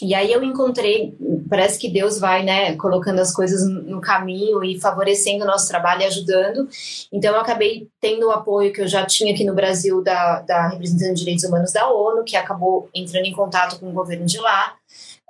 E 0.00 0.14
aí 0.14 0.32
eu 0.32 0.42
encontrei, 0.42 1.14
parece 1.48 1.78
que 1.78 1.88
Deus 1.88 2.18
vai, 2.18 2.42
né, 2.42 2.74
colocando 2.76 3.20
as 3.20 3.32
coisas 3.32 3.68
no 3.68 4.00
caminho 4.00 4.64
e 4.64 4.80
favorecendo 4.80 5.44
o 5.44 5.46
nosso 5.46 5.68
trabalho 5.68 6.02
e 6.02 6.06
ajudando. 6.06 6.66
Então 7.12 7.34
eu 7.34 7.40
acabei 7.40 7.88
tendo 8.00 8.26
o 8.26 8.30
apoio 8.30 8.72
que 8.72 8.80
eu 8.80 8.88
já 8.88 9.04
tinha 9.04 9.32
aqui 9.34 9.44
no 9.44 9.54
Brasil 9.54 10.02
da, 10.02 10.40
da 10.40 10.68
representante 10.68 11.14
de 11.14 11.20
direitos 11.20 11.44
humanos 11.44 11.72
da 11.72 11.88
ONU, 11.90 12.24
que 12.24 12.36
acabou 12.36 12.88
entrando 12.94 13.26
em 13.26 13.32
contato 13.32 13.78
com 13.78 13.90
o 13.90 13.92
governo 13.92 14.24
de 14.24 14.38
lá. 14.38 14.74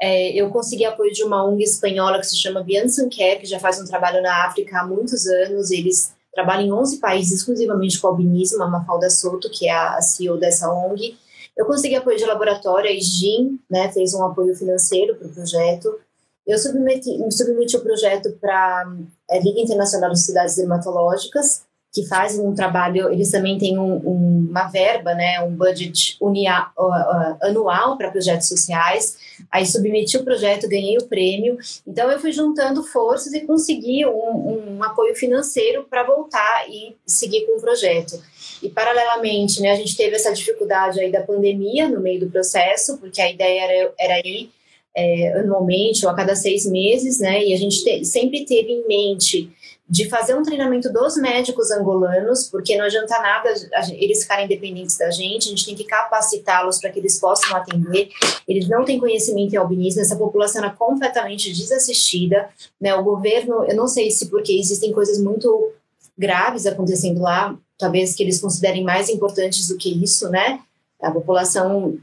É, 0.00 0.33
eu 0.33 0.50
consegui 0.50 0.85
apoio 0.85 1.12
de 1.12 1.22
uma 1.22 1.44
ONG 1.44 1.62
espanhola 1.62 2.18
que 2.18 2.26
se 2.26 2.37
chama 2.37 2.62
Biansan 2.62 3.09
Care, 3.09 3.40
que 3.40 3.46
já 3.46 3.59
faz 3.59 3.81
um 3.81 3.85
trabalho 3.85 4.22
na 4.22 4.46
África 4.46 4.81
há 4.81 4.87
muitos 4.87 5.26
anos. 5.26 5.70
Eles 5.70 6.12
trabalham 6.35 6.66
em 6.66 6.72
11 6.72 6.98
países 6.98 7.40
exclusivamente 7.40 8.00
com 8.00 8.09
albinismo, 8.09 8.62
a 8.62 8.68
Mafalda 8.68 9.09
Soto, 9.11 9.50
que 9.50 9.68
é 9.68 9.72
a 9.72 10.00
CEO 10.00 10.38
dessa 10.38 10.72
ONG. 10.72 11.16
Eu 11.57 11.66
consegui 11.66 11.94
apoio 11.94 12.16
de 12.16 12.24
laboratório, 12.24 12.90
a 12.90 12.92
SGIM 12.92 13.61
né, 13.70 13.92
fez 13.92 14.14
um 14.14 14.24
apoio 14.24 14.55
financeiro 14.57 15.14
para 15.16 15.28
o 15.28 15.33
projeto. 15.33 16.00
Eu 16.46 16.59
submeti, 16.59 17.11
submeti 17.31 17.76
o 17.76 17.81
projeto 17.81 18.33
para 18.40 18.85
a 19.31 19.37
é, 19.37 19.40
Liga 19.40 19.61
Internacional 19.61 20.11
de 20.11 20.20
Cidades 20.20 20.57
Dermatológicas, 20.57 21.62
que 21.92 22.07
faz 22.07 22.38
um 22.38 22.55
trabalho, 22.55 23.12
eles 23.12 23.31
também 23.31 23.59
têm 23.59 23.78
um, 23.78 23.96
um, 23.96 24.46
uma 24.48 24.64
verba, 24.68 25.14
né, 25.14 25.40
um 25.42 25.55
budget 25.55 26.16
unia, 26.18 26.68
uh, 26.78 26.87
uh, 26.87 27.37
anual 27.42 27.98
para 27.98 28.11
projetos 28.11 28.48
sociais. 28.48 29.18
Aí 29.50 29.66
submeti 29.66 30.16
o 30.16 30.24
projeto, 30.24 30.66
ganhei 30.66 30.96
o 30.96 31.05
prêmio. 31.05 31.59
Então 31.87 32.11
eu 32.11 32.18
fui 32.18 32.33
juntando 32.33 32.83
forças 32.83 33.35
e 33.35 33.40
consegui 33.40 34.07
um, 34.07 34.78
um 34.78 34.83
apoio 34.83 35.14
financeiro 35.14 35.85
para 35.88 36.02
voltar 36.02 36.64
e 36.70 36.96
seguir 37.07 37.44
com 37.44 37.59
o 37.59 37.61
projeto. 37.61 38.18
E 38.62 38.70
paralelamente, 38.70 39.61
né, 39.61 39.72
a 39.72 39.76
gente 39.76 39.94
teve 39.94 40.16
essa 40.16 40.33
dificuldade 40.33 40.98
aí 40.98 41.12
da 41.12 41.20
pandemia 41.20 41.90
no 41.90 42.00
meio 42.00 42.20
do 42.20 42.31
processo, 42.31 42.96
porque 42.96 43.20
a 43.20 43.31
ideia 43.31 43.64
era, 43.64 43.92
era 43.98 44.26
ir 44.26 44.50
é, 44.96 45.40
anualmente 45.40 46.07
ou 46.07 46.12
a 46.12 46.14
cada 46.14 46.35
seis 46.35 46.64
meses, 46.64 47.18
né, 47.18 47.44
e 47.44 47.52
a 47.52 47.57
gente 47.57 47.85
te, 47.85 48.05
sempre 48.05 48.46
teve 48.46 48.72
em 48.72 48.87
mente 48.87 49.50
de 49.92 50.09
fazer 50.09 50.35
um 50.35 50.42
treinamento 50.42 50.90
dos 50.90 51.18
médicos 51.18 51.70
angolanos, 51.70 52.48
porque 52.48 52.78
não 52.78 52.87
adianta 52.87 53.14
nada 53.20 53.52
eles 53.90 54.22
ficarem 54.22 54.48
dependentes 54.48 54.96
da 54.96 55.11
gente, 55.11 55.48
a 55.48 55.50
gente 55.50 55.66
tem 55.66 55.74
que 55.74 55.85
capacitá-los 55.85 56.78
para 56.81 56.88
que 56.88 56.98
eles 56.98 57.20
possam 57.20 57.55
atender. 57.55 58.09
Eles 58.48 58.66
não 58.70 58.87
têm 58.87 58.98
conhecimento 58.98 59.52
em 59.52 59.59
albinismo, 59.59 60.00
essa 60.00 60.16
população 60.16 60.64
é 60.64 60.70
completamente 60.70 61.52
desassistida, 61.52 62.48
né? 62.81 62.94
O 62.94 63.05
governo, 63.05 63.64
eu 63.64 63.76
não 63.76 63.87
sei 63.87 64.11
se 64.11 64.31
porque 64.31 64.59
existem 64.59 64.92
coisas 64.92 65.20
muito 65.20 65.72
graves 66.16 66.64
acontecendo 66.64 67.20
lá, 67.20 67.55
talvez 67.76 68.14
que 68.14 68.22
eles 68.22 68.40
considerem 68.40 68.83
mais 68.83 69.11
importantes 69.11 69.68
do 69.68 69.76
que 69.76 70.02
isso, 70.02 70.31
né? 70.31 70.61
A 71.02 71.11
população 71.11 71.98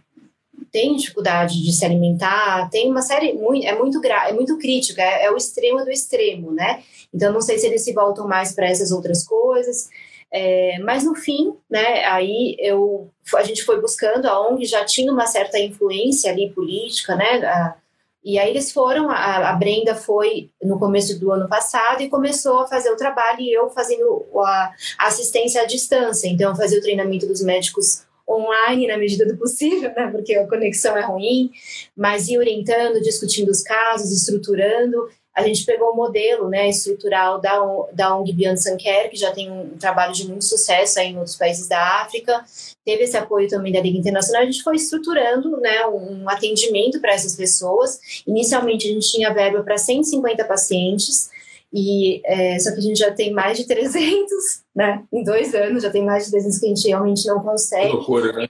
tem 0.71 0.95
dificuldade 0.95 1.63
de 1.63 1.71
se 1.73 1.85
alimentar, 1.85 2.69
tem 2.69 2.89
uma 2.89 3.01
série 3.01 3.33
muito, 3.33 3.65
é 3.65 3.77
muito 3.77 4.05
é 4.05 4.33
muito 4.33 4.57
crítica, 4.57 5.01
é, 5.01 5.25
é, 5.25 5.31
o 5.31 5.37
extremo 5.37 5.83
do 5.83 5.91
extremo, 5.91 6.51
né? 6.51 6.83
Então 7.13 7.33
não 7.33 7.41
sei 7.41 7.57
se 7.57 7.67
eles 7.67 7.83
se 7.83 7.93
voltam 7.93 8.27
mais 8.27 8.53
para 8.53 8.67
essas 8.67 8.91
outras 8.91 9.23
coisas. 9.23 9.89
É, 10.31 10.77
mas 10.83 11.03
no 11.03 11.15
fim, 11.15 11.55
né, 11.67 12.05
aí 12.05 12.55
eu, 12.59 13.09
a 13.35 13.43
gente 13.43 13.63
foi 13.63 13.81
buscando, 13.81 14.27
a 14.27 14.47
ONG 14.47 14.63
já 14.63 14.85
tinha 14.85 15.11
uma 15.11 15.25
certa 15.25 15.57
influência 15.57 16.31
ali 16.31 16.51
política, 16.51 17.15
né, 17.15 17.43
a, 17.43 17.75
e 18.23 18.37
aí 18.37 18.49
eles 18.49 18.71
foram, 18.71 19.09
a, 19.09 19.49
a, 19.49 19.53
Brenda 19.53 19.95
foi 19.95 20.51
no 20.61 20.77
começo 20.77 21.19
do 21.19 21.31
ano 21.31 21.47
passado 21.47 22.01
e 22.01 22.09
começou 22.09 22.59
a 22.59 22.67
fazer 22.67 22.91
o 22.91 22.97
trabalho 22.97 23.39
e 23.39 23.51
eu 23.51 23.69
fazendo 23.69 24.25
a 24.35 24.73
assistência 24.99 25.61
à 25.61 25.65
distância, 25.65 26.27
então 26.27 26.55
fazer 26.55 26.77
o 26.77 26.81
treinamento 26.81 27.25
dos 27.25 27.41
médicos 27.41 28.03
online 28.29 28.87
na 28.87 28.97
medida 28.97 29.25
do 29.25 29.37
possível, 29.37 29.91
né, 29.95 30.09
porque 30.11 30.35
a 30.35 30.47
conexão 30.47 30.95
é 30.97 31.01
ruim, 31.01 31.51
mas 31.95 32.27
ir 32.27 32.37
orientando, 32.37 33.01
discutindo 33.01 33.49
os 33.49 33.63
casos, 33.63 34.11
estruturando. 34.11 35.09
A 35.35 35.41
gente 35.43 35.65
pegou 35.65 35.91
o 35.91 35.95
modelo 35.95 36.49
né, 36.49 36.67
estrutural 36.67 37.39
da, 37.39 37.59
da 37.93 38.17
ONG 38.17 38.33
Beyond 38.33 38.61
Care, 38.83 39.09
que 39.09 39.15
já 39.15 39.31
tem 39.31 39.49
um 39.49 39.77
trabalho 39.77 40.11
de 40.11 40.27
muito 40.27 40.43
sucesso 40.43 40.99
em 40.99 41.17
outros 41.17 41.37
países 41.37 41.67
da 41.67 42.01
África, 42.01 42.43
teve 42.83 43.03
esse 43.03 43.15
apoio 43.15 43.47
também 43.47 43.71
da 43.71 43.79
Liga 43.79 43.97
Internacional, 43.97 44.41
a 44.41 44.45
gente 44.45 44.63
foi 44.63 44.75
estruturando 44.75 45.57
né, 45.61 45.85
um 45.85 46.27
atendimento 46.29 46.99
para 46.99 47.13
essas 47.13 47.35
pessoas. 47.35 47.99
Inicialmente, 48.27 48.87
a 48.87 48.91
gente 48.91 49.11
tinha 49.11 49.33
verba 49.33 49.63
para 49.63 49.77
150 49.77 50.43
pacientes, 50.43 51.29
e 51.71 52.21
é, 52.25 52.57
só 52.59 52.71
que 52.71 52.79
a 52.79 52.81
gente 52.81 52.97
já 52.97 53.11
tem 53.11 53.31
mais 53.31 53.57
de 53.57 53.67
300, 53.67 54.63
né? 54.75 55.03
Em 55.11 55.23
dois 55.23 55.53
anos 55.53 55.83
já 55.83 55.91
tem 55.91 56.03
mais 56.03 56.25
de 56.25 56.31
300 56.31 56.57
que 56.57 56.65
a 56.65 56.69
gente 56.69 56.87
realmente 56.87 57.27
não 57.27 57.41
consegue. 57.41 57.89
Que 57.89 57.95
loucura, 57.95 58.33
né? 58.33 58.49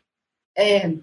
É, 0.57 0.93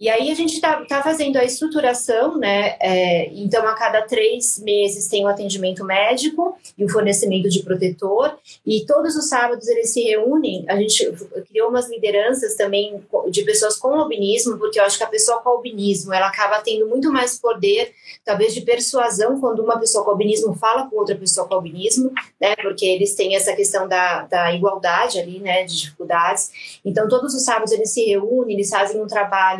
e 0.00 0.08
aí 0.08 0.30
a 0.30 0.34
gente 0.34 0.54
está 0.54 0.84
tá 0.84 1.02
fazendo 1.02 1.36
a 1.36 1.44
estruturação, 1.44 2.36
né? 2.36 2.76
É, 2.80 3.30
então, 3.32 3.66
a 3.66 3.74
cada 3.74 4.02
três 4.02 4.58
meses 4.58 5.06
tem 5.06 5.22
o 5.22 5.26
um 5.26 5.30
atendimento 5.30 5.84
médico 5.84 6.58
e 6.76 6.82
o 6.82 6.86
um 6.86 6.90
fornecimento 6.90 7.48
de 7.48 7.62
protetor. 7.62 8.36
E 8.66 8.84
todos 8.84 9.14
os 9.14 9.28
sábados 9.28 9.68
eles 9.68 9.90
se 9.90 10.02
reúnem. 10.02 10.64
A 10.68 10.76
gente 10.76 11.12
criou 11.48 11.68
umas 11.68 11.88
lideranças 11.88 12.56
também 12.56 13.00
de 13.30 13.42
pessoas 13.42 13.76
com 13.76 13.94
albinismo, 13.94 14.58
porque 14.58 14.80
eu 14.80 14.84
acho 14.84 14.98
que 14.98 15.04
a 15.04 15.08
pessoa 15.08 15.40
com 15.40 15.50
albinismo 15.50 16.12
ela 16.12 16.26
acaba 16.26 16.60
tendo 16.60 16.88
muito 16.88 17.12
mais 17.12 17.38
poder, 17.38 17.92
talvez, 18.24 18.52
de 18.52 18.62
persuasão 18.62 19.40
quando 19.40 19.62
uma 19.62 19.78
pessoa 19.78 20.04
com 20.04 20.10
albinismo 20.10 20.52
fala 20.54 20.88
com 20.90 20.96
outra 20.96 21.14
pessoa 21.14 21.46
com 21.46 21.54
albinismo, 21.54 22.10
né? 22.40 22.56
Porque 22.56 22.84
eles 22.84 23.14
têm 23.14 23.36
essa 23.36 23.54
questão 23.54 23.86
da, 23.86 24.22
da 24.22 24.52
igualdade 24.52 25.20
ali, 25.20 25.38
né? 25.38 25.62
De 25.62 25.78
dificuldades. 25.78 26.80
Então, 26.84 27.08
todos 27.08 27.34
os 27.34 27.44
sábados 27.44 27.72
eles 27.72 27.90
se 27.90 28.04
reúnem, 28.04 28.56
eles 28.56 28.68
fazem 28.68 29.00
um 29.00 29.06
trabalho 29.06 29.59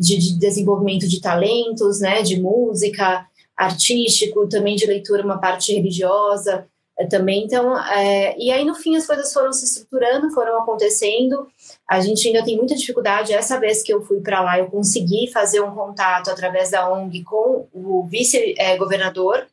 de, 0.00 0.16
de 0.16 0.38
desenvolvimento 0.38 1.06
de 1.06 1.20
talentos, 1.20 2.00
né, 2.00 2.22
de 2.22 2.40
música, 2.40 3.26
artístico, 3.56 4.48
também 4.48 4.74
de 4.74 4.86
leitura, 4.86 5.22
uma 5.22 5.38
parte 5.38 5.74
religiosa. 5.74 6.66
é, 6.98 7.06
também. 7.06 7.44
Então, 7.44 7.78
é, 7.78 8.36
e 8.38 8.50
aí 8.50 8.64
no 8.64 8.74
fim 8.74 8.96
as 8.96 9.06
coisas 9.06 9.32
foram 9.32 9.52
se 9.52 9.64
estruturando, 9.64 10.30
foram 10.30 10.58
acontecendo. 10.58 11.46
A 11.88 12.00
gente 12.00 12.26
ainda 12.26 12.44
tem 12.44 12.56
muita 12.56 12.74
dificuldade. 12.74 13.32
Essa 13.32 13.58
vez 13.58 13.82
que 13.82 13.92
eu 13.92 14.02
fui 14.02 14.20
para 14.20 14.42
lá, 14.42 14.58
eu 14.58 14.66
consegui 14.66 15.30
fazer 15.32 15.60
um 15.60 15.74
contato 15.74 16.30
através 16.30 16.70
da 16.70 16.90
ONG 16.90 17.22
com 17.24 17.66
o 17.72 18.06
vice-governador 18.06 19.46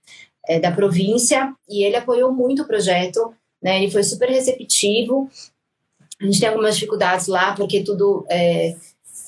é, 0.47 0.59
da 0.59 0.71
província 0.71 1.53
e 1.69 1.83
ele 1.83 1.95
apoiou 1.95 2.31
muito 2.33 2.63
o 2.63 2.67
projeto. 2.67 3.33
Né, 3.61 3.81
ele 3.81 3.91
foi 3.91 4.03
super 4.03 4.29
receptivo. 4.29 5.29
A 6.21 6.25
gente 6.25 6.39
tem 6.39 6.49
algumas 6.49 6.75
dificuldades 6.75 7.27
lá 7.27 7.53
porque 7.53 7.83
tudo 7.83 8.25
é, 8.29 8.75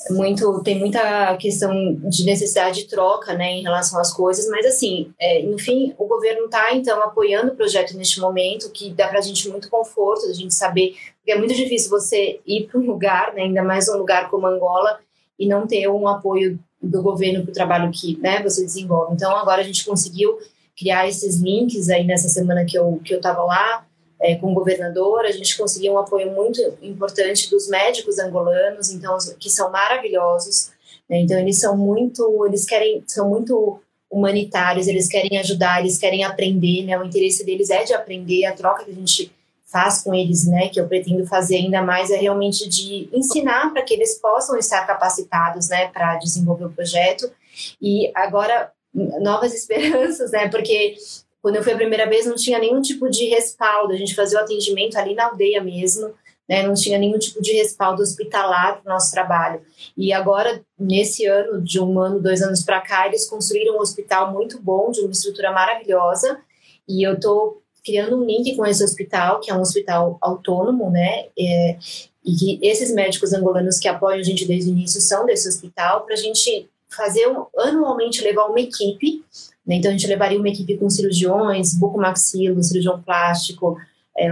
muito 0.09 0.61
tem 0.63 0.79
muita 0.79 1.35
questão 1.37 1.95
de 2.03 2.23
necessidade 2.23 2.83
de 2.83 2.87
troca 2.87 3.33
né, 3.33 3.53
em 3.53 3.63
relação 3.63 3.99
às 3.99 4.13
coisas, 4.13 4.47
mas 4.49 4.65
assim, 4.65 5.11
é, 5.19 5.43
no 5.43 5.57
fim, 5.57 5.93
o 5.97 6.05
governo 6.05 6.45
está 6.45 6.73
então 6.73 7.01
apoiando 7.03 7.51
o 7.51 7.55
projeto 7.55 7.97
neste 7.97 8.19
momento, 8.19 8.71
que 8.71 8.91
dá 8.91 9.07
para 9.07 9.19
a 9.19 9.21
gente 9.21 9.49
muito 9.49 9.69
conforto, 9.69 10.25
a 10.25 10.33
gente 10.33 10.53
saber, 10.53 10.95
porque 11.17 11.31
é 11.31 11.37
muito 11.37 11.53
difícil 11.53 11.89
você 11.89 12.39
ir 12.45 12.67
para 12.67 12.79
um 12.79 12.85
lugar, 12.85 13.33
né, 13.33 13.43
ainda 13.43 13.63
mais 13.63 13.89
um 13.89 13.97
lugar 13.97 14.29
como 14.29 14.47
Angola, 14.47 14.99
e 15.37 15.47
não 15.47 15.67
ter 15.67 15.87
um 15.89 16.07
apoio 16.07 16.59
do 16.81 17.01
governo 17.01 17.43
para 17.43 17.51
o 17.51 17.53
trabalho 17.53 17.91
que 17.91 18.17
né, 18.19 18.41
você 18.41 18.63
desenvolve. 18.63 19.13
Então 19.13 19.35
agora 19.35 19.61
a 19.61 19.65
gente 19.65 19.85
conseguiu 19.85 20.37
criar 20.77 21.07
esses 21.07 21.41
links 21.41 21.89
aí 21.89 22.05
nessa 22.05 22.29
semana 22.29 22.63
que 22.63 22.77
eu 22.77 23.01
que 23.03 23.13
eu 23.13 23.17
estava 23.17 23.43
lá, 23.43 23.85
é, 24.21 24.35
com 24.35 24.51
o 24.51 24.53
governador, 24.53 25.25
a 25.25 25.31
gente 25.31 25.57
conseguiu 25.57 25.93
um 25.93 25.97
apoio 25.97 26.31
muito 26.31 26.61
importante 26.81 27.49
dos 27.49 27.67
médicos 27.67 28.19
angolanos, 28.19 28.91
então 28.91 29.17
que 29.39 29.49
são 29.49 29.71
maravilhosos. 29.71 30.71
Né? 31.09 31.19
Então 31.19 31.39
eles 31.39 31.59
são 31.59 31.77
muito, 31.77 32.45
eles 32.45 32.65
querem, 32.65 33.03
são 33.07 33.29
muito 33.29 33.79
humanitários, 34.11 34.87
eles 34.87 35.07
querem 35.07 35.37
ajudar, 35.39 35.79
eles 35.79 35.97
querem 35.97 36.23
aprender, 36.23 36.83
né? 36.83 36.97
O 36.97 37.05
interesse 37.05 37.45
deles 37.45 37.69
é 37.69 37.83
de 37.83 37.93
aprender, 37.93 38.45
a 38.45 38.53
troca 38.53 38.83
que 38.83 38.91
a 38.91 38.95
gente 38.95 39.31
faz 39.65 40.01
com 40.01 40.13
eles, 40.13 40.47
né? 40.47 40.67
Que 40.69 40.79
eu 40.79 40.87
pretendo 40.87 41.25
fazer 41.27 41.57
ainda 41.57 41.81
mais 41.81 42.09
é 42.09 42.17
realmente 42.17 42.67
de 42.67 43.07
ensinar 43.13 43.71
para 43.71 43.83
que 43.83 43.93
eles 43.93 44.15
possam 44.15 44.57
estar 44.57 44.85
capacitados, 44.85 45.69
né? 45.69 45.87
Para 45.87 46.15
desenvolver 46.15 46.65
o 46.65 46.71
projeto 46.71 47.31
e 47.79 48.11
agora 48.15 48.71
novas 48.93 49.53
esperanças, 49.55 50.31
né? 50.31 50.49
Porque 50.49 50.95
quando 51.41 51.55
eu 51.55 51.63
fui 51.63 51.73
a 51.73 51.77
primeira 51.77 52.07
vez, 52.07 52.25
não 52.25 52.35
tinha 52.35 52.59
nenhum 52.59 52.81
tipo 52.81 53.09
de 53.09 53.25
respaldo. 53.25 53.93
A 53.93 53.97
gente 53.97 54.15
fazia 54.15 54.39
o 54.39 54.41
atendimento 54.41 54.97
ali 54.97 55.15
na 55.15 55.25
aldeia 55.25 55.63
mesmo, 55.63 56.13
né? 56.47 56.63
Não 56.63 56.73
tinha 56.73 56.97
nenhum 56.97 57.17
tipo 57.17 57.41
de 57.41 57.53
respaldo 57.53 58.01
hospitalar 58.01 58.81
para 58.81 58.89
o 58.89 58.93
nosso 58.93 59.11
trabalho. 59.11 59.61
E 59.95 60.11
agora, 60.11 60.61
nesse 60.77 61.25
ano, 61.25 61.61
de 61.61 61.79
um 61.79 61.99
ano, 61.99 62.19
dois 62.19 62.41
anos 62.41 62.63
para 62.63 62.81
cá, 62.81 63.07
eles 63.07 63.27
construíram 63.27 63.77
um 63.77 63.81
hospital 63.81 64.33
muito 64.33 64.61
bom, 64.61 64.91
de 64.91 65.01
uma 65.01 65.11
estrutura 65.11 65.51
maravilhosa. 65.51 66.39
E 66.87 67.07
eu 67.07 67.13
estou 67.13 67.61
criando 67.85 68.17
um 68.17 68.25
link 68.25 68.55
com 68.55 68.65
esse 68.65 68.83
hospital, 68.83 69.39
que 69.39 69.49
é 69.49 69.55
um 69.55 69.61
hospital 69.61 70.17
autônomo, 70.19 70.89
né? 70.89 71.27
É, 71.39 71.77
e 72.25 72.35
que 72.35 72.59
esses 72.61 72.93
médicos 72.93 73.31
angolanos 73.31 73.79
que 73.79 73.87
apoiam 73.87 74.19
a 74.19 74.23
gente 74.23 74.45
desde 74.45 74.69
o 74.69 74.73
início 74.73 74.99
são 74.99 75.25
desse 75.25 75.47
hospital, 75.47 76.01
para 76.01 76.15
a 76.15 76.17
gente 76.17 76.69
fazer 76.89 77.27
um, 77.27 77.45
anualmente 77.57 78.21
levar 78.23 78.45
uma 78.45 78.59
equipe 78.59 79.23
né? 79.69 79.75
Então, 79.75 79.91
a 79.91 79.91
gente 79.91 80.07
levaria 80.07 80.39
uma 80.39 80.49
equipe 80.49 80.75
com 80.77 80.89
cirurgiões, 80.89 81.75
bucomaxilo, 81.75 82.63
cirurgião 82.63 82.99
plástico, 83.03 83.77
é, 84.17 84.27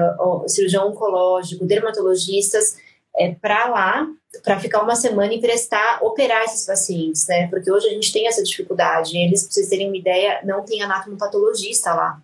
cirurgião 0.47 0.89
oncológico, 0.89 1.63
dermatologistas, 1.63 2.77
é, 3.15 3.35
para 3.35 3.67
lá, 3.67 4.07
para 4.43 4.59
ficar 4.59 4.81
uma 4.81 4.95
semana 4.95 5.31
e 5.31 5.39
prestar, 5.39 5.99
operar 6.01 6.43
esses 6.43 6.65
pacientes, 6.65 7.27
né? 7.27 7.47
Porque 7.49 7.71
hoje 7.71 7.85
a 7.87 7.91
gente 7.91 8.11
tem 8.11 8.27
essa 8.27 8.41
dificuldade. 8.41 9.15
Eles, 9.15 9.43
para 9.43 9.51
vocês 9.51 9.69
terem 9.69 9.87
uma 9.87 9.97
ideia, 9.97 10.41
não 10.43 10.65
tem 10.65 10.81
anatomopatologista 10.81 11.93
lá. 11.93 12.19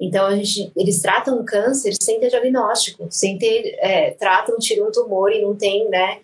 Então, 0.00 0.26
a 0.26 0.34
gente, 0.34 0.72
eles 0.74 1.00
tratam 1.02 1.38
o 1.38 1.44
câncer 1.44 1.94
sem 2.00 2.18
ter 2.18 2.30
diagnóstico, 2.30 3.06
sem 3.10 3.36
ter, 3.36 3.76
é, 3.78 4.12
tratam, 4.12 4.56
tiram 4.58 4.88
um 4.88 4.90
tumor 4.90 5.30
e 5.30 5.42
não 5.42 5.54
tem, 5.54 5.88
né, 5.90 6.20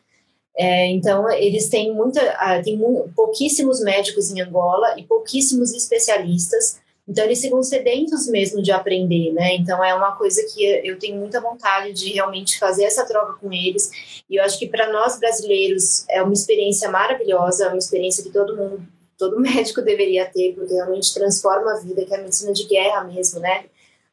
é, 0.60 0.88
então, 0.88 1.30
eles 1.30 1.70
têm 1.70 1.90
muita, 1.90 2.20
uh, 2.20 2.62
tem 2.62 2.78
pouquíssimos 3.16 3.80
médicos 3.80 4.30
em 4.30 4.42
Angola 4.42 4.94
e 4.98 5.04
pouquíssimos 5.04 5.72
especialistas. 5.72 6.78
Então, 7.08 7.24
eles 7.24 7.40
ficam 7.40 7.62
sedentos 7.62 8.28
mesmo 8.28 8.62
de 8.62 8.70
aprender, 8.70 9.32
né? 9.32 9.54
Então, 9.54 9.82
é 9.82 9.94
uma 9.94 10.14
coisa 10.16 10.44
que 10.52 10.62
eu 10.84 10.98
tenho 10.98 11.16
muita 11.16 11.40
vontade 11.40 11.94
de 11.94 12.12
realmente 12.12 12.58
fazer 12.58 12.84
essa 12.84 13.06
troca 13.06 13.38
com 13.40 13.50
eles. 13.50 13.90
E 14.28 14.36
eu 14.36 14.44
acho 14.44 14.58
que 14.58 14.68
para 14.68 14.92
nós 14.92 15.18
brasileiros 15.18 16.04
é 16.10 16.22
uma 16.22 16.34
experiência 16.34 16.90
maravilhosa, 16.90 17.64
é 17.64 17.68
uma 17.68 17.78
experiência 17.78 18.22
que 18.22 18.28
todo 18.28 18.54
mundo, 18.54 18.82
todo 19.16 19.40
médico 19.40 19.80
deveria 19.80 20.26
ter, 20.26 20.52
porque 20.52 20.74
realmente 20.74 21.14
transforma 21.14 21.72
a 21.72 21.80
vida, 21.80 22.04
que 22.04 22.12
é 22.12 22.18
a 22.18 22.22
medicina 22.22 22.52
de 22.52 22.66
guerra 22.66 23.02
mesmo, 23.04 23.40
né? 23.40 23.64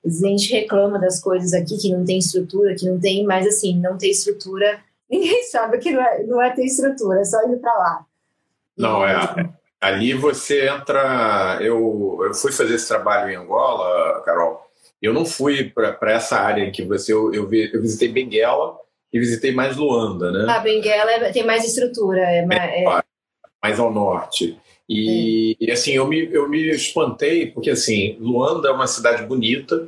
a 0.05 0.09
gente 0.09 0.53
reclama 0.53 0.97
das 0.97 1.19
coisas 1.19 1.51
aqui 1.51 1.77
que 1.77 1.91
não 1.91 2.05
tem 2.05 2.19
estrutura, 2.19 2.73
que 2.73 2.85
não 2.85 2.97
tem, 2.97 3.25
mas 3.25 3.45
assim, 3.45 3.77
não 3.77 3.97
tem 3.97 4.11
estrutura 4.11 4.79
ninguém 5.09 5.43
sabe 5.43 5.77
que 5.79 5.91
não 5.91 6.01
é, 6.01 6.23
não 6.23 6.41
é 6.41 6.49
ter 6.51 6.65
estrutura, 6.65 7.21
é 7.21 7.23
só 7.23 7.41
ir 7.49 7.57
para 7.57 7.73
lá. 7.73 8.05
Não, 8.77 9.05
é. 9.05 9.17
Ali 9.79 10.13
você 10.13 10.67
entra. 10.67 11.57
Eu, 11.61 12.19
eu 12.23 12.33
fui 12.33 12.51
fazer 12.51 12.75
esse 12.75 12.87
trabalho 12.87 13.31
em 13.31 13.35
Angola, 13.35 14.21
Carol. 14.21 14.67
Eu 15.01 15.13
não 15.13 15.25
fui 15.25 15.69
para 15.69 16.11
essa 16.11 16.37
área 16.37 16.63
em 16.63 16.71
que 16.71 16.83
você. 16.83 17.13
Eu, 17.13 17.33
eu, 17.33 17.51
eu, 17.51 17.81
visitei 17.81 18.07
Benguela 18.09 18.77
e 19.13 19.19
visitei 19.19 19.51
mais 19.51 19.77
Luanda, 19.77 20.31
né? 20.31 20.45
Ah, 20.49 20.59
Benguela 20.59 21.11
é, 21.11 21.31
tem 21.31 21.45
mais 21.45 21.63
estrutura, 21.63 22.19
é, 22.19 22.47
é, 22.51 22.83
é... 22.83 23.03
mais 23.61 23.79
ao 23.79 23.91
norte. 23.91 24.57
E, 24.89 25.55
é. 25.61 25.65
e, 25.65 25.71
assim, 25.71 25.91
eu 25.91 26.07
me, 26.07 26.27
eu 26.31 26.49
me 26.49 26.69
espantei, 26.69 27.47
porque 27.51 27.69
assim, 27.69 28.17
Luanda 28.19 28.69
é 28.69 28.71
uma 28.71 28.87
cidade 28.87 29.23
bonita, 29.23 29.87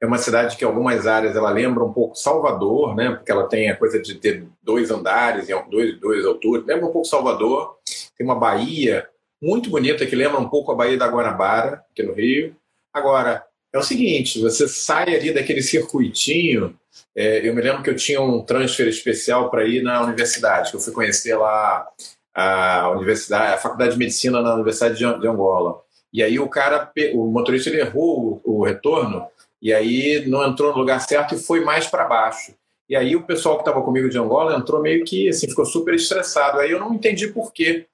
é 0.00 0.06
uma 0.06 0.18
cidade 0.18 0.56
que 0.56 0.64
em 0.64 0.66
algumas 0.66 1.06
áreas 1.06 1.36
ela 1.36 1.50
lembra 1.50 1.84
um 1.84 1.92
pouco 1.92 2.14
Salvador, 2.14 2.96
né? 2.96 3.10
Porque 3.10 3.30
ela 3.30 3.48
tem 3.48 3.70
a 3.70 3.76
coisa 3.76 4.00
de 4.00 4.14
ter 4.14 4.46
dois 4.62 4.90
andares, 4.90 5.48
dois, 5.70 5.98
dois 6.00 6.24
alturas, 6.24 6.66
lembra 6.66 6.86
um 6.86 6.92
pouco 6.92 7.06
Salvador. 7.06 7.76
Tem 8.16 8.26
uma 8.26 8.34
baía 8.34 9.06
muito 9.42 9.70
bonita 9.70 10.06
que 10.06 10.16
lembra 10.16 10.38
um 10.38 10.48
pouco 10.48 10.70
a 10.70 10.74
Baía 10.74 10.98
da 10.98 11.08
Guanabara, 11.08 11.82
aqui 11.90 12.02
no 12.02 12.12
Rio. 12.12 12.54
Agora, 12.92 13.42
é 13.72 13.78
o 13.78 13.82
seguinte, 13.82 14.40
você 14.40 14.68
sai 14.68 15.14
ali 15.14 15.32
daquele 15.32 15.62
circuitinho. 15.62 16.76
É, 17.16 17.46
eu 17.46 17.54
me 17.54 17.62
lembro 17.62 17.82
que 17.82 17.90
eu 17.90 17.96
tinha 17.96 18.20
um 18.20 18.42
transfer 18.42 18.86
especial 18.88 19.50
para 19.50 19.64
ir 19.64 19.82
na 19.82 20.02
universidade, 20.02 20.70
que 20.70 20.76
eu 20.76 20.80
fui 20.80 20.92
conhecer 20.92 21.36
lá 21.36 21.86
a 22.34 22.90
universidade, 22.90 23.54
a 23.54 23.58
faculdade 23.58 23.92
de 23.92 23.98
medicina 23.98 24.42
na 24.42 24.54
Universidade 24.54 24.98
de 24.98 25.04
Angola. 25.04 25.80
E 26.12 26.22
aí 26.22 26.38
o 26.38 26.48
cara, 26.48 26.90
o 27.14 27.26
motorista, 27.26 27.70
ele 27.70 27.80
errou 27.80 28.40
o, 28.44 28.58
o 28.58 28.64
retorno 28.64 29.26
e 29.60 29.72
aí 29.72 30.26
não 30.26 30.46
entrou 30.46 30.72
no 30.72 30.78
lugar 30.78 31.00
certo 31.00 31.34
e 31.34 31.38
foi 31.38 31.64
mais 31.64 31.86
para 31.86 32.04
baixo. 32.04 32.54
E 32.88 32.96
aí 32.96 33.14
o 33.14 33.22
pessoal 33.22 33.56
que 33.56 33.62
estava 33.62 33.82
comigo 33.82 34.08
de 34.08 34.18
Angola 34.18 34.56
entrou 34.56 34.82
meio 34.82 35.04
que 35.04 35.28
assim, 35.28 35.48
ficou 35.48 35.64
super 35.64 35.94
estressado. 35.94 36.58
Aí 36.58 36.70
eu 36.70 36.80
não 36.80 36.94
entendi 36.94 37.28
por 37.28 37.52
quê. 37.52 37.86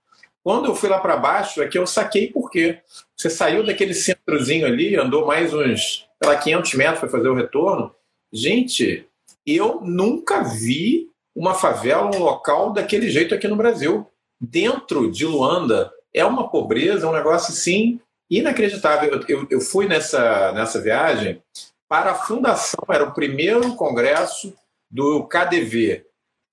Quando 0.42 0.66
eu 0.66 0.74
fui 0.74 0.88
lá 0.88 0.98
para 0.98 1.16
baixo, 1.16 1.60
é 1.60 1.66
que 1.66 1.76
eu 1.76 1.86
saquei 1.86 2.30
por 2.30 2.50
quê. 2.50 2.78
Você 3.16 3.28
saiu 3.28 3.66
daquele 3.66 3.92
centrozinho 3.92 4.64
ali, 4.64 4.96
andou 4.96 5.26
mais 5.26 5.52
uns, 5.52 6.06
sei 6.22 6.30
lá, 6.30 6.36
500 6.36 6.74
metros 6.74 7.00
para 7.00 7.08
fazer 7.08 7.28
o 7.28 7.34
retorno. 7.34 7.94
Gente, 8.32 9.06
eu 9.44 9.80
nunca 9.82 10.42
vi 10.42 11.10
uma 11.34 11.52
favela, 11.52 12.16
um 12.16 12.20
local 12.20 12.72
daquele 12.72 13.10
jeito 13.10 13.34
aqui 13.34 13.48
no 13.48 13.56
Brasil. 13.56 14.06
Dentro 14.40 15.10
de 15.10 15.26
Luanda, 15.26 15.92
é 16.14 16.24
uma 16.24 16.48
pobreza, 16.48 17.08
um 17.08 17.12
negócio 17.12 17.52
assim 17.52 18.00
inacreditável. 18.30 19.10
Eu, 19.12 19.24
eu, 19.28 19.46
eu, 19.50 19.60
fui 19.60 19.86
nessa, 19.86 20.52
nessa 20.52 20.80
viagem 20.80 21.42
para 21.88 22.12
a 22.12 22.14
fundação, 22.14 22.84
era 22.88 23.04
o 23.04 23.14
primeiro 23.14 23.74
congresso 23.74 24.54
do 24.90 25.24
KDV, 25.24 26.04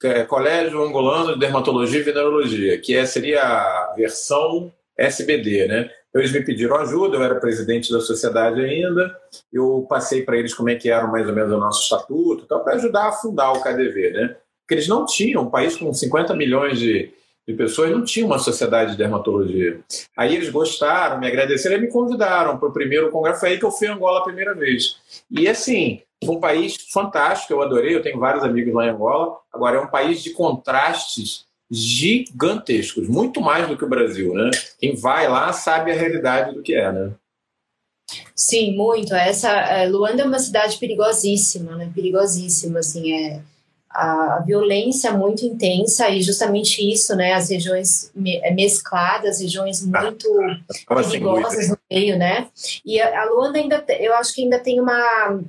é 0.03 0.23
Colégio 0.25 0.83
Angolano 0.83 1.33
de 1.33 1.39
Dermatologia 1.39 1.99
e 1.99 2.03
Venerologia, 2.03 2.77
que 2.77 2.95
é, 2.95 3.05
seria 3.05 3.41
a 3.41 3.93
versão 3.95 4.71
SBD, 4.97 5.67
né? 5.67 5.89
Então, 6.09 6.21
eles 6.21 6.31
me 6.31 6.43
pediram 6.43 6.75
ajuda, 6.75 7.17
eu 7.17 7.23
era 7.23 7.39
presidente 7.39 7.91
da 7.91 7.99
sociedade 7.99 8.61
ainda, 8.61 9.15
eu 9.51 9.85
passei 9.89 10.21
para 10.21 10.37
eles 10.37 10.53
como 10.53 10.69
é 10.69 10.75
que 10.75 10.89
era 10.89 11.07
mais 11.07 11.27
ou 11.27 11.33
menos 11.33 11.51
o 11.51 11.57
nosso 11.57 11.83
estatuto, 11.83 12.45
para 12.45 12.75
ajudar 12.75 13.07
a 13.07 13.11
fundar 13.13 13.51
o 13.53 13.61
KDV, 13.61 14.11
né? 14.11 14.35
Porque 14.61 14.75
eles 14.75 14.87
não 14.87 15.05
tinham, 15.05 15.43
um 15.43 15.49
país 15.49 15.75
com 15.75 15.91
50 15.91 16.35
milhões 16.35 16.77
de, 16.77 17.11
de 17.47 17.53
pessoas 17.53 17.91
não 17.91 18.03
tinha 18.03 18.25
uma 18.25 18.39
sociedade 18.39 18.91
de 18.91 18.97
dermatologia. 18.97 19.81
Aí 20.15 20.35
eles 20.35 20.49
gostaram, 20.49 21.19
me 21.19 21.27
agradeceram 21.27 21.77
e 21.77 21.81
me 21.81 21.87
convidaram 21.89 22.57
para 22.57 22.69
o 22.69 22.73
primeiro 22.73 23.11
congresso. 23.11 23.41
Foi 23.41 23.49
aí 23.49 23.59
que 23.59 23.65
eu 23.65 23.71
fui 23.71 23.87
a 23.87 23.93
Angola 23.93 24.19
a 24.19 24.23
primeira 24.23 24.53
vez. 24.53 24.97
E 25.29 25.47
assim, 25.47 26.01
foi 26.25 26.35
um 26.35 26.39
país 26.39 26.75
fantástico, 26.91 27.53
eu 27.53 27.61
adorei, 27.61 27.95
eu 27.95 28.01
tenho 28.01 28.19
vários 28.19 28.43
amigos 28.43 28.73
lá 28.73 28.85
em 28.85 28.89
Angola. 28.89 29.37
Agora, 29.53 29.77
é 29.77 29.81
um 29.81 29.87
país 29.87 30.23
de 30.23 30.31
contrastes 30.31 31.45
gigantescos, 31.69 33.07
muito 33.07 33.41
mais 33.41 33.67
do 33.67 33.77
que 33.77 33.83
o 33.83 33.89
Brasil, 33.89 34.33
né? 34.33 34.51
Quem 34.79 34.95
vai 34.95 35.27
lá 35.27 35.51
sabe 35.51 35.91
a 35.91 35.95
realidade 35.95 36.53
do 36.53 36.61
que 36.61 36.75
é, 36.75 36.91
né? 36.91 37.11
Sim, 38.35 38.75
muito. 38.75 39.13
Essa 39.13 39.49
é, 39.49 39.87
Luanda 39.87 40.21
é 40.21 40.25
uma 40.25 40.39
cidade 40.39 40.77
perigosíssima, 40.77 41.75
né? 41.75 41.91
Perigosíssima, 41.93 42.79
assim, 42.79 43.13
é 43.13 43.41
a 43.93 44.43
violência 44.45 45.11
muito 45.11 45.45
intensa 45.45 46.09
e 46.09 46.21
justamente 46.21 46.81
isso, 46.81 47.15
né, 47.15 47.33
as 47.33 47.49
regiões 47.49 48.11
é, 48.25 48.51
mescladas, 48.51 49.39
regiões 49.39 49.85
muito 49.85 50.27
ah, 50.87 50.95
perigosas 50.95 51.69
no 51.69 51.77
meio, 51.91 52.17
né? 52.17 52.47
E 52.83 52.99
a, 52.99 53.25
Luanda 53.25 53.59
ainda, 53.59 53.85
eu 53.99 54.15
acho 54.15 54.33
que 54.33 54.41
ainda 54.43 54.59
tem 54.59 54.79
uma 54.79 55.39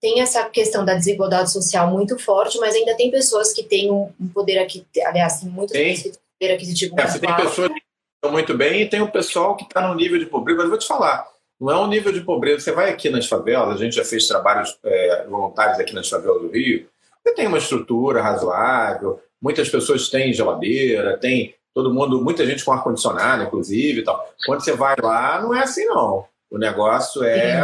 tem 0.00 0.20
essa 0.20 0.44
questão 0.48 0.84
da 0.84 0.94
desigualdade 0.94 1.52
social 1.52 1.88
muito 1.88 2.18
forte, 2.18 2.58
mas 2.58 2.74
ainda 2.74 2.96
tem 2.96 3.08
pessoas 3.08 3.52
que 3.52 3.62
têm 3.62 3.88
um 3.92 4.10
poder 4.34 4.58
aqui, 4.58 4.84
aliás, 5.06 5.40
tem 5.40 5.48
muitas 5.48 5.76
pessoas 5.76 6.02
que 6.02 6.10
têm 6.10 6.20
poder 6.40 6.54
aquisitivo 6.54 6.94
é, 6.98 7.04
muito 7.04 7.20
Tem 7.20 7.36
pessoas 7.36 7.68
que 7.68 7.82
estão 8.16 8.32
muito 8.32 8.56
bem 8.56 8.82
e 8.82 8.88
tem 8.88 9.00
o 9.00 9.12
pessoal 9.12 9.54
que 9.54 9.62
está 9.62 9.86
no 9.86 9.94
nível 9.94 10.18
de 10.18 10.26
pobreza, 10.26 10.60
mas 10.60 10.70
vou 10.70 10.78
te 10.78 10.88
falar, 10.88 11.24
não 11.60 11.70
é 11.70 11.78
um 11.78 11.86
nível 11.86 12.12
de 12.12 12.20
pobreza. 12.22 12.58
Você 12.58 12.72
vai 12.72 12.90
aqui 12.90 13.08
nas 13.10 13.28
favelas, 13.28 13.80
a 13.80 13.84
gente 13.84 13.94
já 13.94 14.04
fez 14.04 14.26
trabalhos 14.26 14.76
é, 14.82 15.24
voluntários 15.28 15.78
aqui 15.78 15.94
nas 15.94 16.08
favelas 16.08 16.42
do 16.42 16.50
Rio, 16.50 16.88
você 17.24 17.34
tem 17.34 17.46
uma 17.46 17.58
estrutura 17.58 18.22
razoável, 18.22 19.20
muitas 19.40 19.68
pessoas 19.68 20.08
têm 20.08 20.32
geladeira, 20.32 21.18
tem 21.18 21.54
todo 21.74 21.92
mundo, 21.92 22.22
muita 22.22 22.44
gente 22.46 22.64
com 22.64 22.72
ar-condicionado, 22.72 23.44
inclusive 23.44 24.00
e 24.00 24.04
tal. 24.04 24.28
Quando 24.44 24.62
você 24.62 24.72
vai 24.72 24.94
lá, 25.00 25.40
não 25.40 25.54
é 25.54 25.62
assim, 25.62 25.84
não. 25.86 26.24
O 26.50 26.58
negócio 26.58 27.22
é. 27.24 27.60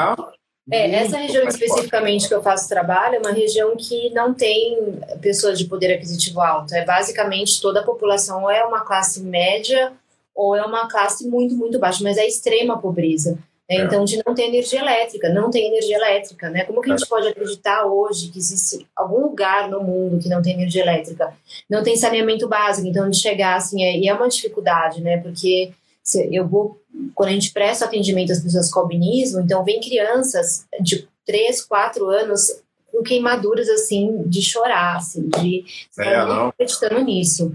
É, 0.70 0.90
essa 0.96 1.16
região 1.16 1.48
especificamente 1.48 2.22
forte. 2.22 2.28
que 2.28 2.34
eu 2.34 2.42
faço 2.42 2.68
trabalho 2.68 3.16
é 3.16 3.18
uma 3.18 3.32
região 3.32 3.74
que 3.74 4.10
não 4.10 4.34
tem 4.34 5.00
pessoas 5.20 5.58
de 5.58 5.64
poder 5.64 5.94
aquisitivo 5.94 6.40
alto. 6.40 6.74
É 6.74 6.84
basicamente 6.84 7.60
toda 7.60 7.80
a 7.80 7.84
população 7.84 8.42
ou 8.42 8.50
é 8.50 8.62
uma 8.64 8.80
classe 8.80 9.22
média 9.22 9.92
ou 10.34 10.54
é 10.54 10.62
uma 10.62 10.88
classe 10.88 11.26
muito, 11.26 11.54
muito 11.54 11.78
baixa, 11.78 12.04
mas 12.04 12.18
é 12.18 12.26
extrema 12.26 12.78
pobreza. 12.78 13.38
É. 13.70 13.82
Então, 13.82 14.02
de 14.02 14.22
não 14.24 14.34
ter 14.34 14.44
energia 14.44 14.80
elétrica, 14.80 15.28
não 15.28 15.50
tem 15.50 15.68
energia 15.68 15.96
elétrica, 15.96 16.48
né? 16.48 16.64
Como 16.64 16.80
que 16.80 16.90
a 16.90 16.96
gente 16.96 17.04
é. 17.04 17.08
pode 17.08 17.28
acreditar 17.28 17.84
hoje 17.84 18.28
que 18.28 18.38
existe 18.38 18.86
algum 18.96 19.20
lugar 19.20 19.68
no 19.68 19.82
mundo 19.82 20.18
que 20.18 20.28
não 20.28 20.40
tem 20.40 20.54
energia 20.54 20.82
elétrica? 20.82 21.34
Não 21.68 21.82
tem 21.82 21.94
saneamento 21.94 22.48
básico, 22.48 22.88
então 22.88 23.10
de 23.10 23.18
chegar 23.18 23.56
assim, 23.56 23.84
é, 23.84 23.98
e 23.98 24.08
é 24.08 24.14
uma 24.14 24.28
dificuldade, 24.28 25.02
né? 25.02 25.18
Porque 25.18 25.70
eu 26.30 26.48
vou, 26.48 26.80
quando 27.14 27.28
a 27.28 27.32
gente 27.32 27.52
presta 27.52 27.84
atendimento 27.84 28.32
às 28.32 28.40
pessoas 28.40 28.70
com 28.70 28.80
albinismo, 28.80 29.40
então 29.40 29.62
vem 29.62 29.80
crianças 29.80 30.66
de 30.80 31.06
3, 31.26 31.60
4 31.62 32.08
anos 32.08 32.62
com 32.90 33.02
queimaduras 33.02 33.68
assim, 33.68 34.22
de 34.24 34.40
chorar, 34.40 34.96
assim, 34.96 35.28
de 35.28 35.64
é, 35.98 36.16
não 36.24 36.48
acreditando 36.48 37.00
nisso. 37.02 37.54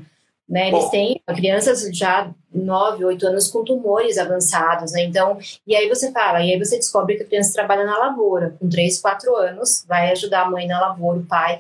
Né? 0.54 0.68
Eles 0.68 0.84
Bom. 0.84 0.90
têm 0.92 1.22
crianças 1.36 1.82
já 1.98 2.32
9, 2.54 3.04
8 3.06 3.26
anos 3.26 3.48
com 3.48 3.64
tumores 3.64 4.20
avançados, 4.20 4.92
né? 4.92 5.02
Então, 5.02 5.36
e 5.66 5.76
aí 5.76 5.90
você 5.90 6.12
fala, 6.12 6.46
e 6.46 6.54
aí 6.54 6.60
você 6.60 6.76
descobre 6.78 7.16
que 7.16 7.24
a 7.24 7.26
criança 7.26 7.52
trabalha 7.52 7.84
na 7.84 7.98
lavoura, 7.98 8.56
com 8.60 8.70
3, 8.70 9.02
4 9.02 9.36
anos, 9.36 9.84
vai 9.88 10.12
ajudar 10.12 10.44
a 10.44 10.52
mãe 10.52 10.68
na 10.68 10.80
lavoura, 10.80 11.18
o 11.18 11.26
pai. 11.26 11.60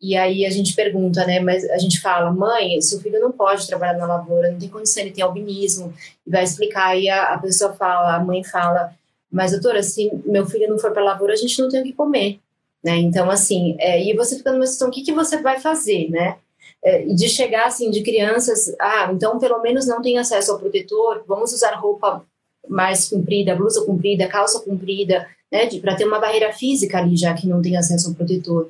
E 0.00 0.16
aí 0.16 0.46
a 0.46 0.50
gente 0.50 0.76
pergunta, 0.76 1.26
né? 1.26 1.40
Mas 1.40 1.68
a 1.68 1.78
gente 1.78 2.00
fala, 2.00 2.30
mãe, 2.30 2.80
seu 2.80 3.00
filho 3.00 3.18
não 3.18 3.32
pode 3.32 3.66
trabalhar 3.66 3.98
na 3.98 4.06
lavoura, 4.06 4.52
não 4.52 4.58
tem 4.60 4.68
condição, 4.68 5.02
ele 5.02 5.10
tem 5.10 5.24
albinismo. 5.24 5.92
E 6.24 6.30
vai 6.30 6.44
explicar, 6.44 6.96
e 6.96 7.08
a, 7.08 7.34
a 7.34 7.38
pessoa 7.38 7.72
fala, 7.72 8.14
a 8.14 8.20
mãe 8.20 8.44
fala, 8.44 8.92
mas 9.32 9.50
doutora, 9.50 9.82
se 9.82 10.12
meu 10.24 10.46
filho 10.46 10.70
não 10.70 10.78
for 10.78 10.92
para 10.92 11.02
a 11.02 11.06
lavoura, 11.06 11.32
a 11.32 11.36
gente 11.36 11.60
não 11.60 11.68
tem 11.68 11.80
o 11.80 11.84
que 11.84 11.92
comer. 11.92 12.38
Né? 12.84 12.98
Então, 12.98 13.28
assim, 13.28 13.74
é, 13.80 14.00
e 14.00 14.14
você 14.14 14.36
fica 14.36 14.52
numa 14.52 14.64
situação, 14.64 14.90
o 14.90 14.92
que, 14.92 15.02
que 15.02 15.12
você 15.12 15.42
vai 15.42 15.58
fazer, 15.58 16.08
né? 16.08 16.36
É, 16.84 17.02
de 17.06 17.28
chegar 17.28 17.66
assim 17.66 17.90
de 17.90 18.02
crianças, 18.02 18.74
ah, 18.80 19.10
então 19.12 19.38
pelo 19.38 19.60
menos 19.60 19.86
não 19.86 20.00
tem 20.00 20.18
acesso 20.18 20.52
ao 20.52 20.58
protetor, 20.58 21.24
vamos 21.26 21.52
usar 21.52 21.74
roupa 21.74 22.24
mais 22.68 23.08
comprida, 23.08 23.54
blusa 23.54 23.84
comprida, 23.84 24.28
calça 24.28 24.60
comprida, 24.60 25.26
né, 25.50 25.68
para 25.80 25.96
ter 25.96 26.04
uma 26.04 26.18
barreira 26.18 26.52
física 26.52 26.98
ali 26.98 27.16
já 27.16 27.34
que 27.34 27.48
não 27.48 27.62
tem 27.62 27.76
acesso 27.76 28.08
ao 28.08 28.14
protetor. 28.14 28.68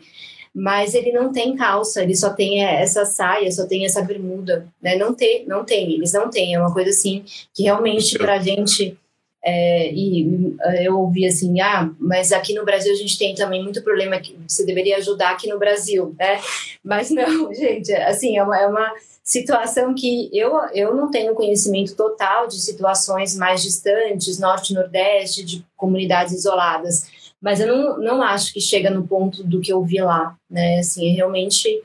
Mas 0.54 0.94
ele 0.94 1.12
não 1.12 1.30
tem 1.30 1.54
calça, 1.54 2.02
ele 2.02 2.16
só 2.16 2.30
tem 2.30 2.64
essa 2.64 3.04
saia, 3.04 3.50
só 3.52 3.66
tem 3.66 3.84
essa 3.84 4.02
bermuda, 4.02 4.66
né? 4.82 4.96
Não 4.96 5.14
tem, 5.14 5.46
não 5.46 5.64
tem, 5.64 5.92
eles 5.92 6.12
não 6.12 6.30
têm. 6.30 6.54
É 6.54 6.58
uma 6.58 6.72
coisa 6.72 6.90
assim 6.90 7.22
que 7.54 7.64
realmente 7.64 8.18
para 8.18 8.38
gente 8.38 8.98
é, 9.44 9.92
e 9.92 10.56
eu 10.82 10.98
ouvi 10.98 11.26
assim, 11.26 11.60
ah, 11.60 11.90
mas 11.98 12.32
aqui 12.32 12.52
no 12.54 12.64
Brasil 12.64 12.92
a 12.92 12.96
gente 12.96 13.18
tem 13.18 13.34
também 13.34 13.62
muito 13.62 13.82
problema 13.82 14.18
que 14.18 14.36
você 14.46 14.64
deveria 14.66 14.96
ajudar 14.96 15.30
aqui 15.30 15.48
no 15.48 15.58
Brasil, 15.58 16.14
né? 16.18 16.40
Mas 16.82 17.10
não, 17.10 17.52
gente, 17.54 17.92
assim, 17.92 18.36
é 18.36 18.42
uma, 18.42 18.58
é 18.58 18.66
uma 18.66 18.92
situação 19.22 19.94
que 19.94 20.28
eu, 20.32 20.58
eu 20.72 20.94
não 20.94 21.10
tenho 21.10 21.34
conhecimento 21.34 21.94
total 21.94 22.48
de 22.48 22.60
situações 22.60 23.36
mais 23.36 23.62
distantes, 23.62 24.38
norte, 24.38 24.74
nordeste, 24.74 25.44
de 25.44 25.64
comunidades 25.76 26.32
isoladas, 26.32 27.06
mas 27.40 27.60
eu 27.60 27.66
não, 27.68 27.98
não 27.98 28.22
acho 28.22 28.52
que 28.52 28.60
chega 28.60 28.90
no 28.90 29.06
ponto 29.06 29.44
do 29.44 29.60
que 29.60 29.72
eu 29.72 29.82
vi 29.82 30.00
lá, 30.00 30.36
né? 30.50 30.80
Assim, 30.80 31.14
realmente... 31.14 31.82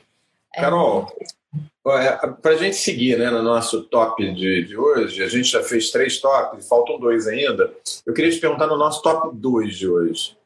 É 0.55 0.61
Carol, 0.61 1.11
é... 1.19 1.42
Para 1.83 2.31
a 2.45 2.55
gente 2.55 2.77
seguir 2.77 3.17
né, 3.19 3.29
no 3.29 3.43
nosso 3.43 3.83
top 3.83 4.33
de, 4.33 4.63
de 4.63 4.77
hoje, 4.77 5.21
a 5.21 5.27
gente 5.27 5.49
já 5.49 5.61
fez 5.61 5.91
três 5.91 6.17
tops, 6.21 6.65
faltam 6.69 6.97
dois 6.97 7.27
ainda. 7.27 7.73
Eu 8.05 8.13
queria 8.13 8.31
te 8.31 8.39
perguntar 8.39 8.67
no 8.67 8.77
nosso 8.77 9.01
top 9.01 9.35
2 9.35 9.75
de 9.75 9.89
hoje. 9.89 10.37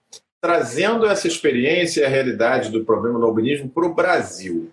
Trazendo 0.41 1.05
essa 1.05 1.27
experiência 1.27 2.01
e 2.01 2.05
a 2.05 2.09
realidade 2.09 2.71
do 2.71 2.83
problema 2.83 3.19
do 3.19 3.25
albinismo 3.25 3.69
para 3.69 3.85
o 3.85 3.93
Brasil, 3.93 4.71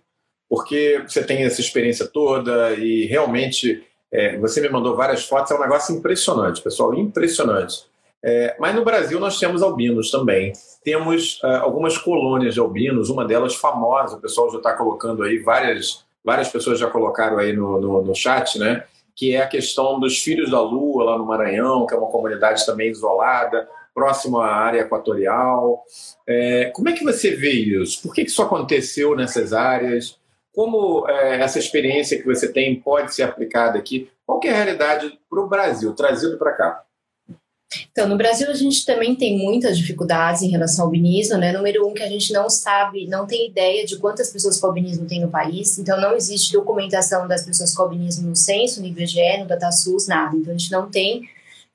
porque 0.48 1.04
você 1.06 1.22
tem 1.22 1.42
essa 1.44 1.60
experiência 1.60 2.06
toda 2.06 2.72
e 2.72 3.04
realmente 3.06 3.84
é, 4.10 4.38
você 4.38 4.60
me 4.62 4.68
mandou 4.70 4.96
várias 4.96 5.24
fotos, 5.24 5.50
é 5.50 5.54
um 5.54 5.60
negócio 5.60 5.94
impressionante, 5.94 6.62
pessoal, 6.62 6.94
impressionante. 6.94 7.84
É, 8.22 8.56
mas 8.58 8.74
no 8.74 8.84
Brasil 8.84 9.20
nós 9.20 9.38
temos 9.38 9.62
albinos 9.62 10.10
também. 10.10 10.54
Temos 10.82 11.42
uh, 11.42 11.60
algumas 11.62 11.98
colônias 11.98 12.54
de 12.54 12.60
albinos, 12.60 13.10
uma 13.10 13.24
delas 13.24 13.54
famosa, 13.54 14.16
o 14.16 14.20
pessoal 14.20 14.50
já 14.50 14.58
está 14.58 14.72
colocando 14.72 15.22
aí 15.22 15.38
várias 15.38 16.03
várias 16.24 16.48
pessoas 16.48 16.78
já 16.78 16.88
colocaram 16.88 17.38
aí 17.38 17.52
no, 17.52 17.80
no, 17.80 18.02
no, 18.02 18.14
chat, 18.14 18.58
né? 18.58 18.84
Que 19.14 19.34
é 19.34 19.42
a 19.42 19.46
questão 19.46 20.00
dos 20.00 20.18
Filhos 20.18 20.50
da 20.50 20.60
Lua, 20.60 21.04
lá 21.04 21.18
no 21.18 21.26
Maranhão, 21.26 21.86
que 21.86 21.94
é 21.94 21.98
uma 21.98 22.10
comunidade 22.10 22.64
também 22.64 22.90
isolada, 22.90 23.68
próximo 23.94 24.38
à 24.38 24.50
área 24.50 24.80
equatorial. 24.80 25.84
É, 26.26 26.70
como 26.74 26.88
é 26.88 26.92
que 26.92 27.04
você 27.04 27.36
vê 27.36 27.50
isso? 27.50 28.02
Por 28.02 28.14
que 28.14 28.22
isso 28.22 28.42
aconteceu 28.42 29.14
nessas 29.14 29.52
áreas? 29.52 30.18
Como 30.52 31.08
é, 31.08 31.40
essa 31.40 31.58
experiência 31.58 32.18
que 32.18 32.26
você 32.26 32.50
tem 32.50 32.80
pode 32.80 33.14
ser 33.14 33.24
aplicada 33.24 33.78
aqui? 33.78 34.10
Qual 34.26 34.40
é 34.44 34.48
a 34.48 34.54
realidade 34.54 35.18
para 35.28 35.40
o 35.40 35.48
Brasil, 35.48 35.92
trazido 35.92 36.38
para 36.38 36.52
cá? 36.52 36.82
Então, 37.90 38.08
no 38.08 38.16
Brasil 38.16 38.50
a 38.50 38.54
gente 38.54 38.84
também 38.84 39.14
tem 39.14 39.38
muitas 39.38 39.76
dificuldades 39.76 40.42
em 40.42 40.50
relação 40.50 40.84
ao 40.84 40.88
albinismo, 40.88 41.36
né? 41.38 41.52
Número 41.52 41.86
um, 41.86 41.94
que 41.94 42.02
a 42.02 42.08
gente 42.08 42.32
não 42.32 42.48
sabe, 42.50 43.06
não 43.06 43.26
tem 43.26 43.48
ideia 43.48 43.84
de 43.84 43.96
quantas 43.96 44.30
pessoas 44.30 44.58
com 44.58 44.66
albinismo 44.66 45.06
tem 45.06 45.20
no 45.20 45.28
país, 45.28 45.78
então 45.78 46.00
não 46.00 46.14
existe 46.14 46.52
documentação 46.52 47.26
das 47.26 47.44
pessoas 47.44 47.74
com 47.74 47.82
albinismo 47.82 48.28
no 48.28 48.36
censo, 48.36 48.80
no 48.80 48.86
IBGE, 48.86 49.38
no 49.38 49.46
DataSUS, 49.46 50.06
nada. 50.06 50.36
Então 50.36 50.54
a 50.54 50.56
gente 50.56 50.70
não 50.70 50.90
tem 50.90 51.22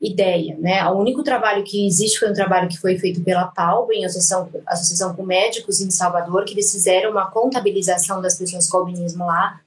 ideia, 0.01 0.55
né? 0.57 0.85
O 0.89 0.97
único 0.97 1.23
trabalho 1.23 1.63
que 1.63 1.85
existe 1.85 2.19
foi 2.19 2.29
um 2.29 2.33
trabalho 2.33 2.69
que 2.69 2.77
foi 2.77 2.97
feito 2.97 3.21
pela 3.21 3.47
PALB, 3.47 3.93
em 3.95 4.05
associação, 4.05 4.49
associação 4.65 5.13
com 5.13 5.23
médicos 5.23 5.81
em 5.81 5.91
Salvador, 5.91 6.45
que 6.45 6.53
eles 6.53 6.71
fizeram 6.71 7.11
uma 7.11 7.29
contabilização 7.29 8.21
das 8.21 8.37
pessoas 8.37 8.67
com 8.67 8.77
albinismo 8.77 9.25
lá, 9.25 9.59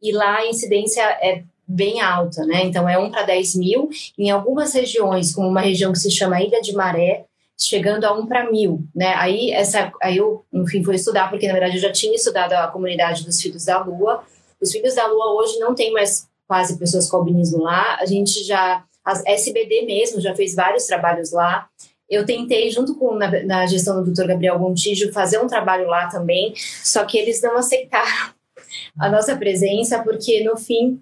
e 0.00 0.12
lá 0.12 0.38
a 0.38 0.46
incidência 0.46 1.02
é 1.02 1.42
bem 1.66 2.00
alta, 2.00 2.44
né? 2.44 2.64
Então 2.64 2.88
é 2.88 2.98
1 2.98 3.10
para 3.10 3.22
10 3.22 3.56
mil. 3.56 3.88
Em 4.18 4.30
algumas 4.30 4.74
regiões, 4.74 5.34
como 5.34 5.48
uma 5.48 5.60
região 5.60 5.92
que 5.92 5.98
se 5.98 6.10
chama 6.10 6.42
Ilha 6.42 6.60
de 6.60 6.72
Maré, 6.72 7.24
chegando 7.58 8.04
a 8.04 8.12
1 8.12 8.26
para 8.26 8.50
mil, 8.50 8.84
né? 8.94 9.14
Aí, 9.16 9.50
essa, 9.50 9.92
aí 10.02 10.16
eu, 10.16 10.44
enfim, 10.52 10.82
fui 10.82 10.96
estudar, 10.96 11.30
porque 11.30 11.46
na 11.46 11.52
verdade 11.52 11.76
eu 11.76 11.80
já 11.80 11.92
tinha 11.92 12.14
estudado 12.14 12.52
a 12.54 12.68
comunidade 12.68 13.24
dos 13.24 13.40
Filhos 13.40 13.64
da 13.64 13.82
Lua. 13.82 14.24
Os 14.60 14.72
Filhos 14.72 14.94
da 14.94 15.06
Lua 15.06 15.40
hoje 15.40 15.58
não 15.58 15.74
tem 15.74 15.92
mais 15.92 16.28
quase 16.46 16.78
pessoas 16.78 17.08
com 17.08 17.16
albinismo 17.18 17.62
lá. 17.62 17.96
A 18.00 18.06
gente 18.06 18.42
já, 18.44 18.84
a 19.04 19.22
SBD 19.26 19.86
mesmo, 19.86 20.20
já 20.20 20.34
fez 20.34 20.54
vários 20.54 20.86
trabalhos 20.86 21.32
lá. 21.32 21.68
Eu 22.10 22.26
tentei, 22.26 22.70
junto 22.70 22.94
com 22.96 23.14
na, 23.14 23.30
na 23.44 23.66
gestão 23.66 24.02
do 24.02 24.12
Dr. 24.12 24.26
Gabriel 24.26 24.58
Gontijo, 24.58 25.12
fazer 25.12 25.38
um 25.38 25.46
trabalho 25.46 25.86
lá 25.86 26.08
também, 26.08 26.52
só 26.84 27.04
que 27.04 27.16
eles 27.16 27.40
não 27.40 27.56
aceitaram 27.56 28.34
a 28.98 29.08
nossa 29.08 29.36
presença, 29.36 30.02
porque 30.02 30.44
no 30.44 30.56
fim 30.56 31.00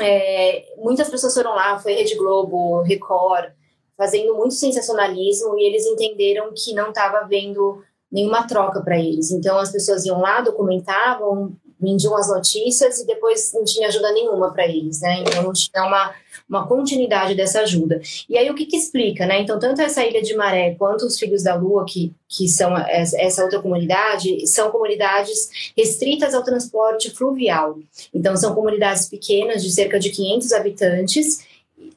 é, 0.00 0.74
muitas 0.78 1.08
pessoas 1.08 1.34
foram 1.34 1.54
lá, 1.54 1.78
foi 1.78 1.94
Rede 1.94 2.16
Globo, 2.16 2.82
Record, 2.82 3.50
fazendo 3.96 4.34
muito 4.34 4.54
sensacionalismo 4.54 5.58
e 5.58 5.66
eles 5.66 5.86
entenderam 5.86 6.52
que 6.54 6.74
não 6.74 6.88
estava 6.88 7.18
havendo 7.18 7.82
nenhuma 8.10 8.46
troca 8.46 8.80
para 8.80 8.98
eles. 8.98 9.30
Então 9.30 9.58
as 9.58 9.70
pessoas 9.70 10.04
iam 10.04 10.20
lá, 10.20 10.40
documentavam, 10.40 11.56
vendiam 11.84 12.16
as 12.16 12.28
notícias 12.28 12.98
e 12.98 13.06
depois 13.06 13.52
não 13.52 13.64
tinha 13.64 13.88
ajuda 13.88 14.12
nenhuma 14.12 14.52
para 14.52 14.66
eles, 14.66 15.00
né? 15.00 15.20
Então 15.20 15.42
não 15.42 15.52
tinha 15.52 15.84
uma, 15.84 16.14
uma 16.48 16.66
continuidade 16.66 17.34
dessa 17.34 17.60
ajuda. 17.60 18.00
E 18.28 18.36
aí 18.36 18.50
o 18.50 18.54
que, 18.54 18.66
que 18.66 18.76
explica, 18.76 19.26
né? 19.26 19.40
Então 19.40 19.58
tanto 19.58 19.80
essa 19.80 20.04
Ilha 20.04 20.22
de 20.22 20.34
Maré 20.34 20.74
quanto 20.78 21.06
os 21.06 21.18
Filhos 21.18 21.42
da 21.42 21.54
Lua, 21.54 21.84
que, 21.86 22.12
que 22.28 22.48
são 22.48 22.76
essa 22.76 23.42
outra 23.42 23.60
comunidade, 23.60 24.46
são 24.46 24.70
comunidades 24.70 25.72
restritas 25.76 26.34
ao 26.34 26.42
transporte 26.42 27.10
fluvial. 27.10 27.78
Então 28.12 28.36
são 28.36 28.54
comunidades 28.54 29.08
pequenas 29.08 29.62
de 29.62 29.70
cerca 29.70 29.98
de 29.98 30.10
500 30.10 30.52
habitantes 30.52 31.53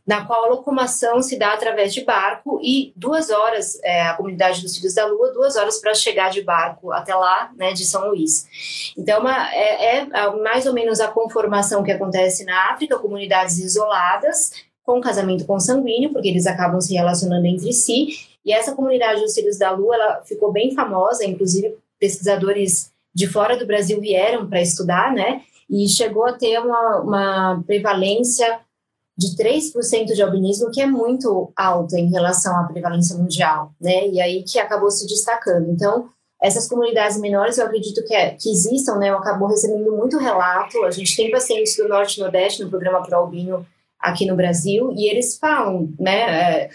na 0.07 0.25
qual 0.25 0.45
a 0.45 0.47
locomoção 0.47 1.21
se 1.21 1.37
dá 1.37 1.51
através 1.51 1.93
de 1.93 2.05
barco 2.05 2.61
e 2.63 2.93
duas 2.95 3.29
horas, 3.29 3.77
é, 3.83 4.03
a 4.03 4.13
comunidade 4.13 4.61
dos 4.61 4.77
Filhos 4.77 4.93
da 4.93 5.05
Lua, 5.05 5.33
duas 5.33 5.57
horas 5.57 5.81
para 5.81 5.93
chegar 5.93 6.31
de 6.31 6.41
barco 6.41 6.93
até 6.93 7.13
lá, 7.13 7.51
né, 7.57 7.73
de 7.73 7.83
São 7.83 8.07
Luís. 8.07 8.93
Então, 8.97 9.19
uma, 9.19 9.53
é, 9.53 9.97
é, 9.97 10.05
mais 10.41 10.65
ou 10.65 10.73
menos 10.73 11.01
a 11.01 11.09
conformação 11.09 11.83
que 11.83 11.91
acontece 11.91 12.45
na 12.45 12.71
África, 12.71 12.97
comunidades 12.97 13.57
isoladas, 13.57 14.51
com 14.81 15.01
casamento 15.01 15.45
consanguíneo, 15.45 16.13
porque 16.13 16.29
eles 16.29 16.47
acabam 16.47 16.79
se 16.79 16.93
relacionando 16.93 17.45
entre 17.45 17.73
si, 17.73 18.07
E 18.45 18.53
essa 18.53 18.73
comunidade 18.73 19.19
dos 19.19 19.33
Filhos 19.33 19.57
da 19.57 19.71
Lua, 19.71 19.93
ela 19.93 20.21
ficou 20.23 20.53
bem 20.53 20.73
famosa, 20.73 21.25
inclusive 21.25 21.75
pesquisadores 21.99 22.93
de 23.13 23.27
fora 23.27 23.57
do 23.57 23.67
Brasil 23.67 23.99
vieram 23.99 24.47
para 24.47 24.61
estudar, 24.61 25.11
né? 25.11 25.41
E 25.69 25.85
chegou 25.89 26.25
a 26.25 26.31
ter 26.31 26.57
uma, 26.59 27.01
uma 27.01 27.63
prevalência 27.67 28.61
de 29.17 29.35
3% 29.35 30.13
de 30.13 30.21
albinismo, 30.21 30.69
que 30.69 30.79
é 30.79 30.85
muito 30.85 31.51
alta 31.55 31.99
em 31.99 32.09
relação 32.11 32.55
à 32.59 32.63
prevalência 32.65 33.17
mundial, 33.17 33.73
né? 33.81 34.07
E 34.07 34.21
aí 34.21 34.43
que 34.43 34.59
acabou 34.59 34.91
se 34.91 35.07
destacando. 35.07 35.71
Então, 35.71 36.09
essas 36.41 36.67
comunidades 36.69 37.19
menores, 37.19 37.57
eu 37.57 37.65
acredito 37.65 38.03
que, 38.05 38.13
é, 38.13 38.31
que 38.31 38.51
existam, 38.51 38.97
né? 38.97 39.09
Eu 39.09 39.17
acabo 39.17 39.47
recebendo 39.47 39.91
muito 39.95 40.19
relato. 40.19 40.83
A 40.85 40.91
gente 40.91 41.15
tem 41.15 41.31
pacientes 41.31 41.75
do 41.75 41.87
Norte 41.87 42.17
e 42.17 42.21
Nordeste 42.21 42.63
no 42.63 42.69
programa 42.69 43.01
Pro 43.01 43.17
Albino 43.17 43.65
aqui 43.99 44.27
no 44.27 44.35
Brasil, 44.35 44.93
e 44.95 45.09
eles 45.09 45.37
falam, 45.39 45.91
né? 45.99 46.61
É, 46.61 46.69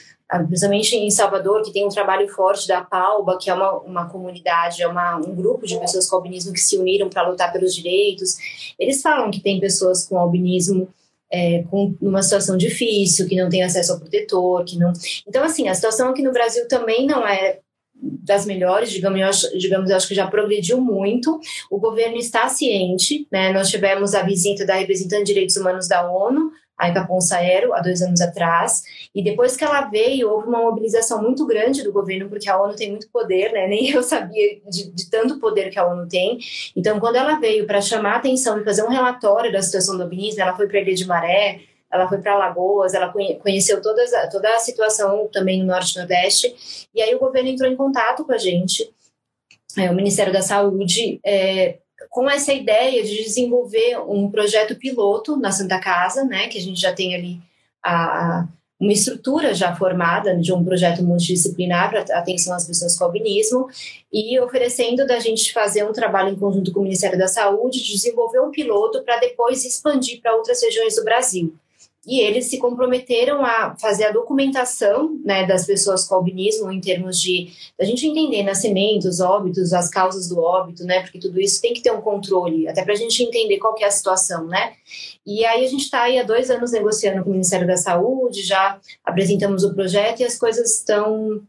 principalmente 0.48 0.96
em 0.96 1.10
Salvador, 1.10 1.62
que 1.62 1.72
tem 1.72 1.86
um 1.86 1.90
trabalho 1.90 2.26
forte 2.28 2.66
da 2.66 2.80
PALBA, 2.80 3.38
que 3.38 3.50
é 3.50 3.54
uma, 3.54 3.78
uma 3.80 4.08
comunidade, 4.08 4.82
é 4.82 4.88
uma, 4.88 5.16
um 5.16 5.34
grupo 5.34 5.66
de 5.66 5.78
pessoas 5.78 6.08
com 6.08 6.16
albinismo 6.16 6.52
que 6.52 6.60
se 6.60 6.76
uniram 6.76 7.08
para 7.08 7.28
lutar 7.28 7.52
pelos 7.52 7.74
direitos. 7.74 8.36
Eles 8.78 9.02
falam 9.02 9.30
que 9.30 9.40
tem 9.40 9.60
pessoas 9.60 10.06
com 10.06 10.18
albinismo 10.18 10.88
é, 11.32 11.64
com 11.70 11.96
uma 12.00 12.22
situação 12.22 12.56
difícil, 12.56 13.26
que 13.26 13.36
não 13.36 13.48
tem 13.48 13.62
acesso 13.62 13.92
ao 13.92 13.98
protetor, 13.98 14.64
que 14.64 14.78
não. 14.78 14.92
Então, 15.26 15.42
assim, 15.42 15.68
a 15.68 15.74
situação 15.74 16.10
aqui 16.10 16.22
no 16.22 16.32
Brasil 16.32 16.68
também 16.68 17.06
não 17.06 17.26
é 17.26 17.58
das 18.02 18.44
melhores, 18.44 18.90
digamos, 18.90 19.20
eu 19.20 19.26
acho, 19.26 19.58
digamos, 19.58 19.88
eu 19.88 19.96
acho 19.96 20.08
que 20.08 20.14
já 20.14 20.26
progrediu 20.26 20.80
muito. 20.80 21.40
O 21.70 21.78
governo 21.78 22.16
está 22.16 22.48
ciente, 22.48 23.26
né? 23.30 23.52
Nós 23.52 23.70
tivemos 23.70 24.14
a 24.14 24.22
visita 24.22 24.66
da 24.66 24.74
representante 24.74 25.24
de 25.24 25.32
direitos 25.32 25.56
humanos 25.56 25.86
da 25.88 26.10
ONU, 26.10 26.50
a 26.82 26.88
Ica 26.88 27.06
Ponsaero, 27.06 27.72
há 27.72 27.80
dois 27.80 28.02
anos 28.02 28.20
atrás, 28.20 28.82
e 29.14 29.22
depois 29.22 29.56
que 29.56 29.62
ela 29.62 29.82
veio, 29.82 30.28
houve 30.28 30.48
uma 30.48 30.58
mobilização 30.58 31.22
muito 31.22 31.46
grande 31.46 31.84
do 31.84 31.92
governo, 31.92 32.28
porque 32.28 32.50
a 32.50 32.60
ONU 32.60 32.74
tem 32.74 32.90
muito 32.90 33.08
poder, 33.08 33.52
né? 33.52 33.68
Nem 33.68 33.90
eu 33.90 34.02
sabia 34.02 34.60
de, 34.68 34.90
de 34.90 35.08
tanto 35.08 35.38
poder 35.38 35.70
que 35.70 35.78
a 35.78 35.86
ONU 35.86 36.08
tem. 36.08 36.38
Então, 36.74 36.98
quando 36.98 37.16
ela 37.16 37.38
veio 37.38 37.66
para 37.66 37.80
chamar 37.80 38.14
a 38.14 38.16
atenção 38.16 38.60
e 38.60 38.64
fazer 38.64 38.82
um 38.82 38.88
relatório 38.88 39.52
da 39.52 39.62
situação 39.62 39.96
do 39.96 40.02
albinismo, 40.02 40.42
ela 40.42 40.56
foi 40.56 40.66
para 40.66 40.80
Ilha 40.80 40.94
de 40.94 41.06
Maré, 41.06 41.60
ela 41.90 42.08
foi 42.08 42.18
para 42.18 42.32
Alagoas, 42.32 42.94
ela 42.94 43.12
conheceu 43.40 43.80
todas, 43.80 44.10
toda 44.32 44.48
a 44.56 44.58
situação 44.58 45.28
também 45.32 45.60
no 45.60 45.66
Norte 45.66 45.94
e 45.94 45.98
Nordeste, 45.98 46.88
e 46.92 47.00
aí 47.00 47.14
o 47.14 47.20
governo 47.20 47.50
entrou 47.50 47.70
em 47.70 47.76
contato 47.76 48.24
com 48.24 48.32
a 48.32 48.38
gente, 48.38 48.92
é, 49.78 49.90
o 49.90 49.94
Ministério 49.94 50.32
da 50.32 50.42
Saúde, 50.42 51.20
é, 51.24 51.78
com 52.12 52.28
essa 52.28 52.52
ideia 52.52 53.02
de 53.02 53.24
desenvolver 53.24 53.98
um 54.06 54.30
projeto 54.30 54.76
piloto 54.76 55.34
na 55.34 55.50
Santa 55.50 55.80
Casa, 55.80 56.22
né, 56.26 56.46
que 56.46 56.58
a 56.58 56.60
gente 56.60 56.78
já 56.78 56.92
tem 56.92 57.14
ali 57.14 57.40
a, 57.82 58.46
uma 58.78 58.92
estrutura 58.92 59.54
já 59.54 59.74
formada 59.74 60.36
de 60.36 60.52
um 60.52 60.62
projeto 60.62 61.02
multidisciplinar 61.02 61.88
para 61.88 62.00
atenção 62.18 62.54
às 62.54 62.66
pessoas 62.66 62.98
com 62.98 63.04
albinismo 63.04 63.66
e 64.12 64.38
oferecendo 64.40 65.06
da 65.06 65.18
gente 65.20 65.54
fazer 65.54 65.88
um 65.88 65.92
trabalho 65.92 66.28
em 66.28 66.38
conjunto 66.38 66.70
com 66.70 66.80
o 66.80 66.82
Ministério 66.82 67.18
da 67.18 67.28
Saúde, 67.28 67.82
de 67.82 67.92
desenvolver 67.94 68.40
um 68.40 68.50
piloto 68.50 69.02
para 69.02 69.18
depois 69.18 69.64
expandir 69.64 70.20
para 70.20 70.36
outras 70.36 70.62
regiões 70.62 70.96
do 70.96 71.04
Brasil 71.04 71.56
e 72.04 72.18
eles 72.20 72.46
se 72.46 72.58
comprometeram 72.58 73.44
a 73.44 73.76
fazer 73.76 74.04
a 74.04 74.10
documentação 74.10 75.20
né, 75.24 75.46
das 75.46 75.64
pessoas 75.64 76.04
com 76.04 76.16
albinismo 76.16 76.70
em 76.72 76.80
termos 76.80 77.20
de 77.20 77.52
a 77.80 77.84
gente 77.84 78.06
entender 78.06 78.42
nascimentos, 78.42 79.20
óbitos, 79.20 79.72
as 79.72 79.88
causas 79.88 80.28
do 80.28 80.40
óbito, 80.40 80.84
né? 80.84 81.02
Porque 81.02 81.20
tudo 81.20 81.40
isso 81.40 81.62
tem 81.62 81.72
que 81.72 81.80
ter 81.80 81.92
um 81.92 82.00
controle, 82.00 82.66
até 82.66 82.82
para 82.82 82.92
a 82.92 82.96
gente 82.96 83.22
entender 83.22 83.58
qual 83.58 83.76
é 83.78 83.84
a 83.84 83.90
situação, 83.90 84.46
né? 84.46 84.72
E 85.24 85.44
aí 85.44 85.64
a 85.64 85.68
gente 85.68 85.84
está 85.84 86.02
aí 86.02 86.18
há 86.18 86.24
dois 86.24 86.50
anos 86.50 86.72
negociando 86.72 87.22
com 87.22 87.30
o 87.30 87.32
Ministério 87.32 87.68
da 87.68 87.76
Saúde, 87.76 88.42
já 88.42 88.80
apresentamos 89.04 89.62
o 89.62 89.72
projeto 89.72 90.20
e 90.20 90.24
as 90.24 90.36
coisas 90.36 90.78
estão 90.78 91.40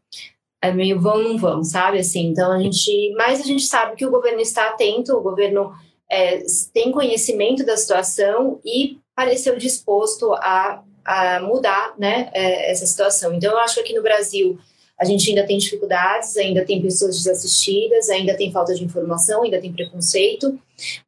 é 0.62 0.72
meio 0.72 1.02
vão 1.02 1.22
não 1.22 1.38
vão, 1.38 1.64
sabe? 1.64 1.98
Assim, 2.00 2.28
então 2.28 2.52
a 2.52 2.60
gente, 2.60 3.14
mas 3.18 3.42
a 3.42 3.44
gente 3.44 3.64
sabe 3.64 3.96
que 3.96 4.06
o 4.06 4.12
governo 4.12 4.40
está 4.40 4.70
atento, 4.70 5.14
o 5.14 5.22
governo 5.22 5.74
é, 6.10 6.44
tem 6.72 6.92
conhecimento 6.92 7.66
da 7.66 7.76
situação 7.76 8.62
e 8.64 8.98
pareceu 9.16 9.58
disposto 9.58 10.34
a, 10.34 10.84
a 11.06 11.40
mudar 11.42 11.94
né, 11.98 12.30
é, 12.34 12.72
essa 12.72 12.86
situação. 12.86 13.34
Então, 13.34 13.52
eu 13.52 13.60
acho 13.60 13.76
que 13.76 13.82
aqui 13.82 13.94
no 13.94 14.04
Brasil 14.04 14.58
a 15.00 15.06
gente 15.06 15.30
ainda 15.30 15.46
tem 15.46 15.58
dificuldades, 15.58 16.38
ainda 16.38 16.64
tem 16.64 16.82
pessoas 16.82 17.18
desassistidas, 17.18 18.10
ainda 18.10 18.36
tem 18.36 18.52
falta 18.52 18.74
de 18.74 18.84
informação, 18.84 19.44
ainda 19.44 19.60
tem 19.60 19.74
preconceito, 19.74 20.60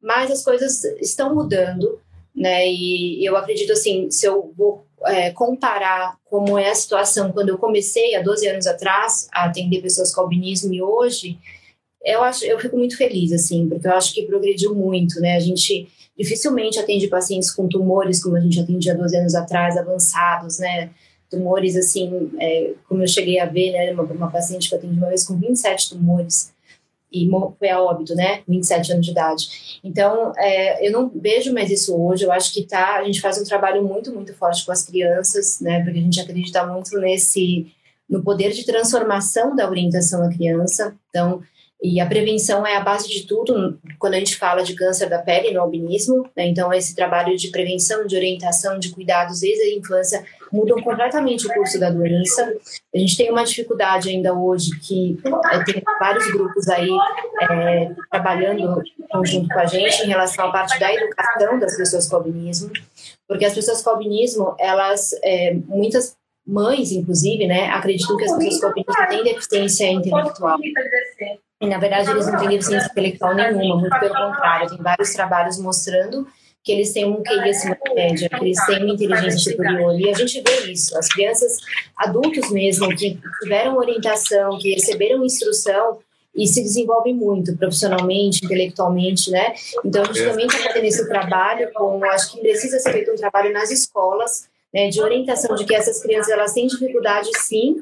mas 0.02 0.30
as 0.30 0.44
coisas 0.44 0.84
estão 1.00 1.34
mudando, 1.34 1.98
né? 2.34 2.68
E 2.68 3.24
eu 3.24 3.36
acredito 3.36 3.72
assim, 3.72 4.10
se 4.10 4.26
eu 4.26 4.52
vou 4.56 4.84
é, 5.04 5.30
comparar 5.30 6.18
como 6.24 6.58
é 6.58 6.70
a 6.70 6.74
situação 6.74 7.32
quando 7.32 7.50
eu 7.50 7.58
comecei 7.58 8.14
há 8.14 8.22
12 8.22 8.46
anos 8.48 8.66
atrás 8.66 9.28
a 9.32 9.44
atender 9.44 9.80
pessoas 9.80 10.14
com 10.14 10.20
albinismo 10.20 10.74
e 10.74 10.82
hoje, 10.82 11.38
eu 12.04 12.22
acho, 12.22 12.44
eu 12.44 12.58
fico 12.58 12.76
muito 12.76 12.96
feliz 12.96 13.32
assim, 13.32 13.68
porque 13.68 13.86
eu 13.86 13.92
acho 13.92 14.12
que 14.12 14.22
progrediu 14.22 14.74
muito, 14.74 15.20
né? 15.20 15.36
A 15.36 15.40
gente 15.40 15.88
dificilmente 16.18 16.78
atende 16.78 17.08
pacientes 17.08 17.50
com 17.50 17.68
tumores, 17.68 18.22
como 18.22 18.36
a 18.36 18.40
gente 18.40 18.60
atendia 18.60 18.94
12 18.94 19.16
anos 19.16 19.34
atrás, 19.34 19.76
avançados, 19.76 20.58
né? 20.58 20.90
Tumores, 21.30 21.76
assim, 21.76 22.30
é, 22.38 22.72
como 22.88 23.02
eu 23.02 23.08
cheguei 23.08 23.38
a 23.38 23.46
ver, 23.46 23.72
né? 23.72 23.92
Uma, 23.92 24.04
uma 24.04 24.30
paciente 24.30 24.68
que 24.68 24.74
eu 24.74 24.78
atendi 24.78 24.96
uma 24.96 25.08
vez 25.08 25.24
com 25.24 25.36
27 25.36 25.90
tumores 25.90 26.54
e 27.12 27.28
foi 27.58 27.70
a 27.70 27.80
óbito, 27.80 28.14
né? 28.14 28.42
27 28.46 28.92
anos 28.92 29.06
de 29.06 29.12
idade. 29.12 29.80
Então, 29.82 30.32
é, 30.36 30.86
eu 30.86 30.92
não 30.92 31.08
vejo 31.14 31.52
mais 31.52 31.70
isso 31.70 31.96
hoje. 31.96 32.24
Eu 32.24 32.32
acho 32.32 32.52
que 32.52 32.62
tá, 32.62 32.96
a 32.96 33.04
gente 33.04 33.20
faz 33.20 33.40
um 33.40 33.44
trabalho 33.44 33.82
muito, 33.84 34.12
muito 34.12 34.34
forte 34.34 34.64
com 34.64 34.72
as 34.72 34.84
crianças, 34.84 35.60
né? 35.60 35.82
Porque 35.82 35.98
a 35.98 36.02
gente 36.02 36.20
acredita 36.20 36.66
muito 36.66 36.98
nesse 36.98 37.72
no 38.08 38.22
poder 38.22 38.52
de 38.52 38.64
transformação 38.64 39.56
da 39.56 39.68
orientação 39.68 40.22
à 40.22 40.28
criança. 40.28 40.94
Então, 41.10 41.42
e 41.82 42.00
a 42.00 42.06
prevenção 42.06 42.66
é 42.66 42.74
a 42.74 42.80
base 42.80 43.08
de 43.08 43.26
tudo 43.26 43.78
quando 43.98 44.14
a 44.14 44.18
gente 44.18 44.36
fala 44.36 44.62
de 44.62 44.74
câncer 44.74 45.10
da 45.10 45.18
pele 45.18 45.52
no 45.52 45.60
albinismo. 45.60 46.28
Né? 46.34 46.46
Então, 46.46 46.72
esse 46.72 46.94
trabalho 46.94 47.36
de 47.36 47.48
prevenção, 47.48 48.06
de 48.06 48.16
orientação, 48.16 48.78
de 48.78 48.90
cuidados 48.90 49.40
desde 49.40 49.62
a 49.62 49.76
infância 49.76 50.24
mudam 50.50 50.80
completamente 50.82 51.46
o 51.46 51.52
curso 51.52 51.78
da 51.78 51.90
doença. 51.90 52.54
A 52.94 52.98
gente 52.98 53.16
tem 53.16 53.30
uma 53.30 53.44
dificuldade 53.44 54.08
ainda 54.08 54.32
hoje 54.32 54.70
que 54.80 55.18
é, 55.52 55.64
tem 55.64 55.82
vários 56.00 56.26
grupos 56.32 56.66
aí 56.68 56.90
é, 57.42 57.90
trabalhando 58.10 58.82
junto 59.24 59.48
com 59.48 59.58
a 59.58 59.66
gente 59.66 60.02
em 60.02 60.08
relação 60.08 60.46
à 60.46 60.52
parte 60.52 60.80
da 60.80 60.92
educação 60.92 61.58
das 61.58 61.76
pessoas 61.76 62.08
com 62.08 62.16
albinismo, 62.16 62.70
porque 63.28 63.44
as 63.44 63.54
pessoas 63.54 63.82
com 63.82 63.90
albinismo, 63.90 64.54
elas, 64.58 65.10
é, 65.22 65.54
muitas 65.66 66.16
mães, 66.46 66.90
inclusive, 66.92 67.46
né, 67.46 67.68
acreditam 67.68 68.16
que 68.16 68.24
as 68.24 68.36
pessoas 68.36 68.60
com 68.60 68.66
albinismo 68.66 69.08
têm 69.08 69.24
deficiência 69.24 69.90
intelectual. 69.90 70.58
E, 71.60 71.66
na 71.66 71.78
verdade, 71.78 72.10
eles 72.10 72.26
não 72.26 72.38
têm 72.38 72.48
deficiência 72.48 72.88
intelectual 72.90 73.34
nenhuma, 73.34 73.76
muito 73.76 73.98
pelo 73.98 74.14
contrário. 74.14 74.68
Tem 74.68 74.82
vários 74.82 75.12
trabalhos 75.12 75.58
mostrando 75.58 76.26
que 76.62 76.72
eles 76.72 76.92
têm 76.92 77.06
um 77.06 77.22
QI 77.22 77.48
acima 77.48 77.78
da 77.82 77.94
média, 77.94 78.28
que 78.28 78.44
eles 78.44 78.66
têm 78.66 78.82
uma 78.82 78.94
inteligência 78.94 79.38
superior. 79.38 79.98
E 79.98 80.10
a 80.10 80.14
gente 80.14 80.42
vê 80.42 80.72
isso. 80.72 80.98
As 80.98 81.08
crianças, 81.08 81.58
adultos 81.96 82.50
mesmo, 82.50 82.88
que 82.94 83.18
tiveram 83.42 83.76
orientação, 83.76 84.58
que 84.58 84.74
receberam 84.74 85.24
instrução, 85.24 86.00
e 86.36 86.46
se 86.46 86.62
desenvolvem 86.62 87.14
muito 87.14 87.56
profissionalmente, 87.56 88.44
intelectualmente, 88.44 89.30
né? 89.30 89.54
Então, 89.82 90.02
a 90.02 90.06
gente 90.06 90.22
também 90.22 90.46
está 90.46 90.58
fazendo 90.58 90.84
esse 90.84 91.08
trabalho 91.08 91.70
com, 91.72 92.04
acho 92.04 92.32
que 92.32 92.40
precisa 92.40 92.78
ser 92.78 92.92
feito 92.92 93.10
um 93.10 93.16
trabalho 93.16 93.52
nas 93.52 93.70
escolas, 93.70 94.46
né, 94.76 94.90
de 94.90 95.00
orientação 95.00 95.56
de 95.56 95.64
que 95.64 95.74
essas 95.74 96.02
crianças 96.02 96.30
elas 96.30 96.52
têm 96.52 96.66
dificuldade 96.66 97.30
sim 97.38 97.76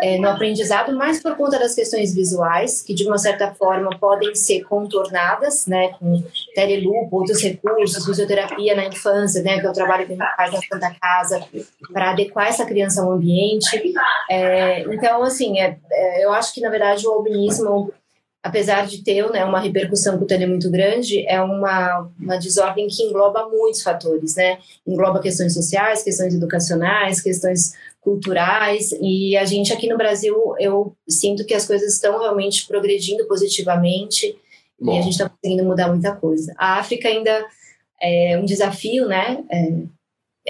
é, 0.00 0.16
no 0.16 0.26
aprendizado, 0.26 0.96
mas 0.96 1.22
por 1.22 1.36
conta 1.36 1.58
das 1.58 1.74
questões 1.74 2.14
visuais, 2.14 2.80
que 2.80 2.94
de 2.94 3.06
uma 3.06 3.18
certa 3.18 3.54
forma 3.54 3.90
podem 3.98 4.34
ser 4.34 4.62
contornadas, 4.62 5.66
né, 5.66 5.90
com 5.98 6.24
telelupo, 6.54 7.18
outros 7.18 7.42
recursos, 7.42 8.06
fisioterapia 8.06 8.74
na 8.74 8.86
infância, 8.86 9.42
né, 9.42 9.60
que 9.60 9.66
é 9.66 9.70
o 9.70 9.74
trabalho 9.74 10.06
que 10.06 10.14
a 10.14 10.16
gente 10.16 10.36
faz 10.36 10.52
na 10.52 10.60
Santa 10.62 10.96
Casa, 10.98 11.44
para 11.92 12.12
adequar 12.12 12.48
essa 12.48 12.64
criança 12.64 13.02
ao 13.02 13.12
ambiente. 13.12 13.92
É, 14.30 14.80
então, 14.94 15.22
assim, 15.22 15.60
é, 15.60 15.76
é, 15.92 16.24
eu 16.24 16.32
acho 16.32 16.54
que, 16.54 16.62
na 16.62 16.70
verdade, 16.70 17.06
o 17.06 17.10
albinismo 17.10 17.92
apesar 18.42 18.86
de 18.86 19.02
ter 19.04 19.28
né, 19.30 19.44
uma 19.44 19.60
repercussão 19.60 20.18
cutânea 20.18 20.48
muito 20.48 20.70
grande, 20.70 21.26
é 21.26 21.40
uma, 21.40 22.10
uma 22.18 22.38
desordem 22.38 22.88
que 22.88 23.02
engloba 23.02 23.48
muitos 23.48 23.82
fatores, 23.82 24.34
né? 24.34 24.58
Engloba 24.86 25.20
questões 25.20 25.52
sociais, 25.52 26.02
questões 26.02 26.34
educacionais, 26.34 27.20
questões 27.20 27.74
culturais, 28.00 28.92
e 29.00 29.36
a 29.36 29.44
gente 29.44 29.74
aqui 29.74 29.86
no 29.86 29.98
Brasil, 29.98 30.34
eu 30.58 30.96
sinto 31.06 31.44
que 31.44 31.52
as 31.52 31.66
coisas 31.66 31.92
estão 31.92 32.18
realmente 32.18 32.66
progredindo 32.66 33.26
positivamente, 33.26 34.38
Bom. 34.80 34.94
e 34.94 34.98
a 34.98 35.02
gente 35.02 35.12
está 35.12 35.28
conseguindo 35.28 35.64
mudar 35.64 35.88
muita 35.88 36.16
coisa. 36.16 36.54
A 36.56 36.78
África 36.78 37.08
ainda 37.08 37.46
é 38.00 38.38
um 38.38 38.46
desafio, 38.46 39.06
né? 39.06 39.44
É, 39.50 39.72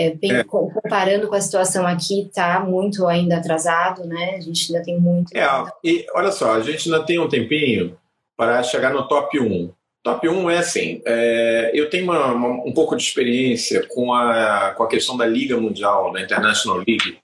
é, 0.00 0.14
bem, 0.14 0.32
é. 0.32 0.44
comparando 0.44 1.28
com 1.28 1.34
a 1.34 1.40
situação 1.40 1.86
aqui, 1.86 2.22
está 2.22 2.60
muito 2.60 3.06
ainda 3.06 3.36
atrasado, 3.36 4.06
né? 4.06 4.36
A 4.36 4.40
gente 4.40 4.72
ainda 4.72 4.84
tem 4.84 4.98
muito. 4.98 5.36
É, 5.36 5.46
e 5.84 6.06
olha 6.14 6.32
só, 6.32 6.54
a 6.54 6.60
gente 6.60 6.90
ainda 6.90 7.04
tem 7.04 7.18
um 7.18 7.28
tempinho 7.28 7.98
para 8.36 8.62
chegar 8.62 8.92
no 8.92 9.06
top 9.06 9.38
1. 9.38 9.72
Top 10.02 10.26
1 10.26 10.50
é 10.50 10.58
assim, 10.58 11.02
é, 11.04 11.70
eu 11.74 11.90
tenho 11.90 12.04
uma, 12.04 12.32
uma, 12.32 12.48
um 12.64 12.72
pouco 12.72 12.96
de 12.96 13.02
experiência 13.02 13.86
com 13.88 14.14
a, 14.14 14.72
com 14.74 14.82
a 14.82 14.88
questão 14.88 15.16
da 15.16 15.26
Liga 15.26 15.58
Mundial, 15.58 16.10
da 16.12 16.22
International 16.22 16.78
League. 16.78 17.18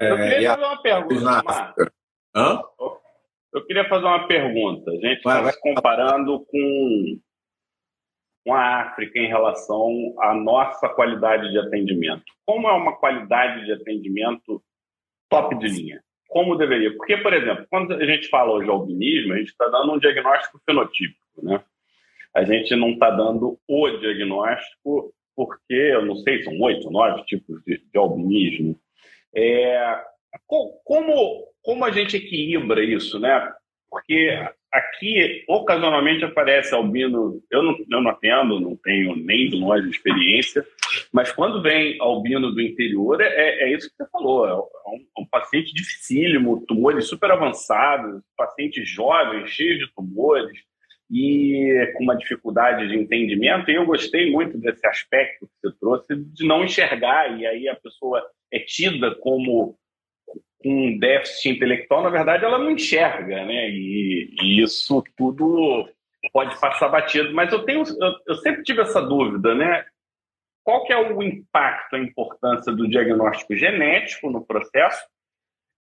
É, 0.00 0.10
eu 0.10 0.16
queria 0.16 0.54
fazer 0.54 0.64
uma 0.64 0.82
pergunta. 0.82 1.74
Hã? 2.34 2.60
Eu 3.54 3.64
queria 3.64 3.88
fazer 3.88 4.04
uma 4.04 4.26
pergunta. 4.26 4.90
A 4.90 4.94
gente 4.94 5.16
está 5.18 5.52
se 5.52 5.60
comparando 5.60 6.44
com, 6.50 7.18
com 8.46 8.54
a 8.54 8.82
África 8.82 9.18
em 9.18 9.26
relação 9.26 10.14
à 10.20 10.32
nossa 10.32 10.88
qualidade 10.88 11.50
de 11.50 11.58
atendimento. 11.58 12.22
Como 12.46 12.68
é 12.68 12.72
uma 12.72 12.96
qualidade 12.96 13.64
de 13.64 13.72
atendimento 13.72 14.62
top 15.28 15.58
de 15.58 15.66
linha? 15.66 16.00
Como 16.28 16.54
deveria? 16.54 16.96
Porque, 16.96 17.16
por 17.16 17.34
exemplo, 17.34 17.66
quando 17.68 17.94
a 17.94 18.06
gente 18.06 18.28
fala 18.28 18.52
hoje 18.52 18.70
albinismo, 18.70 19.32
a 19.32 19.38
gente 19.38 19.48
está 19.48 19.66
dando 19.68 19.94
um 19.94 19.98
diagnóstico 19.98 20.60
fenotípico, 20.64 21.42
né? 21.42 21.60
A 22.32 22.44
gente 22.44 22.76
não 22.76 22.90
está 22.90 23.10
dando 23.10 23.58
o 23.66 23.90
diagnóstico 23.98 25.12
porque, 25.34 25.74
eu 25.74 26.04
não 26.06 26.14
sei, 26.14 26.44
são 26.44 26.56
oito, 26.60 26.88
nove 26.88 27.24
tipos 27.24 27.60
de, 27.64 27.78
de 27.78 27.98
albinismo. 27.98 28.78
É, 29.34 30.04
como, 30.46 31.48
como 31.62 31.84
a 31.84 31.90
gente 31.90 32.16
equilibra 32.16 32.82
isso, 32.84 33.18
né? 33.18 33.52
Porque 33.90 34.38
aqui, 34.76 35.44
ocasionalmente, 35.48 36.24
aparece 36.24 36.74
albino. 36.74 37.42
Eu 37.50 37.62
não, 37.62 37.76
eu 37.90 38.00
não 38.02 38.10
atendo, 38.10 38.60
não 38.60 38.76
tenho 38.76 39.16
nem 39.16 39.48
de 39.48 39.56
longe 39.56 39.88
experiência, 39.88 40.64
mas 41.12 41.32
quando 41.32 41.62
vem 41.62 41.96
albino 42.00 42.52
do 42.52 42.60
interior, 42.60 43.20
é, 43.20 43.64
é 43.64 43.74
isso 43.74 43.88
que 43.88 43.96
você 43.96 44.10
falou. 44.10 44.46
É 44.46 44.54
um, 44.54 45.04
é 45.18 45.20
um 45.20 45.26
paciente 45.26 45.72
dificílimo, 45.72 46.64
tumores 46.66 47.08
super 47.08 47.30
avançados, 47.30 48.22
paciente 48.36 48.84
jovem, 48.84 49.46
cheio 49.46 49.78
de 49.78 49.92
tumores 49.94 50.58
e 51.10 51.92
com 51.96 52.04
uma 52.04 52.16
dificuldade 52.16 52.88
de 52.88 52.96
entendimento. 52.96 53.70
E 53.70 53.74
eu 53.74 53.86
gostei 53.86 54.30
muito 54.30 54.58
desse 54.58 54.86
aspecto 54.86 55.46
que 55.46 55.70
você 55.70 55.78
trouxe, 55.78 56.16
de 56.16 56.46
não 56.46 56.64
enxergar, 56.64 57.38
e 57.38 57.46
aí 57.46 57.68
a 57.68 57.76
pessoa 57.76 58.22
é 58.52 58.58
tida 58.58 59.14
como 59.16 59.78
um 60.66 60.98
déficit 60.98 61.50
intelectual, 61.50 62.02
na 62.02 62.10
verdade, 62.10 62.44
ela 62.44 62.58
não 62.58 62.72
enxerga, 62.72 63.44
né? 63.44 63.70
E, 63.70 64.34
e 64.42 64.62
isso 64.62 65.02
tudo 65.16 65.88
pode 66.32 66.58
passar 66.60 66.88
batido. 66.88 67.32
Mas 67.32 67.52
eu 67.52 67.64
tenho, 67.64 67.82
eu, 67.82 68.14
eu, 68.26 68.34
sempre 68.36 68.64
tive 68.64 68.80
essa 68.80 69.00
dúvida, 69.00 69.54
né? 69.54 69.84
Qual 70.64 70.84
que 70.84 70.92
é 70.92 70.96
o 70.96 71.22
impacto, 71.22 71.94
a 71.94 72.00
importância 72.00 72.72
do 72.72 72.88
diagnóstico 72.88 73.54
genético 73.54 74.28
no 74.28 74.44
processo 74.44 75.06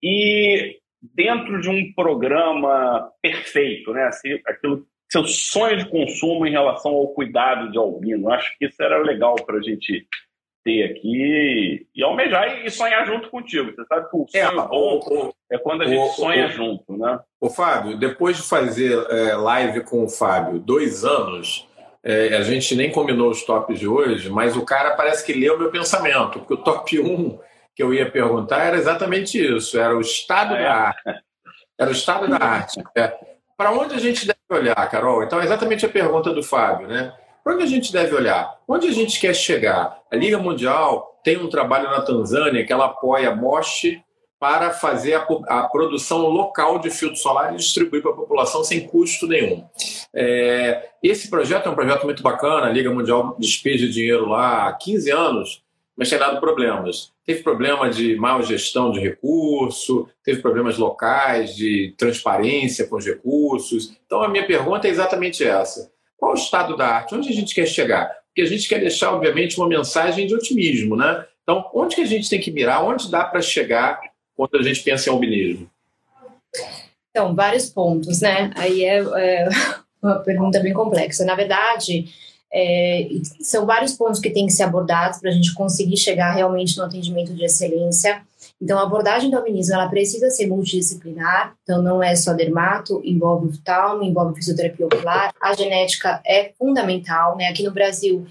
e 0.02 0.80
dentro 1.00 1.62
de 1.62 1.70
um 1.70 1.94
programa 1.94 3.12
perfeito, 3.22 3.94
né? 3.94 4.06
Assim, 4.06 4.40
aquilo, 4.48 4.88
seu 5.12 5.26
sonho 5.26 5.78
de 5.78 5.90
consumo 5.90 6.48
em 6.48 6.52
relação 6.52 6.92
ao 6.94 7.10
cuidado 7.10 7.72
de 7.72 7.78
albino. 7.78 8.32
Acho 8.32 8.58
que 8.58 8.66
isso 8.66 8.82
era 8.82 8.98
legal 8.98 9.36
para 9.36 9.58
a 9.58 9.62
gente 9.62 10.08
ter 10.64 10.84
aqui 10.84 11.88
e 11.94 12.04
almejar 12.04 12.66
e 12.66 12.70
sonhar 12.70 13.06
junto 13.06 13.30
contigo. 13.30 13.72
Você 13.72 13.86
sabe 13.86 14.10
que 14.10 14.16
o 14.16 14.26
é, 14.34 14.46
sonho 14.46 14.60
é, 14.60 14.68
bom 14.68 15.00
o, 15.00 15.34
é 15.52 15.58
quando 15.58 15.84
a 15.84 15.88
gente 15.88 16.10
o, 16.10 16.14
sonha 16.14 16.48
o, 16.48 16.52
junto, 16.52 16.98
né? 16.98 17.20
O 17.40 17.50
Fábio, 17.50 17.98
depois 17.98 18.38
de 18.38 18.44
fazer 18.44 18.94
é, 19.10 19.36
live 19.36 19.82
com 19.82 20.04
o 20.04 20.10
Fábio 20.10 20.60
dois 20.60 21.04
anos, 21.04 21.68
é, 22.04 22.36
a 22.36 22.42
gente 22.42 22.76
nem 22.76 22.92
combinou 22.92 23.30
os 23.30 23.44
tops 23.44 23.80
de 23.80 23.88
hoje, 23.88 24.30
mas 24.30 24.56
o 24.56 24.66
cara 24.66 24.96
parece 24.96 25.26
que 25.26 25.34
leu 25.34 25.58
meu 25.58 25.70
pensamento, 25.70 26.40
porque 26.40 26.54
o 26.54 26.58
top 26.58 27.00
1 27.00 27.40
que 27.76 27.82
eu 27.82 27.94
ia 27.94 28.10
perguntar 28.10 28.66
era 28.66 28.78
exatamente 28.78 29.40
isso, 29.40 29.80
era 29.80 29.96
o 29.96 30.02
estado 30.02 30.56
da 30.56 30.74
arte. 30.74 31.24
Era 31.80 31.90
o 31.90 31.94
estado 31.94 32.28
da 32.28 32.38
arte. 32.38 32.84
É. 32.96 33.14
Para 33.58 33.72
onde 33.72 33.96
a 33.96 34.00
gente 34.00 34.26
deve 34.26 34.40
olhar, 34.50 34.90
Carol? 34.90 35.24
Então, 35.24 35.40
é 35.40 35.46
exatamente 35.46 35.86
a 35.86 35.90
pergunta 35.90 36.34
do 36.34 36.44
Fábio, 36.44 36.88
né? 36.88 37.14
Para 37.44 37.56
onde 37.56 37.64
a 37.64 37.68
gente 37.68 37.92
deve 37.92 38.16
olhar? 38.16 38.58
Onde 38.68 38.88
a 38.88 38.92
gente 38.92 39.20
quer 39.20 39.36
chegar? 39.36 40.00
A 40.12 40.16
Liga 40.16 40.38
Mundial 40.38 41.20
tem 41.24 41.38
um 41.38 41.50
trabalho 41.50 41.90
na 41.90 42.02
Tanzânia 42.02 42.66
que 42.66 42.72
ela 42.72 42.86
apoia 42.86 43.30
a 43.30 43.36
Bosch 43.36 44.02
para 44.40 44.72
fazer 44.72 45.14
a, 45.14 45.28
a, 45.48 45.64
produção 45.68 46.28
local 46.28 46.80
de 46.80 46.90
filtro 46.90 47.16
solar 47.16 47.54
e 47.54 47.58
distribuir 47.58 48.02
para 48.02 48.12
a 48.12 48.16
população 48.16 48.64
sem 48.64 48.88
custo 48.88 49.28
nenhum. 49.28 49.64
É, 50.12 50.90
esse 51.04 51.30
projeto 51.30 51.68
é 51.68 51.70
um 51.70 51.76
projeto 51.76 52.06
muito 52.06 52.24
bacana, 52.24 52.66
a 52.66 52.72
Liga 52.72 52.90
Mundial 52.92 53.36
despeja 53.38 53.88
dinheiro 53.88 54.28
lá 54.28 54.68
há 54.68 54.74
15 54.74 55.12
anos, 55.12 55.64
mas 55.96 56.10
tem 56.10 56.18
dado 56.18 56.40
problemas. 56.40 57.12
Teve 57.24 57.44
problema 57.44 57.88
de 57.88 58.16
má 58.16 58.42
gestão 58.42 58.92
de 58.92 59.00
recurso, 59.00 60.10
teve 60.24 60.42
problemas 60.42 60.76
locais 60.80 61.56
de 61.56 61.94
transparência 61.96 62.88
com 62.88 62.96
os 62.96 63.06
recursos. 63.06 63.96
Então, 64.08 64.24
a 64.24 64.28
minha 64.28 64.48
pergunta 64.48 64.88
é 64.88 64.90
exatamente 64.90 65.44
essa. 65.44 65.91
Qual 66.22 66.34
o 66.34 66.38
estado 66.38 66.78
da 66.78 66.88
arte? 66.88 67.16
Onde 67.16 67.30
a 67.30 67.34
gente 67.34 67.56
quer 67.56 67.66
chegar? 67.66 68.06
Porque 68.28 68.44
a 68.44 68.46
gente 68.46 68.70
quer 68.70 68.80
deixar, 68.80 69.12
obviamente, 69.12 69.58
uma 69.58 69.68
mensagem 69.68 70.28
de 70.28 70.36
otimismo, 70.36 70.96
né? 70.96 71.26
Então, 71.42 71.68
onde 71.74 71.96
que 71.96 72.02
a 72.02 72.06
gente 72.06 72.30
tem 72.30 72.40
que 72.40 72.52
mirar? 72.52 72.86
Onde 72.86 73.10
dá 73.10 73.24
para 73.24 73.42
chegar 73.42 74.00
quando 74.36 74.56
a 74.56 74.62
gente 74.62 74.84
pensa 74.84 75.10
em 75.10 75.14
albinismo? 75.14 75.68
Então, 77.10 77.34
vários 77.34 77.72
pontos, 77.72 78.22
né? 78.22 78.52
Aí 78.56 78.86
é, 78.86 79.00
é 79.00 79.50
uma 80.00 80.20
pergunta 80.20 80.60
bem 80.60 80.74
complexa. 80.74 81.26
Na 81.26 81.34
verdade, 81.34 82.06
é, 82.54 83.10
são 83.42 83.66
vários 83.66 83.94
pontos 83.94 84.20
que 84.20 84.30
têm 84.30 84.46
que 84.46 84.54
ser 84.54 84.62
abordados 84.62 85.18
para 85.18 85.32
a 85.32 85.34
gente 85.34 85.52
conseguir 85.56 85.98
chegar 85.98 86.34
realmente 86.34 86.78
no 86.78 86.84
atendimento 86.84 87.34
de 87.34 87.46
excelência. 87.46 88.22
Então, 88.62 88.78
a 88.78 88.84
abordagem 88.84 89.32
do 89.32 89.38
albinismo 89.38 89.74
ela 89.74 89.90
precisa 89.90 90.30
ser 90.30 90.46
multidisciplinar, 90.46 91.56
então 91.64 91.82
não 91.82 92.04
é 92.04 92.16
só 92.16 92.32
dermato, 92.32 93.02
envolve 93.04 93.48
oftalmo, 93.48 94.04
envolve 94.04 94.36
fisioterapia 94.36 94.86
ocular. 94.86 95.34
A 95.42 95.54
genética 95.54 96.22
é 96.24 96.52
fundamental, 96.60 97.36
né? 97.36 97.48
Aqui 97.48 97.64
no 97.64 97.72
Brasil, 97.72 98.28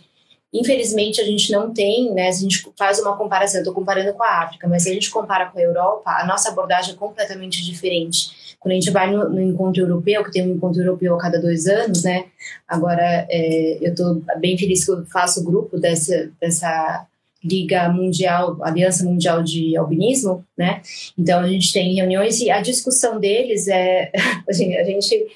infelizmente, 0.53 1.21
a 1.21 1.25
gente 1.25 1.51
não 1.51 1.75
tem, 1.75 2.15
né? 2.15 2.29
A 2.29 2.33
gente 2.33 2.65
faz 2.79 3.01
uma 3.01 3.17
comparação, 3.17 3.59
estou 3.59 3.75
comparando 3.75 4.13
com 4.13 4.23
a 4.23 4.45
África, 4.45 4.69
mas 4.69 4.85
se 4.85 4.91
a 4.91 4.95
gente 4.95 5.11
compara 5.11 5.47
com 5.47 5.59
a 5.59 5.63
Europa, 5.63 6.11
a 6.13 6.25
nossa 6.25 6.51
abordagem 6.51 6.95
é 6.95 6.97
completamente 6.97 7.65
diferente. 7.65 8.55
Quando 8.61 8.73
a 8.73 8.75
gente 8.75 8.91
vai 8.91 9.11
no, 9.11 9.29
no 9.29 9.41
encontro 9.41 9.83
europeu, 9.83 10.23
que 10.23 10.31
tem 10.31 10.47
um 10.47 10.55
encontro 10.55 10.81
europeu 10.81 11.15
a 11.15 11.19
cada 11.19 11.41
dois 11.41 11.67
anos, 11.67 12.05
né? 12.05 12.27
Agora, 12.69 13.27
é, 13.29 13.79
eu 13.81 13.91
estou 13.91 14.23
bem 14.39 14.57
feliz 14.57 14.85
que 14.85 14.93
eu 14.93 15.05
faço 15.07 15.43
grupo 15.43 15.77
dessa, 15.77 16.31
dessa 16.41 17.07
Liga 17.43 17.89
Mundial, 17.89 18.59
Aliança 18.63 19.05
Mundial 19.05 19.43
de 19.43 19.77
Albinismo, 19.77 20.45
né? 20.57 20.83
Então 21.17 21.41
a 21.41 21.49
gente 21.49 21.73
tem 21.73 21.95
reuniões 21.95 22.41
e 22.41 22.51
a 22.51 22.61
discussão 22.61 23.19
deles 23.19 23.67
é 23.69 24.11
a 24.49 24.53
gente 24.53 25.27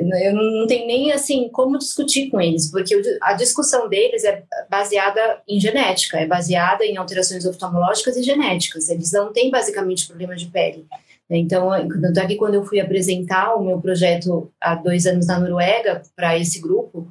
eu 0.00 0.34
não 0.34 0.66
tenho 0.66 0.86
nem 0.86 1.12
assim 1.12 1.48
como 1.48 1.78
discutir 1.78 2.30
com 2.30 2.40
eles, 2.40 2.70
porque 2.70 2.94
a 3.22 3.32
discussão 3.32 3.88
deles 3.88 4.22
é 4.22 4.42
baseada 4.70 5.40
em 5.48 5.58
genética, 5.58 6.18
é 6.18 6.26
baseada 6.26 6.84
em 6.84 6.96
alterações 6.96 7.44
oftalmológicas 7.44 8.16
e 8.16 8.22
genéticas. 8.22 8.88
Eles 8.88 9.10
não 9.12 9.32
têm 9.32 9.50
basicamente 9.50 10.06
problemas 10.06 10.40
de 10.40 10.48
pele. 10.48 10.86
Né? 11.28 11.38
Então, 11.38 11.70
tanto 12.00 12.20
é 12.20 12.26
que 12.26 12.36
quando 12.36 12.54
eu 12.54 12.64
fui 12.64 12.80
apresentar 12.80 13.54
o 13.54 13.64
meu 13.64 13.80
projeto 13.80 14.50
há 14.60 14.74
dois 14.74 15.06
anos 15.06 15.26
na 15.26 15.40
Noruega 15.40 16.02
para 16.14 16.38
esse 16.38 16.60
grupo, 16.60 17.10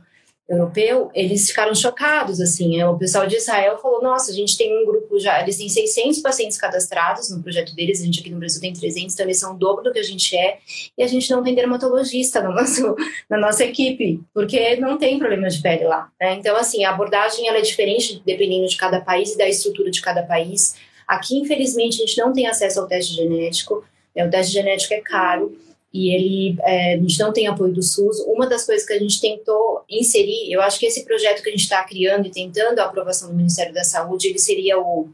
europeu, 0.49 1.11
eles 1.13 1.49
ficaram 1.49 1.75
chocados, 1.75 2.39
assim, 2.39 2.81
o 2.83 2.97
pessoal 2.97 3.27
de 3.27 3.35
Israel 3.35 3.77
falou, 3.79 4.01
nossa, 4.01 4.31
a 4.31 4.33
gente 4.33 4.57
tem 4.57 4.81
um 4.81 4.85
grupo 4.85 5.19
já, 5.19 5.41
eles 5.41 5.57
têm 5.57 5.67
600 5.67 6.19
pacientes 6.19 6.57
cadastrados 6.57 7.29
no 7.29 7.43
projeto 7.43 7.75
deles, 7.75 8.01
a 8.01 8.05
gente 8.05 8.21
aqui 8.21 8.29
no 8.29 8.39
Brasil 8.39 8.61
tem 8.61 8.71
300, 8.71 9.13
então 9.13 9.25
eles 9.25 9.39
são 9.39 9.53
o 9.53 9.57
dobro 9.57 9.83
do 9.83 9.91
que 9.91 9.99
a 9.99 10.03
gente 10.03 10.37
é, 10.37 10.59
e 10.97 11.03
a 11.03 11.07
gente 11.07 11.29
não 11.31 11.43
tem 11.43 11.53
dermatologista 11.53 12.41
no 12.41 12.53
nosso, 12.55 12.95
na 13.29 13.37
nossa 13.37 13.65
equipe, 13.65 14.21
porque 14.33 14.77
não 14.77 14.97
tem 14.97 15.19
problema 15.19 15.49
de 15.49 15.61
pele 15.61 15.83
lá, 15.83 16.09
né? 16.19 16.35
Então, 16.35 16.55
assim, 16.55 16.85
a 16.85 16.91
abordagem, 16.91 17.47
ela 17.47 17.57
é 17.57 17.61
diferente 17.61 18.21
dependendo 18.25 18.67
de 18.67 18.77
cada 18.77 19.01
país 19.01 19.33
e 19.33 19.37
da 19.37 19.49
estrutura 19.49 19.91
de 19.91 20.01
cada 20.01 20.23
país. 20.23 20.75
Aqui, 21.05 21.37
infelizmente, 21.37 22.01
a 22.01 22.05
gente 22.05 22.17
não 22.17 22.31
tem 22.31 22.47
acesso 22.47 22.79
ao 22.79 22.87
teste 22.87 23.13
genético, 23.13 23.83
né? 24.15 24.25
o 24.25 24.29
teste 24.29 24.53
genético 24.53 24.93
é 24.93 25.01
caro, 25.01 25.57
e 25.93 26.13
ele 26.13 26.57
é, 26.61 26.95
a 26.95 26.97
gente 26.97 27.19
não 27.19 27.31
tem 27.31 27.47
apoio 27.47 27.73
do 27.73 27.81
SUS. 27.81 28.19
Uma 28.27 28.47
das 28.47 28.65
coisas 28.65 28.85
que 28.85 28.93
a 28.93 28.99
gente 28.99 29.21
tentou 29.21 29.83
inserir, 29.89 30.51
eu 30.51 30.61
acho 30.61 30.79
que 30.79 30.85
esse 30.85 31.05
projeto 31.05 31.41
que 31.41 31.49
a 31.49 31.51
gente 31.51 31.63
está 31.63 31.83
criando 31.83 32.27
e 32.27 32.31
tentando 32.31 32.79
a 32.79 32.85
aprovação 32.85 33.29
do 33.29 33.35
Ministério 33.35 33.73
da 33.73 33.83
Saúde, 33.83 34.27
ele 34.27 34.39
seria 34.39 34.79
o 34.79 35.09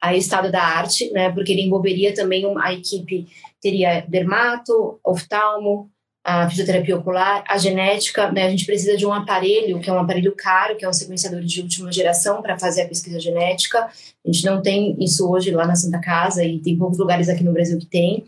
a 0.00 0.14
estado 0.14 0.50
da 0.50 0.62
arte, 0.62 1.10
né? 1.12 1.30
Porque 1.32 1.52
ele 1.52 1.62
envolveria 1.62 2.14
também 2.14 2.44
a 2.58 2.72
equipe 2.72 3.26
teria 3.60 4.04
dermato, 4.06 4.98
oftalmo, 5.04 5.90
a 6.28 6.50
fisioterapia 6.50 6.96
ocular, 6.96 7.44
a 7.46 7.56
genética, 7.56 8.32
né? 8.32 8.46
A 8.46 8.50
gente 8.50 8.66
precisa 8.66 8.96
de 8.96 9.06
um 9.06 9.12
aparelho, 9.12 9.78
que 9.78 9.88
é 9.88 9.92
um 9.92 10.00
aparelho 10.00 10.34
caro, 10.36 10.74
que 10.74 10.84
é 10.84 10.88
um 10.88 10.92
sequenciador 10.92 11.40
de 11.40 11.60
última 11.60 11.92
geração 11.92 12.42
para 12.42 12.58
fazer 12.58 12.82
a 12.82 12.88
pesquisa 12.88 13.20
genética. 13.20 13.78
A 13.78 14.32
gente 14.32 14.44
não 14.44 14.60
tem 14.60 14.96
isso 14.98 15.30
hoje 15.30 15.52
lá 15.52 15.64
na 15.64 15.76
Santa 15.76 16.00
Casa 16.00 16.42
e 16.42 16.58
tem 16.58 16.76
poucos 16.76 16.98
lugares 16.98 17.28
aqui 17.28 17.44
no 17.44 17.52
Brasil 17.52 17.78
que 17.78 17.86
tem. 17.86 18.24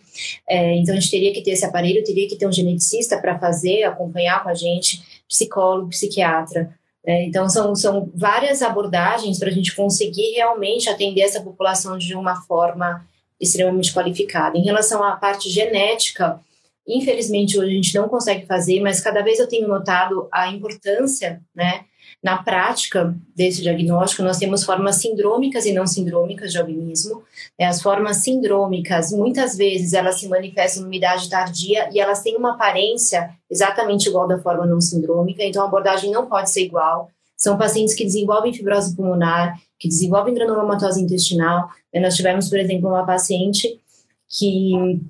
É, 0.49 0.77
então 0.77 0.95
a 0.95 1.01
gente 1.01 1.11
teria 1.11 1.33
que 1.33 1.43
ter 1.43 1.51
esse 1.51 1.65
aparelho, 1.65 2.05
teria 2.05 2.29
que 2.29 2.37
ter 2.37 2.47
um 2.47 2.53
geneticista 2.53 3.19
para 3.19 3.37
fazer, 3.37 3.83
acompanhar 3.83 4.45
com 4.45 4.49
a 4.49 4.55
gente, 4.55 5.03
psicólogo, 5.29 5.89
psiquiatra. 5.89 6.73
É, 7.05 7.25
então 7.25 7.49
são, 7.49 7.75
são 7.75 8.09
várias 8.15 8.63
abordagens 8.63 9.41
para 9.41 9.49
a 9.49 9.53
gente 9.53 9.75
conseguir 9.75 10.37
realmente 10.37 10.89
atender 10.89 11.23
essa 11.23 11.41
população 11.41 11.99
de 11.99 12.15
uma 12.15 12.37
forma 12.43 13.05
extremamente 13.41 13.93
qualificada. 13.93 14.57
Em 14.57 14.63
relação 14.63 15.03
à 15.03 15.17
parte 15.17 15.51
genética, 15.51 16.41
Infelizmente, 16.89 17.59
hoje 17.59 17.71
a 17.71 17.75
gente 17.75 17.95
não 17.95 18.09
consegue 18.09 18.47
fazer, 18.47 18.81
mas 18.81 19.01
cada 19.01 19.23
vez 19.23 19.39
eu 19.39 19.47
tenho 19.47 19.69
notado 19.69 20.27
a 20.33 20.49
importância, 20.49 21.43
né, 21.55 21.85
na 22.23 22.43
prática 22.43 23.15
desse 23.37 23.63
diagnóstico. 23.63 24.23
Nós 24.23 24.39
temos 24.39 24.65
formas 24.65 24.97
sindrômicas 24.97 25.67
e 25.67 25.73
não 25.73 25.87
sindrômicas 25.87 26.51
de 26.51 26.59
albinismo. 26.59 27.23
Né. 27.59 27.67
As 27.67 27.83
formas 27.83 28.19
sindrômicas, 28.19 29.13
muitas 29.13 29.57
vezes, 29.57 29.93
elas 29.93 30.19
se 30.19 30.27
manifestam 30.29 30.83
numa 30.83 30.97
idade 30.97 31.29
tardia 31.29 31.91
e 31.93 32.01
elas 32.01 32.23
têm 32.23 32.37
uma 32.37 32.55
aparência 32.55 33.31
exatamente 33.51 34.09
igual 34.09 34.27
da 34.27 34.39
forma 34.39 34.67
não 34.67 34.81
sindrômica, 34.81 35.45
então 35.45 35.63
a 35.63 35.67
abordagem 35.67 36.11
não 36.11 36.27
pode 36.27 36.51
ser 36.51 36.63
igual. 36.63 37.11
São 37.37 37.57
pacientes 37.57 37.95
que 37.95 38.05
desenvolvem 38.05 38.53
fibrose 38.53 38.97
pulmonar, 38.97 39.55
que 39.79 39.89
desenvolvem 39.89 40.35
granulomatose 40.35 41.01
intestinal. 41.01 41.69
Né. 41.93 42.01
Nós 42.01 42.17
tivemos, 42.17 42.49
por 42.49 42.59
exemplo, 42.59 42.89
uma 42.89 43.07
paciente 43.07 43.79
que 44.29 45.01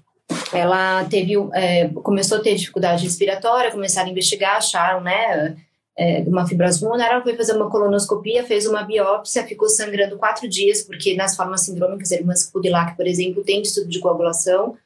ela 0.53 1.05
teve, 1.05 1.35
é, 1.55 1.89
começou 1.89 2.39
a 2.39 2.41
ter 2.41 2.55
dificuldade 2.55 3.05
respiratória, 3.05 3.71
começaram 3.71 4.09
a 4.09 4.11
investigar, 4.11 4.57
acharam, 4.57 5.01
né, 5.01 5.57
é, 5.99 6.21
uma 6.21 6.47
fibrose 6.47 6.79
pulmonar, 6.79 7.11
ela 7.11 7.23
foi 7.23 7.35
fazer 7.35 7.57
uma 7.57 7.69
colonoscopia, 7.69 8.45
fez 8.45 8.67
uma 8.67 8.85
biópsia, 8.85 9.45
ficou 9.45 9.69
sangrando 9.69 10.17
quatro 10.17 10.49
dias, 10.49 10.81
porque 10.83 11.17
nas 11.17 11.35
formas 11.35 11.63
sindrômicas, 11.63 12.13
a 12.13 12.15
irmã 12.15 12.33
Spudilac, 12.37 12.97
por 12.97 13.05
exemplo, 13.05 13.43
tem 13.43 13.61
distúrbio 13.61 13.91
de 13.91 13.99
coagulação, 13.99 14.77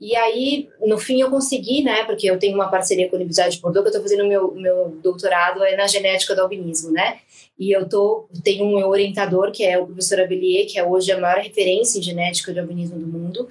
e 0.00 0.14
aí, 0.14 0.68
no 0.80 0.98
fim, 0.98 1.20
eu 1.20 1.30
consegui, 1.30 1.82
né, 1.82 2.04
porque 2.04 2.30
eu 2.30 2.38
tenho 2.38 2.54
uma 2.54 2.68
parceria 2.68 3.08
com 3.08 3.16
a 3.16 3.18
Universidade 3.18 3.56
de 3.56 3.60
Bordeaux, 3.60 3.82
que 3.82 3.88
eu 3.88 3.98
estou 3.98 4.08
fazendo 4.08 4.28
meu, 4.28 4.54
meu 4.54 4.96
doutorado 5.02 5.64
é 5.64 5.74
na 5.74 5.88
genética 5.88 6.32
do 6.32 6.42
albinismo, 6.42 6.92
né, 6.92 7.18
e 7.58 7.72
eu 7.72 7.88
tô, 7.88 8.28
tenho 8.44 8.64
um 8.64 8.86
orientador, 8.86 9.50
que 9.50 9.64
é 9.64 9.76
o 9.76 9.86
professor 9.86 10.20
Abelier, 10.20 10.66
que 10.68 10.78
é 10.78 10.86
hoje 10.86 11.10
a 11.10 11.18
maior 11.18 11.42
referência 11.42 11.98
em 11.98 12.02
genética 12.02 12.52
de 12.52 12.60
albinismo 12.60 13.00
do 13.00 13.06
mundo, 13.06 13.48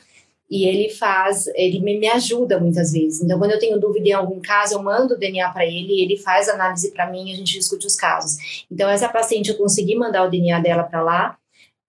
e 0.52 0.66
ele 0.66 0.90
faz, 0.90 1.48
ele 1.56 1.80
me, 1.80 2.06
ajuda 2.10 2.60
muitas 2.60 2.92
vezes. 2.92 3.22
Então, 3.22 3.40
quando 3.40 3.52
eu 3.52 3.60
tenho 3.60 3.80
dúvida 3.80 4.10
em 4.10 4.12
algum 4.12 4.42
caso, 4.42 4.76
eu 4.76 4.84
mando 4.84 5.14
o 5.14 5.18
DNA 5.18 5.50
para 5.50 5.66
ele, 5.66 6.02
ele 6.02 6.18
faz 6.18 6.50
análise 6.50 6.92
para 6.92 7.10
mim 7.10 7.32
a 7.32 7.36
gente 7.38 7.54
discute 7.54 7.88
os 7.88 7.96
casos. 7.96 8.66
Então, 8.70 8.90
essa 8.90 9.08
paciente, 9.08 9.50
eu 9.50 9.58
consegui 9.58 9.96
mandar 9.96 10.28
o 10.28 10.30
DNA 10.30 10.60
dela 10.60 10.84
para 10.84 11.02
lá, 11.02 11.38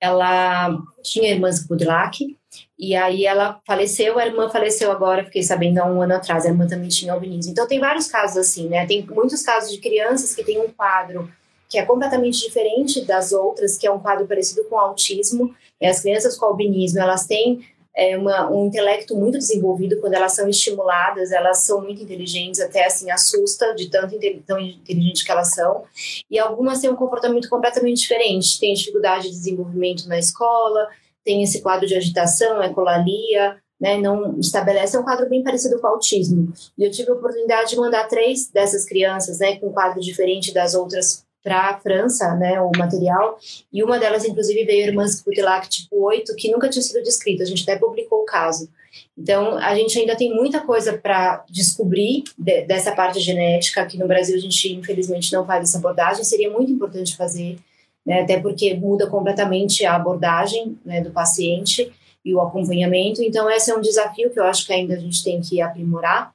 ela 0.00 0.78
tinha 1.02 1.30
irmãs 1.30 1.66
Kudlak, 1.66 2.36
e 2.78 2.94
aí 2.94 3.26
ela 3.26 3.60
faleceu, 3.66 4.16
a 4.16 4.26
irmã 4.26 4.48
faleceu 4.48 4.92
agora, 4.92 5.24
fiquei 5.24 5.42
sabendo 5.42 5.78
há 5.78 5.84
um 5.84 6.00
ano 6.00 6.14
atrás, 6.14 6.46
a 6.46 6.48
irmã 6.48 6.64
também 6.64 6.88
tinha 6.88 7.12
albinismo. 7.12 7.50
Então, 7.50 7.66
tem 7.66 7.80
vários 7.80 8.06
casos 8.06 8.36
assim, 8.36 8.68
né? 8.68 8.86
Tem 8.86 9.04
muitos 9.04 9.42
casos 9.42 9.72
de 9.72 9.78
crianças 9.78 10.36
que 10.36 10.44
têm 10.44 10.60
um 10.60 10.68
quadro 10.68 11.28
que 11.68 11.78
é 11.78 11.86
completamente 11.86 12.38
diferente 12.38 13.02
das 13.02 13.32
outras, 13.32 13.78
que 13.78 13.86
é 13.86 13.90
um 13.90 13.98
quadro 13.98 14.26
parecido 14.26 14.62
com 14.64 14.78
autismo. 14.78 15.54
As 15.82 16.02
crianças 16.02 16.36
com 16.36 16.44
albinismo, 16.44 17.00
elas 17.00 17.26
têm 17.26 17.64
é, 17.94 18.16
uma, 18.16 18.50
um 18.50 18.66
intelecto 18.66 19.14
muito 19.16 19.38
desenvolvido, 19.38 20.00
quando 20.00 20.14
elas 20.14 20.32
são 20.32 20.48
estimuladas, 20.48 21.30
elas 21.30 21.58
são 21.58 21.82
muito 21.82 22.02
inteligentes, 22.02 22.60
até 22.60 22.86
assim 22.86 23.10
assusta 23.10 23.74
de 23.74 23.90
tanto 23.90 24.18
tão 24.46 24.58
inteligente 24.58 25.24
que 25.24 25.30
elas 25.30 25.54
são. 25.54 25.84
E 26.30 26.38
algumas 26.38 26.80
têm 26.80 26.90
um 26.90 26.96
comportamento 26.96 27.48
completamente 27.48 27.98
diferente, 27.98 28.58
têm 28.58 28.74
dificuldade 28.74 29.24
de 29.24 29.34
desenvolvimento 29.34 30.08
na 30.08 30.18
escola, 30.18 30.88
tem 31.24 31.42
esse 31.42 31.60
quadro 31.60 31.86
de 31.86 31.94
agitação, 31.94 32.62
ecolalia, 32.62 33.56
né, 33.82 33.98
não 33.98 34.38
estabelece 34.38 34.96
é 34.96 35.00
um 35.00 35.02
quadro 35.02 35.28
bem 35.28 35.42
parecido 35.42 35.80
com 35.80 35.86
o 35.88 35.90
autismo. 35.90 36.52
E 36.78 36.84
eu 36.84 36.90
tive 36.90 37.10
a 37.10 37.14
oportunidade 37.14 37.70
de 37.70 37.76
mandar 37.76 38.06
três 38.06 38.48
dessas 38.48 38.84
crianças, 38.84 39.40
né, 39.40 39.56
com 39.56 39.66
um 39.66 39.72
quadro 39.72 40.00
diferente 40.00 40.54
das 40.54 40.74
outras 40.74 41.21
para 41.42 41.70
a 41.70 41.80
França, 41.80 42.34
né, 42.36 42.60
o 42.60 42.70
material, 42.76 43.38
e 43.72 43.82
uma 43.82 43.98
delas, 43.98 44.24
inclusive, 44.24 44.64
veio 44.64 44.86
Irmãs 44.86 45.20
Cutilac 45.20 45.68
tipo 45.68 46.04
8, 46.04 46.34
que 46.36 46.50
nunca 46.50 46.68
tinha 46.68 46.82
sido 46.82 47.02
descrita, 47.02 47.42
a 47.42 47.46
gente 47.46 47.62
até 47.62 47.76
publicou 47.78 48.20
o 48.20 48.24
caso. 48.24 48.68
Então, 49.16 49.56
a 49.58 49.74
gente 49.74 49.98
ainda 49.98 50.14
tem 50.14 50.34
muita 50.34 50.60
coisa 50.60 50.96
para 50.96 51.44
descobrir 51.50 52.24
de, 52.38 52.62
dessa 52.62 52.92
parte 52.92 53.18
genética, 53.20 53.82
aqui 53.82 53.98
no 53.98 54.06
Brasil 54.06 54.36
a 54.36 54.40
gente, 54.40 54.72
infelizmente, 54.72 55.32
não 55.32 55.44
faz 55.44 55.68
essa 55.68 55.78
abordagem, 55.78 56.24
seria 56.24 56.50
muito 56.50 56.70
importante 56.70 57.16
fazer, 57.16 57.58
né, 58.06 58.22
até 58.22 58.38
porque 58.38 58.74
muda 58.74 59.08
completamente 59.08 59.84
a 59.84 59.96
abordagem 59.96 60.78
né, 60.84 61.00
do 61.00 61.10
paciente 61.10 61.92
e 62.24 62.34
o 62.34 62.40
acompanhamento, 62.40 63.20
então 63.22 63.50
esse 63.50 63.70
é 63.70 63.76
um 63.76 63.80
desafio 63.80 64.30
que 64.30 64.38
eu 64.38 64.44
acho 64.44 64.64
que 64.64 64.72
ainda 64.72 64.94
a 64.94 64.98
gente 64.98 65.24
tem 65.24 65.40
que 65.40 65.60
aprimorar, 65.60 66.32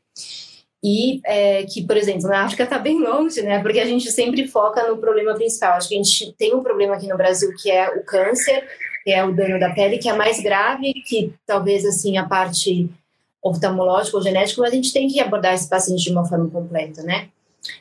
e 0.84 1.22
é, 1.26 1.64
que, 1.64 1.86
por 1.86 1.98
exemplo, 1.98 2.28
na 2.28 2.44
África 2.44 2.64
está 2.64 2.78
bem 2.78 3.00
longe, 3.02 3.42
né? 3.42 3.60
Porque 3.62 3.80
a 3.80 3.86
gente 3.86 4.12
sempre 4.12 4.48
foca 4.48 4.88
no 4.88 4.98
problema 4.98 5.34
principal. 5.34 5.74
Acho 5.74 5.90
que 5.90 5.96
a 5.96 6.04
gente 6.04 6.34
tem 6.34 6.54
um 6.54 6.62
problema 6.62 6.96
aqui 6.96 7.08
no 7.08 7.18
Brasil 7.18 7.52
que 7.62 7.72
é 7.72 7.90
o 7.90 8.04
câncer, 8.04 8.68
que 9.04 9.12
é 9.12 9.24
o 9.26 9.34
dano 9.34 9.60
da 9.60 9.74
pele, 9.74 9.98
que 9.98 10.10
é 10.10 10.14
mais 10.14 10.40
grave 10.40 10.94
que 11.06 11.34
talvez 11.46 11.84
assim 11.86 12.18
a 12.18 12.26
parte 12.26 12.90
oftalmológica 13.42 14.18
ou 14.18 14.24
genética, 14.24 14.62
mas 14.62 14.72
a 14.72 14.76
gente 14.76 14.94
tem 14.94 15.08
que 15.08 15.20
abordar 15.20 15.54
esse 15.54 15.70
paciente 15.70 16.04
de 16.04 16.12
uma 16.12 16.26
forma 16.26 16.50
completa, 16.50 17.02
né? 17.02 17.30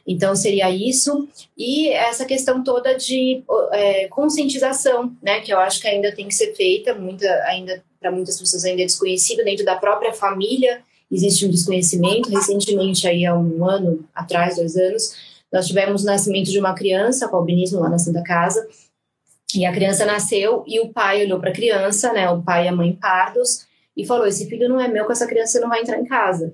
Então 0.07 0.35
seria 0.35 0.71
isso 0.71 1.29
e 1.57 1.91
essa 1.91 2.25
questão 2.25 2.65
toda 2.65 2.95
de 2.95 3.43
é, 3.73 4.09
conscientização, 4.09 5.15
né? 5.23 5.41
Que 5.41 5.53
eu 5.53 5.59
acho 5.59 5.81
que 5.81 5.89
ainda 5.89 6.15
tem 6.15 6.29
que 6.29 6.35
ser 6.35 6.55
feita, 6.55 6.95
muita 6.95 7.29
ainda 7.45 7.85
para 8.01 8.11
muitas 8.11 8.39
pessoas 8.39 8.65
ainda 8.65 8.83
é 8.83 8.87
desconhecido 8.87 9.45
dentro 9.45 9.65
da 9.65 9.77
própria 9.77 10.13
família 10.13 10.83
existe 11.11 11.47
um 11.47 11.51
desconhecimento. 11.51 12.29
Recentemente, 12.31 13.07
aí 13.07 13.25
há 13.25 13.35
um 13.35 13.69
ano 13.69 14.05
atrás, 14.15 14.57
dois 14.57 14.77
anos, 14.77 15.15
nós 15.53 15.67
tivemos 15.67 16.03
o 16.03 16.07
nascimento 16.07 16.51
de 16.51 16.59
uma 16.59 16.75
criança 16.75 17.29
com 17.29 17.37
albinismo 17.37 17.81
lá 17.81 17.89
na 17.89 17.99
Santa 17.99 18.23
Casa, 18.23 18.67
e 19.55 19.65
a 19.65 19.73
criança 19.73 20.05
nasceu 20.05 20.65
e 20.67 20.81
o 20.81 20.93
pai 20.93 21.25
olhou 21.25 21.39
para 21.39 21.51
a 21.51 21.55
criança, 21.55 22.13
né, 22.13 22.29
o 22.29 22.43
pai 22.43 22.65
e 22.65 22.69
a 22.69 22.73
mãe 22.73 22.93
pardos, 22.93 23.67
e 23.97 24.05
falou: 24.05 24.27
Esse 24.27 24.49
filho 24.49 24.69
não 24.69 24.81
é 24.81 24.89
meu, 24.89 25.05
com 25.07 25.13
essa 25.13 25.27
criança 25.27 25.61
não 25.61 25.69
vai 25.69 25.81
entrar 25.81 25.99
em 25.99 26.05
casa. 26.05 26.53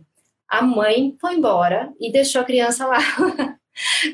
A 0.49 0.63
mãe 0.63 1.17
foi 1.21 1.35
embora 1.35 1.93
e 1.99 2.13
deixou 2.13 2.43
a 2.43 2.45
criança 2.45 2.87
lá, 2.87 2.99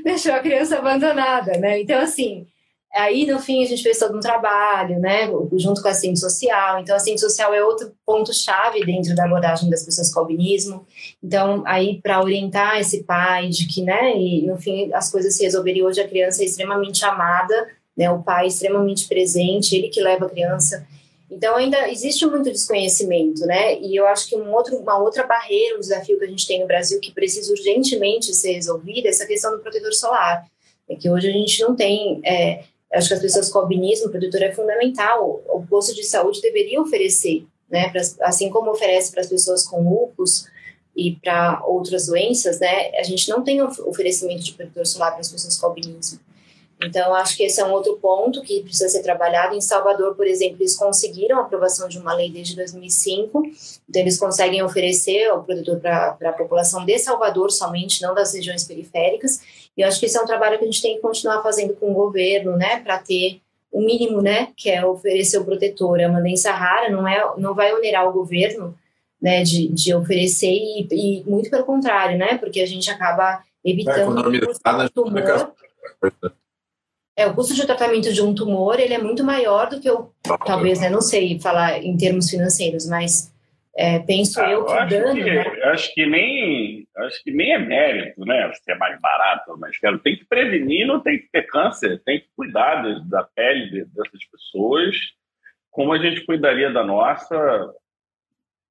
deixou 0.04 0.32
a 0.32 0.38
criança 0.38 0.78
abandonada, 0.78 1.58
né? 1.58 1.80
Então, 1.80 2.00
assim, 2.00 2.46
Aí, 2.94 3.26
no 3.26 3.38
fim, 3.38 3.62
a 3.62 3.66
gente 3.66 3.82
fez 3.82 3.98
todo 3.98 4.16
um 4.16 4.20
trabalho, 4.20 4.98
né, 4.98 5.30
junto 5.52 5.82
com 5.82 5.88
a 5.88 5.90
assistente 5.90 6.18
social. 6.18 6.80
Então, 6.80 6.94
a 6.94 6.96
assistente 6.96 7.20
social 7.20 7.52
é 7.54 7.62
outro 7.62 7.92
ponto-chave 8.04 8.84
dentro 8.84 9.14
da 9.14 9.24
abordagem 9.24 9.68
das 9.68 9.84
pessoas 9.84 10.12
com 10.12 10.20
albinismo. 10.20 10.86
Então, 11.22 11.62
aí, 11.66 12.00
para 12.02 12.22
orientar 12.22 12.78
esse 12.80 13.04
pai 13.04 13.48
de 13.48 13.66
que, 13.66 13.82
né, 13.82 14.16
e 14.16 14.46
no 14.46 14.56
fim, 14.56 14.90
as 14.92 15.10
coisas 15.10 15.34
se 15.36 15.44
resolveriam. 15.44 15.86
Hoje, 15.86 16.00
a 16.00 16.08
criança 16.08 16.42
é 16.42 16.46
extremamente 16.46 17.04
amada, 17.04 17.68
né, 17.96 18.10
o 18.10 18.22
pai 18.22 18.44
é 18.44 18.48
extremamente 18.48 19.06
presente, 19.06 19.76
ele 19.76 19.88
que 19.88 20.00
leva 20.00 20.26
a 20.26 20.30
criança. 20.30 20.86
Então, 21.30 21.56
ainda 21.56 21.90
existe 21.90 22.24
muito 22.24 22.50
desconhecimento, 22.50 23.44
né, 23.44 23.78
e 23.80 23.94
eu 23.94 24.06
acho 24.06 24.26
que 24.28 24.34
um 24.34 24.50
outro, 24.54 24.76
uma 24.78 24.98
outra 24.98 25.26
barreira, 25.26 25.76
um 25.76 25.80
desafio 25.80 26.18
que 26.18 26.24
a 26.24 26.28
gente 26.28 26.46
tem 26.46 26.60
no 26.60 26.66
Brasil 26.66 26.98
que 27.00 27.12
precisa 27.12 27.52
urgentemente 27.52 28.34
ser 28.34 28.52
resolvido 28.54 29.06
é 29.06 29.10
essa 29.10 29.26
questão 29.26 29.52
do 29.52 29.58
protetor 29.58 29.92
solar. 29.92 30.46
É 30.88 30.96
que 30.96 31.10
hoje 31.10 31.28
a 31.28 31.32
gente 31.32 31.60
não 31.60 31.76
tem. 31.76 32.18
É, 32.24 32.62
acho 32.92 33.08
que 33.08 33.14
as 33.14 33.20
pessoas 33.20 33.48
com 33.50 33.58
albinismo, 33.58 34.10
produtor 34.10 34.42
é 34.42 34.52
fundamental. 34.52 35.42
O 35.48 35.64
posto 35.68 35.94
de 35.94 36.02
saúde 36.02 36.40
deveria 36.40 36.80
oferecer, 36.80 37.46
né, 37.70 37.90
pra, 37.90 38.00
assim 38.22 38.48
como 38.50 38.70
oferece 38.70 39.10
para 39.10 39.20
as 39.20 39.26
pessoas 39.26 39.66
com 39.66 39.82
lupus 39.82 40.46
e 40.96 41.16
para 41.16 41.62
outras 41.64 42.06
doenças, 42.06 42.58
né, 42.58 42.90
a 42.98 43.02
gente 43.02 43.28
não 43.28 43.44
tem 43.44 43.62
oferecimento 43.62 44.42
de 44.42 44.52
protetor 44.54 44.86
solar 44.86 45.12
para 45.12 45.20
as 45.20 45.30
pessoas 45.30 45.56
com 45.56 45.66
albinismo. 45.66 46.20
Então, 46.82 47.12
acho 47.14 47.36
que 47.36 47.42
esse 47.42 47.60
é 47.60 47.64
um 47.64 47.72
outro 47.72 47.96
ponto 47.96 48.40
que 48.42 48.62
precisa 48.62 48.88
ser 48.88 49.02
trabalhado. 49.02 49.54
Em 49.54 49.60
Salvador, 49.60 50.14
por 50.14 50.26
exemplo, 50.26 50.58
eles 50.60 50.76
conseguiram 50.76 51.38
a 51.38 51.42
aprovação 51.42 51.88
de 51.88 51.98
uma 51.98 52.14
lei 52.14 52.30
desde 52.30 52.54
2005, 52.54 53.42
então 53.88 54.00
eles 54.00 54.16
conseguem 54.16 54.62
oferecer 54.62 55.28
o 55.32 55.42
produtor 55.42 55.80
para 55.80 56.16
a 56.20 56.32
população 56.32 56.84
de 56.84 56.96
Salvador 56.98 57.50
somente, 57.50 58.00
não 58.00 58.14
das 58.14 58.32
regiões 58.32 58.62
periféricas. 58.62 59.40
E 59.78 59.82
eu 59.82 59.86
acho 59.86 60.00
que 60.00 60.06
esse 60.06 60.18
é 60.18 60.20
um 60.20 60.26
trabalho 60.26 60.58
que 60.58 60.64
a 60.64 60.66
gente 60.66 60.82
tem 60.82 60.96
que 60.96 61.00
continuar 61.00 61.40
fazendo 61.40 61.72
com 61.74 61.92
o 61.92 61.94
governo, 61.94 62.56
né, 62.56 62.80
para 62.80 62.98
ter 62.98 63.40
o 63.70 63.80
mínimo, 63.80 64.20
né, 64.20 64.48
que 64.56 64.68
é 64.68 64.84
oferecer 64.84 65.38
o 65.38 65.44
protetor. 65.44 66.00
É 66.00 66.08
uma 66.08 66.20
doença 66.20 66.50
rara, 66.50 66.90
não, 66.90 67.06
é, 67.06 67.32
não 67.36 67.54
vai 67.54 67.72
onerar 67.72 68.08
o 68.08 68.12
governo, 68.12 68.76
né, 69.22 69.44
de, 69.44 69.68
de 69.68 69.94
oferecer, 69.94 70.50
e, 70.50 70.88
e 70.90 71.24
muito 71.30 71.48
pelo 71.48 71.64
contrário, 71.64 72.18
né, 72.18 72.36
porque 72.38 72.60
a 72.60 72.66
gente 72.66 72.90
acaba 72.90 73.40
evitando 73.64 74.18
o 74.18 74.90
tumor. 74.90 75.52
É, 77.16 77.26
o 77.28 77.34
custo 77.34 77.54
de 77.54 77.64
tratamento 77.64 78.12
de 78.12 78.22
um 78.22 78.34
tumor 78.34 78.80
ele 78.80 78.94
é 78.94 78.98
muito 78.98 79.22
maior 79.22 79.68
do 79.68 79.80
que 79.80 79.90
o, 79.90 80.10
talvez, 80.44 80.80
né, 80.80 80.90
não 80.90 81.00
sei 81.00 81.38
falar 81.38 81.80
em 81.84 81.96
termos 81.96 82.28
financeiros, 82.28 82.84
mas 82.86 83.32
é, 83.80 84.00
penso 84.00 84.40
ah, 84.40 84.50
eu 84.50 84.64
que 84.64 84.72
o 84.72 84.86
dano. 84.86 85.14
Que, 85.14 85.22
né? 85.22 85.62
Acho 85.66 85.94
que 85.94 86.04
nem 86.04 86.84
acho 86.96 87.22
que 87.22 87.30
nem 87.30 87.52
é 87.52 87.58
mérito, 87.60 88.24
né? 88.24 88.52
Se 88.54 88.72
é 88.72 88.74
mais 88.74 89.00
barato 89.00 89.52
ou 89.52 89.56
mais 89.56 89.78
caro. 89.78 90.00
Tem 90.00 90.16
que 90.16 90.24
prevenir, 90.24 90.84
não 90.84 91.00
tem 91.00 91.16
que 91.16 91.30
ter 91.30 91.46
câncer, 91.46 92.02
tem 92.04 92.18
que 92.18 92.26
cuidar 92.36 92.82
da 93.08 93.22
pele 93.22 93.84
dessas 93.84 94.24
pessoas, 94.32 94.96
como 95.70 95.92
a 95.92 95.98
gente 95.98 96.26
cuidaria 96.26 96.72
da 96.72 96.82
nossa, 96.82 97.72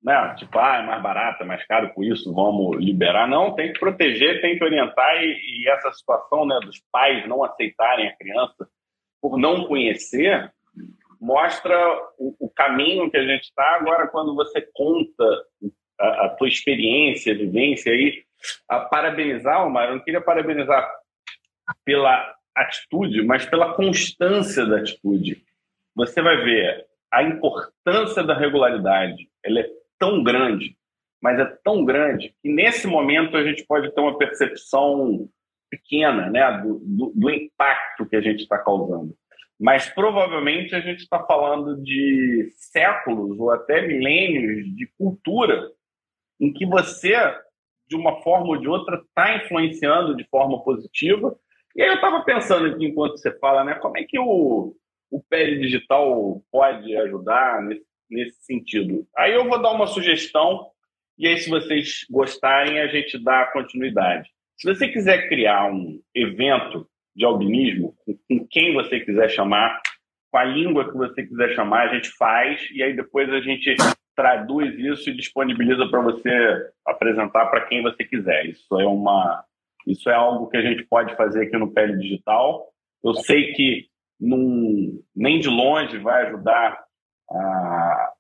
né? 0.04 0.36
Tipo, 0.38 0.60
ah, 0.60 0.80
é 0.80 0.86
mais 0.86 1.02
barato, 1.02 1.44
é 1.44 1.46
mais 1.46 1.66
caro 1.66 1.94
com 1.94 2.04
isso, 2.04 2.34
vamos 2.34 2.76
liberar. 2.78 3.30
Não, 3.30 3.56
tem 3.56 3.72
que 3.72 3.80
proteger, 3.80 4.42
tem 4.42 4.58
que 4.58 4.64
orientar 4.66 5.24
e, 5.24 5.62
e 5.62 5.70
essa 5.70 5.90
situação, 5.94 6.46
né, 6.46 6.60
dos 6.66 6.82
pais 6.92 7.26
não 7.30 7.46
aceitarem 7.46 8.10
a 8.10 8.18
criança 8.18 8.68
por 9.22 9.38
não 9.38 9.64
conhecer, 9.68 10.52
mostra 11.20 11.76
o, 12.18 12.36
o 12.40 12.50
caminho 12.50 13.10
que 13.10 13.18
a 13.18 13.26
gente 13.26 13.44
está. 13.44 13.76
Agora, 13.76 14.08
quando 14.08 14.36
você 14.36 14.62
conta 14.74 15.24
a, 16.00 16.26
a 16.26 16.30
tua 16.30 16.48
experiência, 16.48 17.38
vivência 17.38 17.92
aí, 17.92 18.24
a 18.68 18.80
parabenizar, 18.82 19.66
Omar, 19.66 19.90
eu 19.90 19.96
não 19.96 20.04
queria 20.04 20.22
parabenizar 20.22 20.90
pela 21.84 22.36
atitude, 22.56 23.24
mas 23.24 23.46
pela 23.46 23.74
constância 23.74 24.66
da 24.66 24.78
atitude. 24.78 25.44
Você 25.96 26.22
vai 26.22 26.38
ver 26.38 26.86
a 27.12 27.24
importância 27.24 28.24
da 28.24 28.38
regularidade, 28.38 29.30
ela 29.44 29.60
é 29.60 29.70
tão 29.98 30.24
grande, 30.24 30.78
mas 31.22 31.40
é 31.40 31.46
tão 31.64 31.84
grande 31.84 32.36
que 32.42 32.50
nesse 32.50 32.88
momento 32.88 33.36
a 33.38 33.44
gente 33.44 33.66
pode 33.66 33.94
ter 33.94 34.02
uma 34.02 34.18
percepção 34.18 35.28
pequena 35.70 36.30
né, 36.30 36.62
do, 36.62 36.80
do, 36.80 37.14
do 37.16 37.30
impacto 37.30 38.06
que 38.06 38.16
a 38.16 38.22
gente 38.22 38.44
está 38.44 38.58
causando. 38.58 39.16
Mas 39.60 39.90
provavelmente 39.90 40.76
a 40.76 40.80
gente 40.80 41.00
está 41.00 41.24
falando 41.24 41.82
de 41.82 42.52
séculos 42.56 43.40
ou 43.40 43.52
até 43.52 43.86
milênios 43.86 44.66
de 44.76 44.88
cultura 44.98 45.72
em 46.40 46.54
que 46.54 46.66
você, 46.66 47.16
de 47.88 47.96
uma 47.96 48.22
forma 48.22 48.50
ou 48.50 48.58
de 48.58 48.68
outra, 48.68 48.98
está 48.98 49.36
influenciando 49.38 50.16
de 50.16 50.24
forma 50.26 50.64
positiva. 50.64 51.36
E 51.76 51.82
aí 51.82 51.90
eu 51.90 51.96
estava 51.96 52.24
pensando 52.24 52.68
aqui 52.68 52.86
enquanto 52.86 53.18
você 53.18 53.32
fala, 53.40 53.64
né, 53.64 53.76
como 53.76 53.98
é 53.98 54.04
que 54.04 54.20
o, 54.20 54.76
o 55.10 55.24
PL 55.30 55.60
digital 55.60 56.42
pode 56.52 56.96
ajudar 56.96 57.64
nesse, 57.64 57.86
nesse 58.10 58.46
sentido? 58.46 59.08
Aí 59.18 59.34
eu 59.34 59.48
vou 59.48 59.60
dar 59.62 59.72
uma 59.72 59.88
sugestão 59.88 60.72
e 61.18 61.28
aí, 61.28 61.38
se 61.40 61.50
vocês 61.50 62.06
gostarem, 62.12 62.80
a 62.80 62.88
gente 62.88 63.18
dá 63.18 63.48
continuidade. 63.48 64.30
Se 64.56 64.68
você 64.68 64.88
quiser 64.88 65.28
criar 65.28 65.72
um 65.72 66.00
evento 66.14 66.88
de 67.18 67.26
albinismo, 67.26 67.96
com 68.06 68.48
quem 68.48 68.76
você 68.76 69.00
quiser 69.00 69.28
chamar, 69.30 69.82
com 70.32 70.38
a 70.38 70.44
língua 70.44 70.90
que 70.90 70.96
você 70.96 71.24
quiser 71.24 71.56
chamar, 71.56 71.90
a 71.90 71.96
gente 71.96 72.10
faz 72.12 72.62
e 72.72 72.84
aí 72.84 72.96
depois 72.96 73.28
a 73.34 73.42
gente 73.42 73.76
traduz 74.16 74.78
isso 74.78 75.10
e 75.10 75.16
disponibiliza 75.16 75.88
para 75.88 76.00
você 76.02 76.70
apresentar 76.86 77.48
para 77.48 77.66
quem 77.66 77.82
você 77.82 78.04
quiser. 78.04 78.46
Isso 78.46 78.80
é 78.80 78.86
uma 78.86 79.44
isso 79.88 80.10
é 80.10 80.14
algo 80.14 80.48
que 80.48 80.58
a 80.58 80.62
gente 80.62 80.84
pode 80.84 81.16
fazer 81.16 81.46
aqui 81.46 81.58
no 81.58 81.72
Pele 81.72 81.98
Digital. 81.98 82.68
Eu 83.04 83.16
sei 83.16 83.54
que 83.54 83.88
num, 84.20 85.02
nem 85.16 85.40
de 85.40 85.48
longe 85.48 85.98
vai 85.98 86.28
ajudar 86.28 86.78
a, 87.32 88.12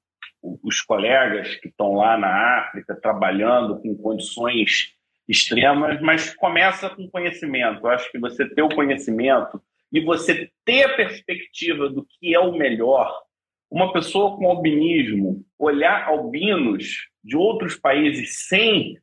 os 0.64 0.82
colegas 0.82 1.56
que 1.56 1.68
estão 1.68 1.93
lá 1.93 2.18
na 2.18 2.60
África 2.60 2.95
trabalhando 2.95 3.82
com 3.82 3.98
condições 3.98 4.97
extremas, 5.28 6.01
mas 6.01 6.34
começa 6.36 6.89
com 6.89 7.09
conhecimento. 7.09 7.86
Eu 7.86 7.89
acho 7.89 8.11
que 8.11 8.19
você 8.19 8.47
ter 8.47 8.61
o 8.61 8.73
conhecimento 8.73 9.61
e 9.91 9.99
você 9.99 10.49
ter 10.65 10.84
a 10.84 10.95
perspectiva 10.95 11.89
do 11.89 12.05
que 12.05 12.34
é 12.34 12.39
o 12.39 12.53
melhor. 12.53 13.23
Uma 13.69 13.91
pessoa 13.91 14.38
com 14.38 14.47
albinismo, 14.47 15.43
olhar 15.59 16.07
albinos 16.07 17.07
de 17.23 17.36
outros 17.36 17.75
países 17.75 18.47
sem 18.47 18.97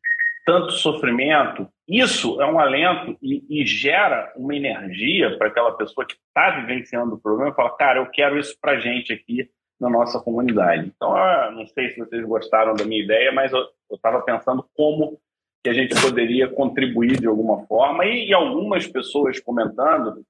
tanto 0.46 0.72
sofrimento, 0.72 1.68
isso 1.88 2.40
é 2.40 2.46
um 2.46 2.58
alento 2.58 3.16
e, 3.22 3.44
e 3.48 3.66
gera 3.66 4.32
uma 4.36 4.54
energia 4.54 5.36
para 5.36 5.48
aquela 5.48 5.72
pessoa 5.72 6.06
que 6.06 6.14
está 6.14 6.60
vivenciando 6.60 7.14
o 7.14 7.20
problema 7.20 7.50
e 7.50 7.54
fala, 7.54 7.76
cara, 7.76 7.98
eu 7.98 8.06
quero 8.10 8.38
isso 8.38 8.56
para 8.60 8.78
gente 8.78 9.12
aqui 9.12 9.48
na 9.80 9.90
nossa 9.90 10.20
comunidade. 10.20 10.92
Então, 10.94 11.12
não 11.52 11.66
sei 11.66 11.90
se 11.90 11.98
vocês 11.98 12.24
gostaram 12.24 12.74
da 12.74 12.84
minha 12.84 13.02
ideia, 13.02 13.32
mas 13.32 13.52
eu 13.52 13.66
estava 13.92 14.22
pensando 14.22 14.66
como 14.74 15.18
que 15.64 15.70
a 15.70 15.72
gente 15.72 15.98
poderia 15.98 16.46
contribuir 16.46 17.18
de 17.18 17.26
alguma 17.26 17.66
forma 17.66 18.04
e, 18.04 18.28
e 18.28 18.34
algumas 18.34 18.86
pessoas 18.86 19.40
comentando 19.40 20.22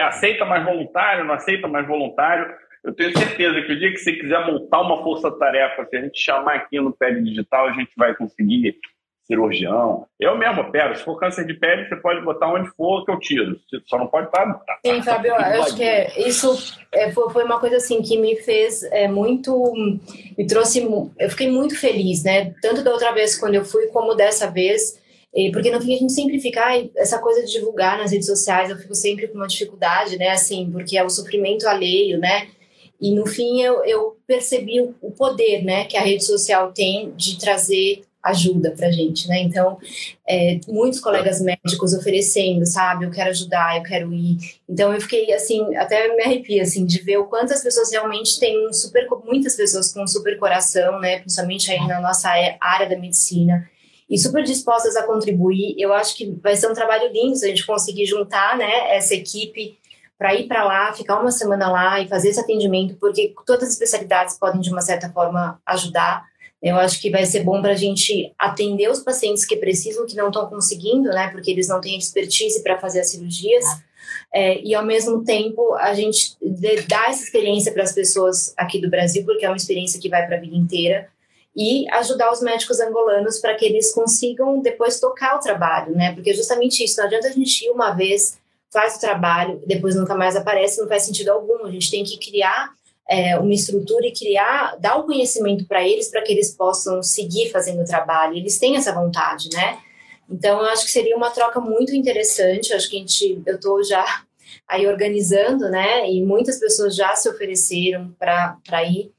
aceita 0.00 0.44
mais 0.44 0.64
voluntário, 0.64 1.24
não 1.24 1.34
aceita 1.34 1.68
mais 1.68 1.86
voluntário. 1.86 2.52
Eu 2.82 2.94
tenho 2.94 3.16
certeza 3.16 3.62
que 3.62 3.72
o 3.72 3.78
dia 3.78 3.90
que 3.90 3.98
você 3.98 4.12
quiser 4.14 4.46
montar 4.46 4.80
uma 4.80 5.02
força-tarefa, 5.02 5.86
se 5.86 5.96
a 5.96 6.02
gente 6.02 6.18
chamar 6.18 6.54
aqui 6.54 6.80
no 6.80 6.92
Pele 6.92 7.22
Digital, 7.22 7.68
a 7.68 7.72
gente 7.72 7.92
vai 7.96 8.14
conseguir 8.14 8.78
cirurgião. 9.26 10.06
Eu 10.20 10.36
mesmo 10.36 10.62
opero. 10.62 10.96
Se 10.96 11.02
for 11.02 11.18
câncer 11.18 11.46
de 11.46 11.54
pele, 11.54 11.88
você 11.88 11.96
pode 11.96 12.22
botar 12.24 12.52
onde 12.52 12.68
for 12.70 13.04
que 13.04 13.10
eu 13.10 13.18
tiro. 13.18 13.58
Você 13.68 13.80
só 13.86 13.98
não 13.98 14.06
pode 14.06 14.26
estar. 14.26 14.44
Tá, 14.44 14.78
Sim, 14.84 15.02
Fábio, 15.02 15.30
eu 15.30 15.62
acho 15.62 15.76
que 15.76 15.82
é, 15.82 16.28
isso 16.28 16.76
é, 16.92 17.10
foi 17.10 17.44
uma 17.44 17.58
coisa 17.58 17.76
assim 17.76 18.02
que 18.02 18.18
me 18.18 18.36
fez 18.36 18.82
é, 18.84 19.08
muito. 19.08 19.72
Me 20.36 20.46
trouxe. 20.46 20.86
Eu 21.18 21.30
fiquei 21.30 21.50
muito 21.50 21.78
feliz, 21.78 22.22
né? 22.22 22.54
Tanto 22.60 22.82
da 22.82 22.92
outra 22.92 23.12
vez 23.12 23.36
quando 23.38 23.54
eu 23.54 23.64
fui, 23.64 23.86
como 23.88 24.14
dessa 24.14 24.50
vez. 24.50 25.02
Porque 25.52 25.70
no 25.72 25.80
fim 25.80 25.96
a 25.96 25.98
gente 25.98 26.12
sempre 26.12 26.38
fica, 26.38 26.62
essa 26.96 27.18
coisa 27.18 27.44
de 27.44 27.50
divulgar 27.50 27.98
nas 27.98 28.12
redes 28.12 28.28
sociais, 28.28 28.70
eu 28.70 28.76
fico 28.76 28.94
sempre 28.94 29.26
com 29.26 29.34
uma 29.34 29.48
dificuldade, 29.48 30.16
né? 30.16 30.28
Assim, 30.28 30.70
porque 30.70 30.96
é 30.96 31.02
o 31.02 31.10
sofrimento 31.10 31.66
alheio, 31.66 32.20
né? 32.20 32.46
E 33.00 33.12
no 33.12 33.26
fim 33.26 33.60
eu, 33.60 33.84
eu 33.84 34.16
percebi 34.26 34.80
o 34.80 35.10
poder, 35.10 35.62
né, 35.62 35.84
que 35.84 35.96
a 35.96 36.00
rede 36.00 36.24
social 36.24 36.72
tem 36.72 37.12
de 37.16 37.38
trazer 37.38 38.02
ajuda 38.24 38.70
para 38.70 38.90
gente, 38.90 39.28
né? 39.28 39.42
Então, 39.42 39.78
é, 40.26 40.58
muitos 40.66 40.98
colegas 40.98 41.40
médicos 41.42 41.92
oferecendo, 41.92 42.64
sabe? 42.64 43.04
Eu 43.04 43.10
quero 43.10 43.30
ajudar, 43.30 43.76
eu 43.76 43.82
quero 43.82 44.12
ir. 44.12 44.38
Então, 44.68 44.92
eu 44.94 45.00
fiquei 45.00 45.32
assim, 45.34 45.76
até 45.76 46.08
me 46.16 46.22
arrepia 46.22 46.62
assim 46.62 46.86
de 46.86 47.00
ver 47.02 47.18
o 47.18 47.26
quanto 47.26 47.52
as 47.52 47.62
pessoas 47.62 47.92
realmente 47.92 48.40
têm 48.40 48.66
um 48.66 48.72
super, 48.72 49.06
muitas 49.24 49.54
pessoas 49.54 49.92
com 49.92 50.02
um 50.02 50.06
super 50.06 50.38
coração, 50.38 50.98
né? 50.98 51.18
Principalmente 51.18 51.70
aí 51.70 51.86
na 51.86 52.00
nossa 52.00 52.30
área 52.60 52.88
da 52.88 52.98
medicina 52.98 53.68
e 54.08 54.18
super 54.18 54.42
dispostas 54.42 54.96
a 54.96 55.02
contribuir. 55.02 55.74
Eu 55.78 55.92
acho 55.92 56.16
que 56.16 56.30
vai 56.42 56.56
ser 56.56 56.70
um 56.70 56.74
trabalho 56.74 57.12
lindo 57.12 57.36
se 57.36 57.44
a 57.44 57.48
gente 57.48 57.66
conseguir 57.66 58.06
juntar, 58.06 58.56
né? 58.56 58.96
Essa 58.96 59.14
equipe 59.14 59.78
para 60.16 60.34
ir 60.34 60.46
para 60.46 60.64
lá, 60.64 60.92
ficar 60.92 61.20
uma 61.20 61.30
semana 61.30 61.70
lá 61.70 62.00
e 62.00 62.08
fazer 62.08 62.28
esse 62.30 62.40
atendimento, 62.40 62.94
porque 62.94 63.34
todas 63.44 63.64
as 63.64 63.74
especialidades 63.74 64.38
podem 64.38 64.60
de 64.60 64.70
uma 64.70 64.80
certa 64.80 65.10
forma 65.10 65.60
ajudar 65.66 66.24
eu 66.64 66.76
acho 66.76 66.98
que 66.98 67.10
vai 67.10 67.26
ser 67.26 67.44
bom 67.44 67.60
para 67.60 67.72
a 67.72 67.76
gente 67.76 68.32
atender 68.38 68.90
os 68.90 69.00
pacientes 69.00 69.44
que 69.44 69.54
precisam, 69.56 70.06
que 70.06 70.16
não 70.16 70.28
estão 70.28 70.46
conseguindo, 70.48 71.10
né, 71.10 71.28
porque 71.28 71.50
eles 71.50 71.68
não 71.68 71.78
têm 71.78 71.98
expertise 71.98 72.62
para 72.62 72.78
fazer 72.78 73.00
as 73.00 73.10
cirurgias. 73.10 73.64
É, 74.32 74.60
e 74.62 74.74
ao 74.74 74.84
mesmo 74.84 75.22
tempo 75.22 75.74
a 75.74 75.92
gente 75.94 76.36
dar 76.88 77.10
essa 77.10 77.22
experiência 77.22 77.70
para 77.70 77.82
as 77.82 77.92
pessoas 77.92 78.54
aqui 78.56 78.80
do 78.80 78.88
Brasil, 78.88 79.24
porque 79.24 79.44
é 79.44 79.48
uma 79.48 79.56
experiência 79.56 80.00
que 80.00 80.08
vai 80.08 80.26
para 80.26 80.36
a 80.36 80.40
vida 80.40 80.56
inteira, 80.56 81.08
e 81.54 81.88
ajudar 81.92 82.32
os 82.32 82.40
médicos 82.40 82.80
angolanos 82.80 83.38
para 83.38 83.54
que 83.54 83.64
eles 83.64 83.92
consigam 83.92 84.60
depois 84.60 84.98
tocar 84.98 85.36
o 85.36 85.40
trabalho, 85.40 85.94
né? 85.94 86.12
Porque 86.12 86.30
é 86.30 86.34
justamente 86.34 86.82
isso, 86.82 86.98
não 86.98 87.06
adianta 87.06 87.28
a 87.28 87.30
gente 87.30 87.64
ir 87.64 87.70
uma 87.70 87.92
vez, 87.92 88.38
faz 88.72 88.96
o 88.96 89.00
trabalho, 89.00 89.62
depois 89.64 89.94
nunca 89.94 90.16
mais 90.16 90.34
aparece, 90.34 90.80
não 90.80 90.88
faz 90.88 91.04
sentido 91.04 91.28
algum. 91.28 91.64
A 91.64 91.70
gente 91.70 91.90
tem 91.90 92.02
que 92.02 92.18
criar 92.18 92.72
é, 93.08 93.38
uma 93.38 93.52
estrutura 93.52 94.06
e 94.06 94.12
criar, 94.12 94.76
dar 94.78 94.96
o 94.96 95.04
conhecimento 95.04 95.66
para 95.66 95.86
eles 95.86 96.08
para 96.08 96.22
que 96.22 96.32
eles 96.32 96.50
possam 96.50 97.02
seguir 97.02 97.50
fazendo 97.50 97.82
o 97.82 97.86
trabalho. 97.86 98.36
Eles 98.36 98.58
têm 98.58 98.76
essa 98.76 98.92
vontade, 98.92 99.48
né? 99.52 99.78
Então, 100.28 100.60
eu 100.60 100.66
acho 100.66 100.84
que 100.84 100.90
seria 100.90 101.16
uma 101.16 101.30
troca 101.30 101.60
muito 101.60 101.94
interessante. 101.94 102.70
Eu 102.70 102.76
acho 102.76 102.88
que 102.88 102.96
a 102.96 103.00
gente, 103.00 103.42
eu 103.46 103.56
estou 103.56 103.82
já 103.84 104.04
aí 104.66 104.86
organizando, 104.86 105.68
né? 105.68 106.10
E 106.10 106.22
muitas 106.22 106.58
pessoas 106.58 106.96
já 106.96 107.14
se 107.14 107.28
ofereceram 107.28 108.14
para 108.18 108.84
ir. 108.84 109.12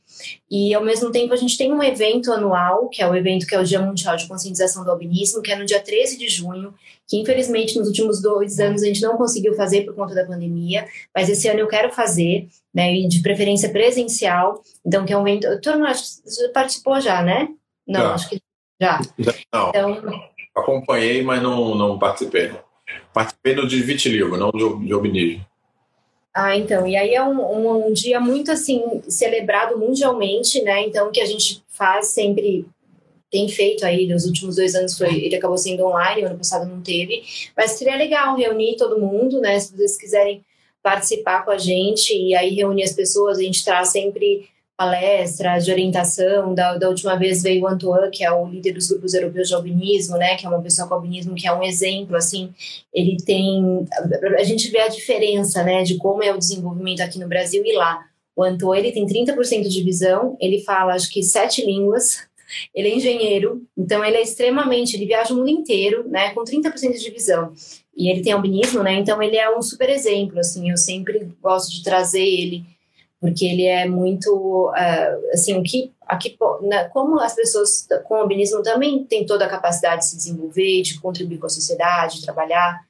E 0.50 0.74
ao 0.74 0.84
mesmo 0.84 1.12
tempo 1.12 1.34
a 1.34 1.38
gente 1.38 1.58
tem 1.58 1.72
um 1.72 1.84
evento 1.84 2.32
anual, 2.32 2.88
que 2.90 3.02
é 3.02 3.08
o 3.08 3.16
evento 3.16 3.46
que 3.46 3.56
é 3.56 3.60
o 3.60 3.64
Dia 3.64 3.82
Mundial 3.82 4.16
de 4.16 4.28
Conscientização 4.28 4.84
do 4.84 4.92
Albinismo, 4.92 5.42
que 5.42 5.52
é 5.52 5.56
no 5.56 5.66
dia 5.66 5.82
13 5.82 6.18
de 6.18 6.28
junho, 6.30 6.74
que 7.08 7.18
infelizmente 7.18 7.78
nos 7.78 7.88
últimos 7.88 8.22
dois 8.22 8.60
anos 8.60 8.84
a 8.84 8.86
gente 8.86 9.02
não 9.02 9.18
conseguiu 9.18 9.54
fazer 9.56 9.82
por 9.82 9.96
conta 9.96 10.16
da 10.16 10.26
pandemia, 10.26 10.88
mas 11.14 11.30
esse 11.30 11.48
ano 11.48 11.60
eu 11.60 11.68
quero 11.68 11.92
fazer, 11.92 12.48
né, 12.74 12.94
de 13.08 13.22
preferência 13.22 13.70
presencial, 13.70 14.62
então 14.86 15.06
que 15.06 15.14
é 15.14 15.18
um 15.18 15.28
evento, 15.28 15.60
turma, 15.62 15.94
você 15.94 16.50
participou 16.50 17.00
já, 17.00 17.22
né? 17.22 17.50
Não, 17.88 18.02
já. 18.02 18.14
acho 18.14 18.30
que 18.30 18.42
já. 18.82 19.00
Não, 19.54 19.70
então, 19.70 20.22
acompanhei, 20.56 21.22
mas 21.22 21.42
não, 21.42 21.76
não 21.76 22.00
participei. 22.00 22.52
Participei 23.14 23.56
no 23.56 23.68
de 23.68 23.82
vitiligo, 23.82 24.38
não 24.38 24.52
de, 24.52 24.86
de 24.88 24.94
albinismo. 24.94 25.46
Ah, 26.38 26.54
então, 26.58 26.86
e 26.86 26.98
aí 26.98 27.16
é 27.16 27.24
um, 27.24 27.40
um, 27.40 27.88
um, 27.88 27.94
dia 27.94 28.20
muito, 28.20 28.52
assim, 28.52 29.02
celebrado 29.08 29.78
mundialmente, 29.78 30.62
né, 30.62 30.82
então 30.82 31.10
que 31.10 31.22
a 31.22 31.26
gente 31.26 31.64
faz 31.70 32.08
sempre 32.08 32.66
tem 33.32 33.48
feito 33.48 33.86
aí 33.86 34.06
nos 34.06 34.26
últimos 34.26 34.58
dois 34.58 34.76
anos 34.76 34.98
foi 34.98 35.14
ele 35.14 35.36
acabou 35.36 35.58
sendo 35.58 35.86
online 35.86 36.24
ano 36.24 36.38
passado 36.38 36.66
não 36.70 36.80
teve 36.82 37.24
mas 37.58 37.72
seria 37.72 37.98
legal 37.98 38.38
reunir 38.38 38.78
todo 38.78 39.00
mundo 39.00 39.42
né? 39.42 39.60
Se 39.60 39.76
vocês 39.76 39.98
quiserem 39.98 40.46
participar 40.82 41.44
com 41.44 41.52
a 41.52 41.58
gente 41.58 42.16
e 42.16 42.36
aí 42.36 42.54
reunir 42.54 42.84
as 42.84 42.94
pessoas 42.94 43.38
a 43.40 43.42
gente 43.42 43.66
traz 43.66 43.90
sempre 43.90 44.48
palestras 44.78 45.64
de 45.64 45.72
orientação 45.72 46.54
da, 46.54 46.78
da 46.78 46.90
última 46.90 47.16
vez 47.16 47.42
veio 47.42 47.64
o 47.64 47.68
Antoine 47.68 48.12
que 48.12 48.24
é 48.24 48.32
o 48.32 48.46
líder 48.46 48.74
dos 48.74 48.88
grupos 48.90 49.14
europeus 49.14 49.48
de 49.48 49.56
albinismo 49.56 50.18
né 50.18 50.36
que 50.36 50.46
é 50.46 50.50
uma 50.50 50.62
pessoa 50.62 50.88
com 50.88 50.96
albinismo 50.96 51.36
que 51.36 51.48
é 51.48 51.54
um 51.54 51.64
exemplo 51.64 52.16
assim 52.16 52.54
ele 52.94 53.18
tem 53.18 53.86
a 54.38 54.44
gente 54.44 54.70
vê 54.70 54.80
a 54.80 54.88
diferença 54.88 55.64
né 55.64 55.84
de 55.84 55.98
como 55.98 56.22
é 56.22 56.34
o 56.34 56.38
desenvolvimento 56.38 57.02
aqui 57.02 57.20
no 57.20 57.28
Brasil 57.28 57.64
e 57.66 57.74
lá 57.74 58.06
o 58.36 58.44
Antoine 58.44 58.88
ele 58.88 58.94
tem 58.94 59.06
30% 59.06 59.68
de 59.68 59.84
visão 59.84 60.36
ele 60.42 60.62
fala 60.62 60.94
acho 60.94 61.10
que 61.10 61.24
sete 61.24 61.66
línguas 61.66 62.28
ele 62.74 62.90
é 62.90 62.96
engenheiro, 62.96 63.64
então 63.76 64.04
ele 64.04 64.18
é 64.18 64.22
extremamente, 64.22 64.96
ele 64.96 65.08
viaja 65.08 65.34
o 65.34 65.38
mundo 65.38 65.50
inteiro, 65.50 66.08
né, 66.08 66.32
com 66.32 66.44
30% 66.44 66.98
de 66.98 67.10
visão. 67.10 67.52
E 67.96 68.10
ele 68.10 68.22
tem 68.22 68.34
albinismo, 68.34 68.84
né? 68.84 68.94
Então 68.96 69.22
ele 69.22 69.38
é 69.38 69.50
um 69.56 69.62
super 69.62 69.90
exemplo, 69.90 70.40
assim, 70.40 70.70
eu 70.70 70.78
sempre 70.78 71.30
gosto 71.42 71.72
de 71.72 71.82
trazer 71.82 72.24
ele 72.24 72.66
porque 73.26 73.44
ele 73.44 73.66
é 73.66 73.88
muito, 73.88 74.70
uh, 74.70 75.34
assim, 75.34 75.58
o 75.58 75.64
que, 75.64 75.92
aqui, 76.08 76.38
né, 76.62 76.88
como 76.90 77.20
as 77.20 77.34
pessoas 77.34 77.88
com 78.04 78.16
albinismo 78.16 78.62
também 78.62 79.04
têm 79.04 79.26
toda 79.26 79.46
a 79.46 79.50
capacidade 79.50 80.02
de 80.02 80.10
se 80.10 80.16
desenvolver, 80.16 80.84
de 80.84 81.00
contribuir 81.00 81.40
com 81.40 81.48
a 81.48 81.50
sociedade, 81.50 82.18
de 82.18 82.22
trabalhar 82.22 82.86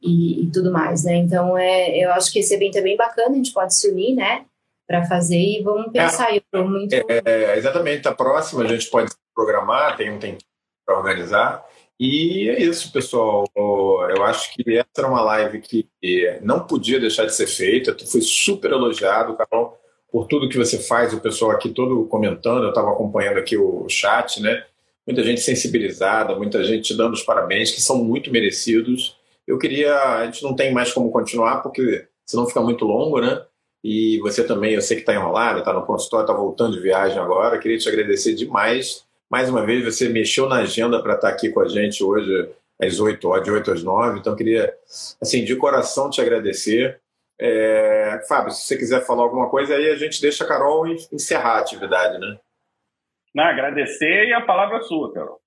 e, 0.00 0.44
e 0.44 0.50
tudo 0.52 0.70
mais, 0.70 1.02
né? 1.02 1.16
Então, 1.16 1.58
é, 1.58 1.98
eu 1.98 2.12
acho 2.12 2.32
que 2.32 2.38
esse 2.38 2.54
evento 2.54 2.78
é 2.78 2.82
bem 2.82 2.96
bacana, 2.96 3.32
a 3.32 3.34
gente 3.34 3.52
pode 3.52 3.74
se 3.74 3.90
unir, 3.90 4.14
né? 4.14 4.44
Para 4.86 5.04
fazer 5.06 5.40
e 5.40 5.60
vamos 5.60 5.88
é. 5.88 5.90
pensar. 5.90 6.32
É, 6.32 6.40
eu 6.52 6.68
muito... 6.68 6.94
é, 6.94 7.58
exatamente, 7.58 8.06
a 8.06 8.14
próxima 8.14 8.62
a 8.62 8.68
gente 8.68 8.88
pode 8.88 9.10
programar, 9.34 9.96
tem 9.96 10.08
um 10.08 10.20
tempo 10.20 10.38
para 10.86 10.96
organizar. 10.96 11.66
E 11.98 12.48
é 12.48 12.62
isso, 12.62 12.90
pessoal. 12.92 13.44
Eu 13.54 14.24
acho 14.24 14.54
que 14.54 14.78
essa 14.78 14.88
era 14.98 15.08
uma 15.08 15.20
live 15.20 15.60
que 15.60 15.86
não 16.40 16.66
podia 16.66 16.98
deixar 16.98 17.26
de 17.26 17.34
ser 17.34 17.46
feita. 17.46 17.92
Tu 17.92 18.10
foi 18.10 18.22
super 18.22 18.70
elogiado, 18.70 19.36
Carol, 19.36 19.79
por 20.10 20.26
tudo 20.26 20.48
que 20.48 20.58
você 20.58 20.78
faz. 20.78 21.12
O 21.12 21.20
pessoal 21.20 21.52
aqui 21.52 21.70
todo 21.70 22.04
comentando, 22.06 22.64
eu 22.64 22.70
estava 22.70 22.90
acompanhando 22.90 23.38
aqui 23.38 23.56
o 23.56 23.88
chat, 23.88 24.40
né? 24.40 24.64
Muita 25.06 25.22
gente 25.22 25.40
sensibilizada, 25.40 26.36
muita 26.36 26.62
gente 26.62 26.96
dando 26.96 27.14
os 27.14 27.22
parabéns, 27.22 27.70
que 27.70 27.80
são 27.80 28.04
muito 28.04 28.30
merecidos. 28.30 29.16
Eu 29.46 29.58
queria, 29.58 29.94
a 30.18 30.26
gente 30.26 30.42
não 30.42 30.54
tem 30.54 30.72
mais 30.72 30.92
como 30.92 31.10
continuar, 31.10 31.62
porque 31.62 32.06
senão 32.24 32.46
fica 32.46 32.60
muito 32.60 32.84
longo, 32.84 33.20
né? 33.20 33.42
E 33.82 34.18
você 34.20 34.44
também, 34.44 34.74
eu 34.74 34.82
sei 34.82 34.96
que 34.96 35.02
está 35.02 35.14
enrolado, 35.14 35.60
está 35.60 35.72
no 35.72 35.86
consultório, 35.86 36.24
está 36.24 36.34
voltando 36.34 36.76
de 36.76 36.80
viagem 36.80 37.18
agora. 37.18 37.58
Queria 37.58 37.78
te 37.78 37.88
agradecer 37.88 38.34
demais 38.34 39.04
mais 39.30 39.48
uma 39.48 39.64
vez, 39.64 39.84
você 39.84 40.08
mexeu 40.08 40.48
na 40.48 40.56
agenda 40.56 41.00
para 41.00 41.14
estar 41.14 41.28
tá 41.28 41.32
aqui 41.32 41.50
com 41.50 41.60
a 41.60 41.68
gente 41.68 42.02
hoje 42.02 42.50
às 42.82 42.98
8 42.98 43.28
horas, 43.28 43.44
de 43.44 43.50
8 43.52 43.70
às 43.70 43.82
9. 43.84 44.18
Então, 44.18 44.34
queria, 44.34 44.74
assim, 45.22 45.44
de 45.44 45.54
coração 45.54 46.10
te 46.10 46.20
agradecer. 46.20 46.99
É... 47.40 48.20
Fábio, 48.28 48.52
se 48.52 48.66
você 48.66 48.76
quiser 48.76 49.04
falar 49.06 49.22
alguma 49.22 49.48
coisa, 49.48 49.74
aí 49.74 49.88
a 49.88 49.96
gente 49.96 50.20
deixa 50.20 50.44
a 50.44 50.46
Carol 50.46 50.86
encerrar 50.86 51.54
a 51.54 51.60
atividade, 51.60 52.18
né? 52.18 52.38
Não, 53.34 53.44
agradecer 53.44 54.26
e 54.26 54.32
a 54.32 54.42
palavra 54.42 54.78
é 54.78 54.82
sua, 54.82 55.12
Carol. 55.12 55.40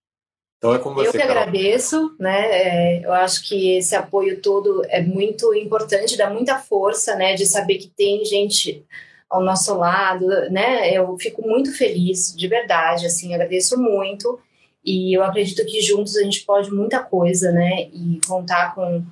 Então 0.57 0.73
é 0.73 0.79
com 0.79 0.93
você, 0.93 1.09
Eu 1.09 1.11
que 1.11 1.17
Carol. 1.19 1.37
agradeço, 1.37 2.15
né? 2.17 2.47
É, 2.51 3.05
eu 3.05 3.11
acho 3.11 3.47
que 3.47 3.77
esse 3.77 3.95
apoio 3.95 4.41
todo 4.41 4.81
é 4.87 5.01
muito 5.01 5.53
importante, 5.53 6.17
dá 6.17 6.29
muita 6.29 6.57
força, 6.57 7.15
né? 7.15 7.35
De 7.35 7.45
saber 7.45 7.77
que 7.77 7.89
tem 7.89 8.23
gente 8.25 8.83
ao 9.29 9.43
nosso 9.43 9.75
lado, 9.77 10.25
né? 10.49 10.89
Eu 10.91 11.17
fico 11.17 11.41
muito 11.47 11.75
feliz, 11.77 12.33
de 12.35 12.47
verdade, 12.47 13.05
assim, 13.05 13.33
agradeço 13.33 13.77
muito 13.77 14.39
e 14.85 15.17
eu 15.17 15.23
acredito 15.23 15.65
que 15.65 15.81
juntos 15.81 16.15
a 16.15 16.23
gente 16.23 16.45
pode 16.45 16.71
muita 16.71 17.03
coisa, 17.03 17.51
né? 17.51 17.89
E 17.91 18.21
contar 18.27 18.73
com, 18.73 19.03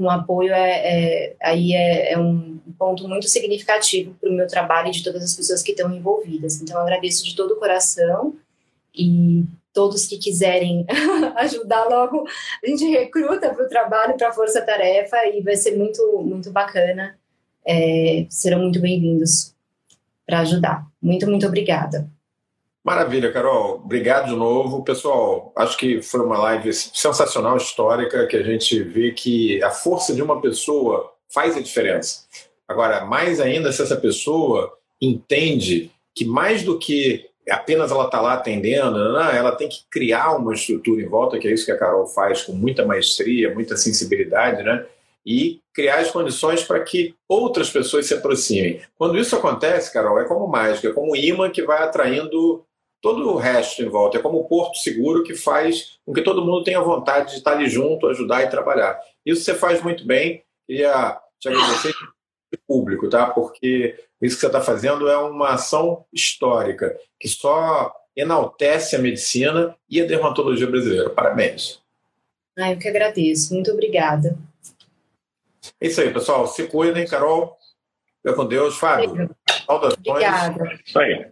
com 0.00 0.08
apoio 0.08 0.50
é, 0.54 0.70
é 0.70 1.36
aí 1.42 1.74
é, 1.74 2.12
é, 2.12 2.18
um 2.18 2.58
ponto 2.78 3.06
muito 3.06 3.28
significativo 3.28 4.16
para 4.18 4.30
o 4.30 4.32
meu 4.32 4.46
trabalho 4.46 4.88
e 4.88 4.92
de 4.92 5.04
todas 5.04 5.22
as 5.22 5.34
pessoas 5.34 5.62
que 5.62 5.72
estão 5.72 5.94
envolvidas. 5.94 6.62
Então, 6.62 6.80
agradeço 6.80 7.22
de 7.22 7.36
todo 7.36 7.50
o 7.50 7.58
coração 7.58 8.34
e 8.94 9.44
todos 9.74 10.06
que 10.06 10.16
quiserem 10.16 10.86
ajudar 11.36 11.84
logo, 11.84 12.24
a 12.64 12.66
gente 12.66 12.86
recruta 12.86 13.52
para 13.52 13.62
o 13.62 13.68
trabalho, 13.68 14.16
para 14.16 14.30
a 14.30 14.32
Força 14.32 14.62
Tarefa 14.62 15.18
e 15.26 15.42
vai 15.42 15.54
ser 15.54 15.76
muito, 15.76 16.00
muito 16.22 16.50
bacana. 16.50 17.18
É, 17.62 18.24
serão 18.30 18.60
muito 18.60 18.80
bem-vindos 18.80 19.54
para 20.24 20.40
ajudar. 20.40 20.86
Muito, 21.02 21.28
muito 21.28 21.46
obrigada. 21.46 22.10
Maravilha, 22.82 23.30
Carol. 23.30 23.76
Obrigado 23.76 24.28
de 24.28 24.36
novo. 24.36 24.82
Pessoal, 24.82 25.52
acho 25.54 25.76
que 25.76 26.00
foi 26.00 26.20
uma 26.20 26.38
live 26.38 26.72
sensacional, 26.72 27.56
histórica, 27.56 28.26
que 28.26 28.36
a 28.36 28.42
gente 28.42 28.82
vê 28.82 29.12
que 29.12 29.62
a 29.62 29.70
força 29.70 30.14
de 30.14 30.22
uma 30.22 30.40
pessoa 30.40 31.12
faz 31.28 31.56
a 31.56 31.60
diferença. 31.60 32.24
Agora, 32.66 33.04
mais 33.04 33.40
ainda 33.40 33.70
se 33.70 33.82
essa 33.82 33.96
pessoa 33.96 34.72
entende 35.00 35.90
que 36.14 36.24
mais 36.24 36.62
do 36.62 36.78
que 36.78 37.28
apenas 37.50 37.90
ela 37.90 38.06
está 38.06 38.20
lá 38.20 38.34
atendendo, 38.34 38.98
ela 39.18 39.52
tem 39.52 39.68
que 39.68 39.80
criar 39.90 40.36
uma 40.36 40.54
estrutura 40.54 41.02
em 41.02 41.08
volta, 41.08 41.38
que 41.38 41.48
é 41.48 41.52
isso 41.52 41.66
que 41.66 41.72
a 41.72 41.78
Carol 41.78 42.06
faz 42.06 42.42
com 42.42 42.52
muita 42.52 42.86
maestria, 42.86 43.52
muita 43.52 43.76
sensibilidade, 43.76 44.62
né? 44.62 44.86
e 45.24 45.60
criar 45.74 45.98
as 45.98 46.10
condições 46.10 46.62
para 46.62 46.80
que 46.80 47.14
outras 47.28 47.70
pessoas 47.70 48.06
se 48.06 48.14
aproximem. 48.14 48.80
Quando 48.96 49.18
isso 49.18 49.36
acontece, 49.36 49.92
Carol, 49.92 50.18
é 50.18 50.24
como 50.24 50.46
mágica, 50.46 50.88
é 50.88 50.92
como 50.92 51.12
um 51.12 51.16
imã 51.16 51.50
que 51.50 51.62
vai 51.62 51.82
atraindo 51.82 52.64
todo 53.00 53.28
o 53.30 53.36
resto 53.36 53.82
em 53.82 53.88
volta. 53.88 54.18
É 54.18 54.22
como 54.22 54.40
um 54.40 54.44
porto 54.44 54.76
seguro 54.78 55.22
que 55.22 55.34
faz 55.34 55.98
com 56.04 56.12
que 56.12 56.22
todo 56.22 56.44
mundo 56.44 56.64
tenha 56.64 56.80
vontade 56.80 57.30
de 57.30 57.38
estar 57.38 57.52
ali 57.52 57.68
junto, 57.68 58.06
ajudar 58.06 58.42
e 58.42 58.50
trabalhar. 58.50 58.98
Isso 59.24 59.42
você 59.42 59.54
faz 59.54 59.82
muito 59.82 60.06
bem. 60.06 60.42
Queria 60.66 61.18
te 61.38 61.48
agradecer 61.48 61.94
público, 62.66 63.08
tá? 63.08 63.26
Porque 63.26 63.96
isso 64.20 64.34
que 64.34 64.40
você 64.40 64.46
está 64.46 64.60
fazendo 64.60 65.08
é 65.08 65.16
uma 65.16 65.50
ação 65.50 66.04
histórica 66.12 66.96
que 67.18 67.28
só 67.28 67.94
enaltece 68.16 68.96
a 68.96 68.98
medicina 68.98 69.76
e 69.88 70.00
a 70.00 70.06
dermatologia 70.06 70.66
brasileira. 70.66 71.10
Parabéns. 71.10 71.80
Ah, 72.58 72.72
eu 72.72 72.78
que 72.78 72.88
agradeço. 72.88 73.54
Muito 73.54 73.70
obrigada. 73.70 74.36
É 75.80 75.86
isso 75.86 76.00
aí, 76.00 76.12
pessoal. 76.12 76.46
Se 76.46 76.66
cuidem, 76.66 77.06
Carol. 77.06 77.56
Fica 78.22 78.34
com 78.34 78.46
Deus. 78.46 78.76
Fábio, 78.76 79.30
saudações. 79.66 80.06
Obrigada. 80.06 80.80
Isso 80.84 80.98
aí. 80.98 81.30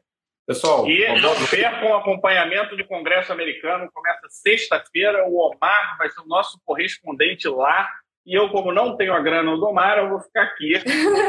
Pessoal, 0.49 0.89
e 0.89 1.21
não 1.21 1.35
percam 1.47 1.91
o 1.91 1.97
acompanhamento 1.97 2.75
do 2.75 2.83
Congresso 2.87 3.31
Americano. 3.31 3.91
Começa 3.93 4.27
sexta-feira. 4.31 5.29
O 5.29 5.37
Omar 5.37 5.99
vai 5.99 6.09
ser 6.09 6.23
o 6.23 6.27
nosso 6.27 6.59
correspondente 6.65 7.47
lá. 7.47 7.87
E 8.25 8.35
eu, 8.35 8.49
como 8.49 8.73
não 8.73 8.97
tenho 8.97 9.13
a 9.13 9.21
grana 9.21 9.55
do 9.55 9.67
Omar, 9.67 9.99
eu 9.99 10.09
vou 10.09 10.21
ficar 10.21 10.45
aqui, 10.45 10.73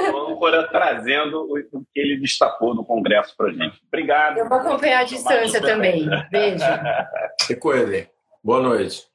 âncora, 0.07 0.69
trazendo 0.69 1.53
o 1.73 1.83
que 1.93 1.99
ele 1.99 2.17
destacou 2.17 2.73
no 2.73 2.85
Congresso 2.85 3.35
para 3.35 3.51
gente. 3.51 3.81
Obrigado. 3.87 4.37
Eu 4.37 4.47
vou 4.47 4.57
acompanhar 4.57 5.01
a 5.01 5.03
distância 5.03 5.61
também. 5.61 6.07
Beijo. 6.31 6.63
Se 7.41 7.57
cuidem. 7.57 8.07
Boa 8.41 8.61
noite. 8.61 9.08